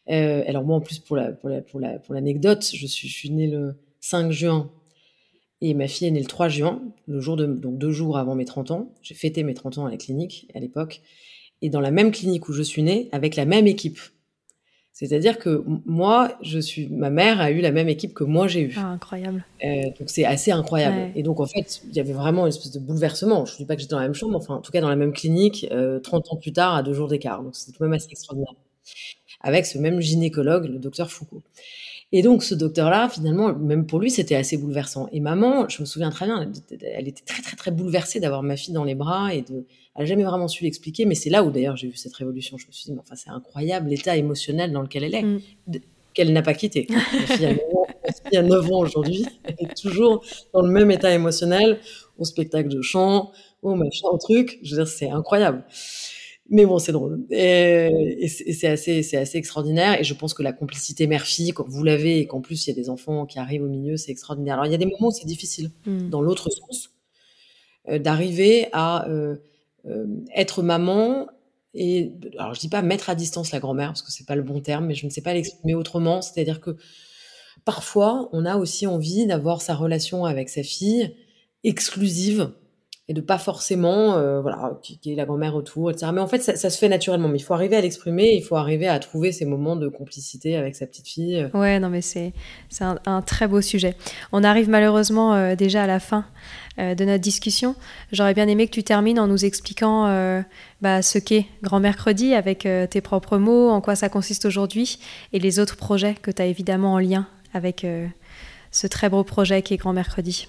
Euh, 0.10 0.43
alors 0.47 0.64
moi 0.64 0.78
en 0.78 0.82
plus 0.82 0.97
pour 0.99 1.16
la 1.16 1.32
pour 1.32 1.49
la 1.49 1.62
pour 1.99 2.14
l'anecdote, 2.14 2.68
je 2.74 2.88
suis 2.88 3.07
je 3.07 3.32
née 3.32 3.47
le 3.47 3.76
5 4.01 4.32
juin 4.32 4.72
Et 5.62 5.74
ma 5.76 5.88
fille 5.88 6.07
est 6.07 6.12
née 6.12 6.22
le 6.22 6.26
3 6.26 6.49
juin, 6.49 6.82
le 7.07 7.20
jour 7.22 7.38
donc 7.38 7.78
deux 7.78 7.91
jours 7.91 8.18
avant 8.18 8.36
mes 8.36 8.45
30 8.45 8.72
ans. 8.72 8.93
J'ai 9.03 9.16
fêté 9.16 9.43
mes 9.43 9.53
30 9.53 9.78
ans 9.78 9.86
à 9.86 9.91
la 9.91 9.97
clinique 9.97 10.47
à 10.55 10.60
l'époque. 10.60 11.01
Et 11.62 11.70
dans 11.70 11.82
la 11.82 11.91
même 11.91 12.12
clinique 12.12 12.47
où 12.49 12.53
je 12.53 12.64
suis 12.64 12.84
née, 12.84 13.10
avec 13.12 13.36
la 13.36 13.45
même 13.45 13.68
équipe. 13.68 13.99
C'est-à-dire 14.99 15.39
que 15.39 15.64
moi, 15.86 16.38
je 16.41 16.60
suis, 16.60 16.89
ma 16.89 17.10
mère 17.10 17.39
a 17.39 17.51
eu 17.51 17.62
la 17.62 17.72
même 17.72 17.88
équipe 17.88 18.14
que 18.14 18.26
moi 18.26 18.49
j'ai 18.49 18.64
eu. 18.64 18.76
Ah, 18.78 18.88
incroyable. 18.88 19.45
Euh, 19.64 19.84
donc 19.97 20.10
c'est 20.10 20.26
assez 20.26 20.51
incroyable. 20.51 21.12
Et 21.16 21.24
donc 21.24 21.39
en 21.39 21.45
fait, 21.45 21.82
il 21.88 21.95
y 21.95 22.01
avait 22.01 22.12
vraiment 22.12 22.41
une 22.41 22.49
espèce 22.49 22.74
de 22.74 22.80
bouleversement. 22.80 23.45
Je 23.45 23.53
ne 23.53 23.57
dis 23.60 23.66
pas 23.66 23.76
que 23.76 23.82
j'étais 23.82 23.91
dans 23.91 23.99
la 23.99 24.07
même 24.07 24.14
chambre, 24.14 24.36
enfin 24.36 24.55
en 24.55 24.62
tout 24.62 24.74
cas 24.74 24.82
dans 24.82 24.89
la 24.89 24.97
même 24.97 25.14
clinique, 25.14 25.68
30 25.70 25.72
euh, 25.72 25.99
ans 26.32 26.36
plus 26.36 26.51
tard, 26.51 26.76
à 26.76 26.84
deux 26.84 26.93
jours 26.93 27.07
d'écart. 27.07 27.41
Donc 27.41 27.55
c'était 27.55 27.72
tout 27.72 27.80
de 27.80 27.88
même 27.88 27.93
assez 27.93 28.10
extraordinaire. 28.12 28.53
Avec 29.39 29.66
ce 29.66 29.78
même 29.78 30.01
gynécologue, 30.01 30.66
le 30.66 30.80
docteur 30.80 31.10
Foucault. 31.10 31.43
Et 32.12 32.24
donc, 32.24 32.43
ce 32.43 32.55
docteur-là, 32.55 33.07
finalement, 33.07 33.53
même 33.53 33.86
pour 33.86 33.99
lui, 33.99 34.10
c'était 34.10 34.36
assez 34.36 34.57
bouleversant. 34.57 35.07
Et 35.12 35.20
maman, 35.20 35.70
je 35.70 35.82
me 35.82 35.86
souviens 35.86 36.10
très 36.10 36.26
bien, 36.26 36.51
elle 36.82 37.07
était 37.07 37.24
très, 37.24 37.43
très, 37.43 37.55
très 37.55 37.70
bouleversée 37.70 38.20
d'avoir 38.20 38.41
ma 38.41 38.57
fille 38.57 38.74
dans 38.74 38.84
les 38.84 38.95
bras 38.95 39.34
et 39.34 39.41
de, 39.41 39.66
elle 39.95 40.03
n'a 40.03 40.05
jamais 40.05 40.24
vraiment 40.24 40.47
su 40.47 40.64
l'expliquer. 40.64 41.05
Mais 41.05 41.14
c'est 41.14 41.30
là 41.30 41.43
où, 41.43 41.51
d'ailleurs, 41.51 41.78
j'ai 41.78 41.88
vu 41.88 41.95
cette 41.95 42.16
révolution. 42.16 42.57
Je 42.57 42.66
me 42.66 42.72
suis 42.72 42.86
dit, 42.86 42.93
mais 42.93 43.01
enfin, 43.01 43.16
c'est 43.16 43.30
incroyable 43.30 43.89
l'état 43.89 44.18
émotionnel 44.18 44.72
dans 44.72 44.82
lequel 44.82 45.03
elle 45.03 45.14
est, 45.14 45.22
mm. 45.22 45.39
qu'elle 46.16 46.34
n'a 46.34 46.41
pas 46.41 46.55
quitté. 46.55 46.88
Ma 46.89 48.12
fille 48.12 48.38
a 48.38 48.41
9 48.41 48.72
ans, 48.72 48.80
aujourd'hui. 48.80 49.28
Elle 49.43 49.55
est 49.60 49.78
toujours 49.80 50.26
dans 50.51 50.64
le 50.64 50.72
même 50.72 50.89
état 50.89 51.14
émotionnel, 51.14 51.80
au 52.18 52.26
spectacle 52.26 52.70
de 52.70 52.82
chant, 52.82 53.32
au 53.62 53.76
machin, 53.76 54.07
au 54.12 54.18
truc. 54.18 54.57
Je 54.64 54.76
veux 54.76 54.84
dire, 54.84 54.91
c'est 54.91 55.12
incroyable. 55.12 55.64
Mais 56.52 56.66
bon, 56.66 56.80
c'est 56.80 56.91
drôle. 56.91 57.26
Et, 57.30 58.28
c'est 58.28 58.68
assez, 58.68 59.04
c'est 59.04 59.18
assez 59.18 59.38
extraordinaire. 59.38 60.00
Et 60.00 60.04
je 60.04 60.14
pense 60.14 60.34
que 60.34 60.41
la 60.41 60.52
complicité 60.52 61.06
mère-fille, 61.06 61.52
quand 61.52 61.68
vous 61.68 61.84
l'avez 61.84 62.20
et 62.20 62.28
qu'en 62.28 62.41
plus 62.41 62.66
il 62.66 62.72
y 62.72 62.74
a 62.74 62.76
des 62.76 62.89
enfants 62.89 63.26
qui 63.26 63.39
arrivent 63.39 63.64
au 63.64 63.70
milieu, 63.70 63.97
c'est 63.97 64.12
extraordinaire. 64.12 64.56
Alors 64.56 64.66
il 64.66 64.72
y 64.72 64.76
a 64.76 64.78
des 64.78 64.86
moments 64.86 65.08
où 65.08 65.12
c'est 65.12 65.28
difficile, 65.28 65.72
mmh. 65.86 66.10
dans 66.10 66.22
l'autre 66.22 66.50
sens, 66.50 66.91
euh, 67.88 68.00
d'arriver 68.00 68.68
à 68.74 69.08
euh, 69.10 69.38
euh, 69.86 70.06
être 70.36 70.64
maman 70.64 71.28
et 71.76 72.14
alors 72.38 72.56
je 72.56 72.60
dis 72.60 72.68
pas 72.68 72.82
mettre 72.82 73.10
à 73.12 73.16
distance 73.16 73.52
la 73.52 73.60
grand-mère 73.60 73.89
parce 73.89 74.02
que 74.02 74.12
c'est 74.12 74.26
pas 74.26 74.36
le 74.36 74.41
bon 74.41 74.60
terme, 74.60 74.88
mais 74.88 74.95
je 74.95 75.06
ne 75.06 75.12
sais 75.12 75.22
pas 75.22 75.34
l'exprimer 75.34 75.76
autrement. 75.76 76.22
C'est-à-dire 76.22 76.62
que 76.62 76.78
parfois 77.64 78.28
on 78.34 78.45
a 78.45 78.58
aussi 78.58 78.88
envie 78.88 79.28
d'avoir 79.28 79.62
sa 79.62 79.76
relation 79.76 80.26
avec 80.26 80.50
sa 80.50 80.64
fille 80.64 81.16
exclusive 81.64 82.52
et 83.10 83.14
de 83.14 83.22
pas 83.22 83.39
forcément, 83.39 84.18
euh, 84.18 84.39
voilà, 84.39 84.80
qui, 84.84 84.99
est 85.12 85.16
la 85.16 85.26
grand-mère 85.26 85.55
autour, 85.55 85.89
etc. 85.89 86.12
Mais 86.14 86.22
en 86.22 86.28
fait, 86.28 86.43
ça, 86.43 86.70
se 86.70 86.78
fait 86.78 86.88
naturellement. 86.88 87.28
Mais 87.28 87.39
il 87.39 87.43
faut 87.43 87.55
arriver 87.55 87.76
à 87.76 87.82
l'exprimer, 87.82 88.36
il 88.36 88.43
faut 88.43 88.55
arriver 88.55 88.88
à 88.88 88.99
trouver 88.99 89.32
ces 89.32 89.45
moments 89.45 89.76
de 89.76 89.89
complicité 89.89 90.55
avec 90.55 90.76
sa 90.76 90.86
petite 90.86 91.07
fille. 91.07 91.49
Ouais, 91.55 91.80
non, 91.80 91.89
mais 91.89 92.01
c'est 92.01 92.34
c'est 92.70 92.84
un, 92.84 93.22
très 93.24 93.47
beau 93.47 93.62
sujet. 93.62 93.95
On 94.32 94.43
arrive 94.43 94.70
malheureusement 94.70 95.34
euh, 95.34 95.55
déjà 95.55 95.84
à 95.84 95.88
la 95.88 95.99
fin 95.99 96.24
euh, 96.78 96.93
de 96.93 97.03
notre 97.03 97.22
discussion. 97.22 97.76
J'aurais 98.12 98.36
bien 98.36 98.47
aimé 98.47 98.68
que 98.68 98.74
tu 98.74 98.84
termines 98.84 99.20
en 99.20 99.26
nous 99.26 99.43
expliquant 99.43 99.89
bah, 100.82 101.01
ce 101.01 101.18
qu'est 101.18 101.47
Grand 101.64 101.80
Mercredi 101.80 102.36
avec 102.36 102.68
tes 102.89 103.01
propres 103.01 103.39
mots, 103.39 103.70
en 103.70 103.82
quoi 103.82 103.95
ça 103.95 104.10
consiste 104.10 104.45
aujourd'hui, 104.45 104.99
et 105.34 105.39
les 105.39 105.60
autres 105.60 105.78
projets 105.78 106.14
que 106.22 106.30
tu 106.30 106.41
as 106.43 106.45
évidemment 106.45 106.93
en 106.93 106.99
lien 106.99 107.28
avec 107.55 107.86
ce 108.72 108.88
très 108.88 109.10
beau 109.10 109.24
projet 109.24 109.64
qui 109.64 109.74
est 109.74 109.78
Grand 109.78 109.93
Mercredi. 109.93 110.47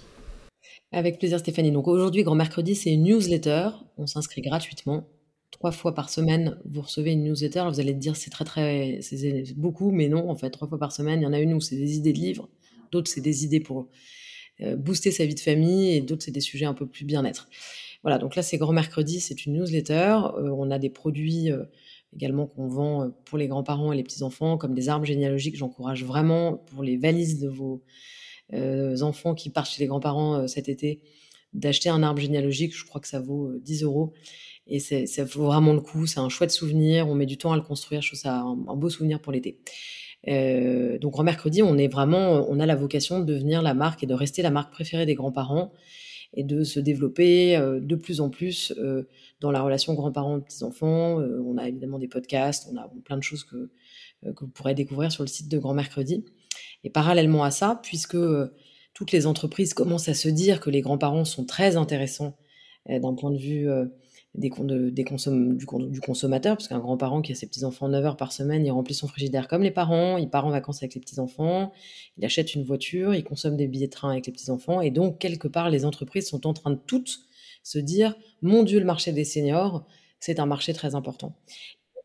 Avec 0.93 1.21
plaisir, 1.21 1.39
Stéphanie. 1.39 1.71
Donc 1.71 1.87
aujourd'hui, 1.87 2.25
Grand 2.25 2.35
Mercredi, 2.35 2.75
c'est 2.75 2.93
une 2.93 3.05
newsletter. 3.05 3.69
On 3.97 4.09
s'inscrit 4.09 4.41
gratuitement. 4.41 5.07
Trois 5.53 5.71
fois 5.71 5.95
par 5.95 6.11
semaine, 6.11 6.59
vous 6.65 6.81
recevez 6.81 7.13
une 7.13 7.23
newsletter. 7.23 7.65
Vous 7.69 7.79
allez 7.79 7.95
dire, 7.95 8.17
c'est 8.17 8.31
très, 8.31 8.45
très, 8.45 8.99
c'est 9.01 9.55
beaucoup, 9.57 9.93
mais 9.93 10.09
non, 10.09 10.29
en 10.29 10.35
fait, 10.35 10.51
trois 10.51 10.67
fois 10.67 10.79
par 10.79 10.91
semaine, 10.91 11.21
il 11.21 11.25
y 11.25 11.27
en 11.27 11.33
a 11.33 11.39
une 11.39 11.55
où 11.55 11.61
c'est 11.61 11.77
des 11.77 11.97
idées 11.97 12.13
de 12.13 12.19
livres. 12.19 12.49
D'autres, 12.91 13.09
c'est 13.09 13.21
des 13.21 13.45
idées 13.45 13.61
pour 13.61 13.89
euh, 14.63 14.75
booster 14.75 15.13
sa 15.13 15.25
vie 15.27 15.37
de 15.37 15.41
famille. 15.41 15.95
Et 15.95 16.01
d'autres, 16.01 16.25
c'est 16.25 16.33
des 16.33 16.41
sujets 16.41 16.67
un 16.67 16.75
peu 16.75 16.87
plus 16.87 17.05
bien-être. 17.05 17.49
Voilà, 18.03 18.19
donc 18.19 18.35
là, 18.35 18.43
c'est 18.43 18.59
Grand 18.59 18.73
Mercredi, 18.73 19.21
c'est 19.21 19.47
une 19.47 19.61
newsletter. 19.61 20.19
Euh, 20.39 20.51
on 20.51 20.73
a 20.73 20.81
des 20.81 20.91
produits 20.91 21.53
euh, 21.53 21.67
également 22.17 22.49
qu'on 22.49 22.67
vend 22.67 23.13
pour 23.27 23.39
les 23.39 23.47
grands-parents 23.47 23.93
et 23.93 23.97
les 23.97 24.03
petits-enfants, 24.03 24.59
comme 24.59 24.75
des 24.75 24.89
arbres 24.89 25.07
généalogiques. 25.07 25.57
J'encourage 25.57 26.05
vraiment 26.05 26.57
pour 26.57 26.83
les 26.83 26.97
valises 26.97 27.39
de 27.39 27.49
vos 27.49 27.85
enfants 29.03 29.35
qui 29.35 29.51
partent 29.51 29.71
chez 29.71 29.81
les 29.81 29.87
grands-parents 29.87 30.41
euh, 30.41 30.47
cet 30.47 30.69
été, 30.69 31.01
d'acheter 31.53 31.89
un 31.89 32.03
arbre 32.03 32.21
généalogique. 32.21 32.77
Je 32.77 32.85
crois 32.85 33.01
que 33.01 33.09
ça 33.09 33.21
vaut 33.21 33.53
10 33.59 33.83
euh, 33.83 33.87
euros. 33.87 34.13
Et 34.67 34.79
ça 34.79 35.25
vaut 35.25 35.47
vraiment 35.47 35.73
le 35.73 35.81
coup. 35.81 36.07
C'est 36.07 36.21
un 36.21 36.29
chouette 36.29 36.53
souvenir. 36.53 37.09
On 37.09 37.15
met 37.17 37.27
du 37.27 37.37
temps 37.37 37.53
à 37.53 37.57
le 37.57 37.63
construire. 37.63 38.03
Je 38.03 38.09
trouve 38.11 38.21
ça 38.21 38.39
un, 38.39 38.55
beau 38.55 38.89
souvenir 38.89 39.21
pour 39.21 39.33
l'été. 39.33 39.59
donc 41.01 41.19
en 41.19 41.25
mercredi, 41.25 41.61
on 41.61 41.77
est 41.77 41.89
vraiment, 41.89 42.47
on 42.49 42.61
a 42.61 42.67
la 42.67 42.77
vocation 42.77 43.19
de 43.19 43.25
devenir 43.25 43.63
la 43.63 43.75
marque 43.75 44.05
et 44.05 44.07
de 44.07 44.15
rester 44.15 44.43
la 44.43 44.51
marque 44.51 44.73
préférée 44.73 45.07
des 45.07 45.17
grands-parents 45.17 45.73
et 46.35 46.45
de 46.45 46.63
se 46.63 46.79
développer 46.79 47.57
de 47.59 47.97
plus 47.97 48.21
en 48.21 48.31
plus 48.31 48.73
dans 49.41 49.51
la 49.51 49.61
relation 49.61 49.95
grands-parents-petits-enfants. 49.95 51.17
on 51.17 51.59
a 51.59 51.67
évidemment 51.67 51.99
des 51.99 52.07
podcasts, 52.07 52.69
on 52.73 52.77
a 52.77 52.89
plein 53.05 53.17
de 53.17 53.25
choses 53.25 53.43
que, 53.43 53.73
que 54.23 54.45
vous 54.45 54.53
pourrez 54.53 54.75
découvrir 54.75 55.11
sur 55.11 55.25
le 55.25 55.29
site 55.29 55.49
de 55.49 55.59
Grand 55.59 55.75
Mercredi. 55.75 56.25
Et 56.85 56.91
parallèlement 56.91 57.45
à 57.45 57.51
ça, 57.51 57.81
puisque 57.83 58.15
euh, 58.15 58.55
toutes 58.95 59.13
les 59.13 59.27
entreprises 59.27 59.75
commencent 59.75 60.09
à 60.09 60.15
se 60.15 60.29
dire 60.29 60.61
que 60.61 60.71
les 60.71 60.81
grands-parents 60.81 61.25
sont 61.25 61.45
très 61.45 61.77
intéressants 61.77 62.37
euh, 62.89 62.99
d'un 62.99 63.15
point 63.15 63.31
de 63.31 63.39
vue 63.39 63.69
euh, 63.69 63.87
des, 64.35 64.51
des 64.91 65.05
du, 65.05 66.01
consommateur, 66.01 66.57
parce 66.57 66.69
qu'un 66.69 66.79
grand-parent 66.79 67.21
qui 67.21 67.33
a 67.33 67.35
ses 67.35 67.47
petits-enfants 67.47 67.89
9 67.89 68.05
heures 68.05 68.17
par 68.17 68.33
semaine, 68.33 68.65
il 68.65 68.71
remplit 68.71 68.95
son 68.95 69.09
frigidaire 69.09 69.49
comme 69.49 69.63
les 69.63 69.71
parents, 69.71 70.17
il 70.19 70.31
part 70.31 70.47
en 70.47 70.51
vacances 70.51 70.83
avec 70.83 70.95
les 70.95 71.01
petits-enfants, 71.01 71.73
il 72.17 72.25
achète 72.25 72.55
une 72.55 72.63
voiture, 72.63 73.15
il 73.15 73.25
consomme 73.25 73.57
des 73.57 73.67
billets 73.67 73.89
de 73.89 73.93
train 73.93 74.11
avec 74.11 74.27
les 74.27 74.33
petits-enfants, 74.33 74.81
et 74.81 74.91
donc 74.91 75.19
quelque 75.19 75.49
part 75.49 75.69
les 75.69 75.85
entreprises 75.85 76.29
sont 76.29 76.47
en 76.47 76.53
train 76.53 76.71
de 76.71 76.79
toutes 76.87 77.21
se 77.63 77.79
dire, 77.79 78.15
mon 78.41 78.63
Dieu, 78.63 78.79
le 78.79 78.87
marché 78.87 79.13
des 79.13 79.25
seniors, 79.25 79.87
c'est 80.19 80.39
un 80.39 80.47
marché 80.47 80.73
très 80.73 80.95
important. 80.95 81.35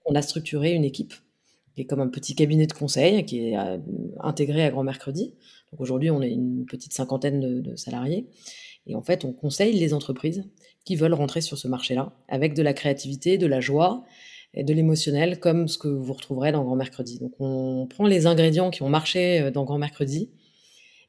On 0.06 0.16
a 0.16 0.22
structuré 0.22 0.74
une 0.74 0.84
équipe 0.84 1.14
qui 1.76 1.82
est 1.82 1.86
comme 1.86 2.00
un 2.00 2.08
petit 2.08 2.36
cabinet 2.36 2.68
de 2.68 2.74
conseil 2.74 3.26
qui 3.26 3.50
est 3.50 3.58
euh, 3.58 3.78
intégré 4.22 4.64
à 4.64 4.72
Grand 4.72 4.84
Mercredi. 4.84 5.34
Aujourd'hui, 5.78 6.10
on 6.10 6.22
est 6.22 6.32
une 6.32 6.66
petite 6.66 6.94
cinquantaine 6.94 7.62
de, 7.62 7.76
salariés. 7.76 8.28
Et 8.88 8.96
en 8.96 9.02
fait, 9.02 9.26
on 9.26 9.34
conseille 9.34 9.78
les 9.78 9.94
entreprises 9.94 10.46
qui 10.86 10.96
veulent 10.96 11.14
rentrer 11.14 11.42
sur 11.42 11.58
ce 11.58 11.68
marché-là 11.68 12.14
avec 12.30 12.54
de 12.54 12.62
la 12.62 12.74
créativité, 12.74 13.38
de 13.38 13.48
la 13.48 13.60
joie 13.60 14.06
et 14.54 14.64
de 14.64 14.74
l'émotionnel, 14.74 15.40
comme 15.40 15.68
ce 15.68 15.78
que 15.78 15.90
vous 15.90 16.14
retrouverez 16.14 16.54
dans 16.54 16.64
Grand 16.64 16.76
Mercredi. 16.76 17.20
Donc 17.20 17.34
on 17.40 17.88
prend 17.88 18.08
les 18.08 18.26
ingrédients 18.26 18.70
qui 18.70 18.84
ont 18.84 18.90
marché 18.90 19.42
euh, 19.42 19.52
dans 19.52 19.66
Grand 19.66 19.80
Mercredi 19.80 20.30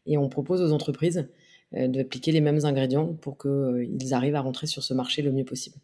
et 0.07 0.19
on 0.19 0.29
propose 0.29 0.62
aux 0.62 0.73
entreprises 0.73 1.29
euh, 1.75 1.87
d'appliquer 1.87 2.33
les 2.33 2.41
mêmes 2.41 2.64
ingrédients 2.64 3.14
pour 3.14 3.39
qu'ils 3.39 4.14
arrivent 4.14 4.37
à 4.37 4.41
rentrer 4.41 4.67
sur 4.67 4.83
ce 4.83 4.95
marché 4.95 5.23
le 5.23 5.31
mieux 5.31 5.45
possible. 5.45 5.77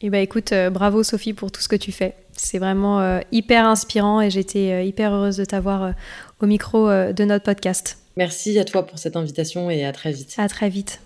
Eh 0.00 0.10
ben 0.10 0.22
écoute, 0.22 0.52
euh, 0.52 0.70
bravo 0.70 1.02
Sophie 1.02 1.32
pour 1.32 1.50
tout 1.50 1.60
ce 1.60 1.66
que 1.66 1.74
tu 1.74 1.90
fais. 1.90 2.14
C'est 2.30 2.58
vraiment 2.58 3.00
euh, 3.00 3.18
hyper 3.32 3.66
inspirant 3.66 4.20
et 4.20 4.30
j'étais 4.30 4.70
euh, 4.70 4.82
hyper 4.82 5.12
heureuse 5.12 5.36
de 5.38 5.44
t'avoir 5.44 5.92
au 6.40 6.46
micro 6.46 6.88
de 6.88 7.24
notre 7.24 7.44
podcast. 7.44 7.98
Merci 8.16 8.56
à 8.60 8.64
toi 8.64 8.86
pour 8.86 8.98
cette 9.00 9.16
invitation 9.16 9.70
et 9.70 9.84
à 9.84 9.90
très 9.90 10.12
vite. 10.12 10.36
À 10.38 10.48
très 10.48 10.68
vite. 10.68 11.00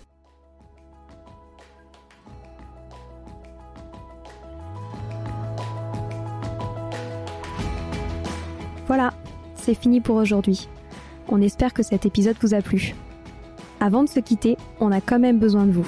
Voilà, 8.85 9.11
c'est 9.55 9.73
fini 9.73 10.01
pour 10.01 10.17
aujourd'hui. 10.17 10.67
On 11.29 11.41
espère 11.41 11.73
que 11.73 11.81
cet 11.81 12.05
épisode 12.05 12.35
vous 12.41 12.53
a 12.53 12.61
plu. 12.61 12.93
Avant 13.79 14.03
de 14.03 14.09
se 14.09 14.19
quitter, 14.19 14.55
on 14.79 14.91
a 14.91 15.01
quand 15.01 15.19
même 15.19 15.39
besoin 15.39 15.65
de 15.65 15.71
vous. 15.71 15.87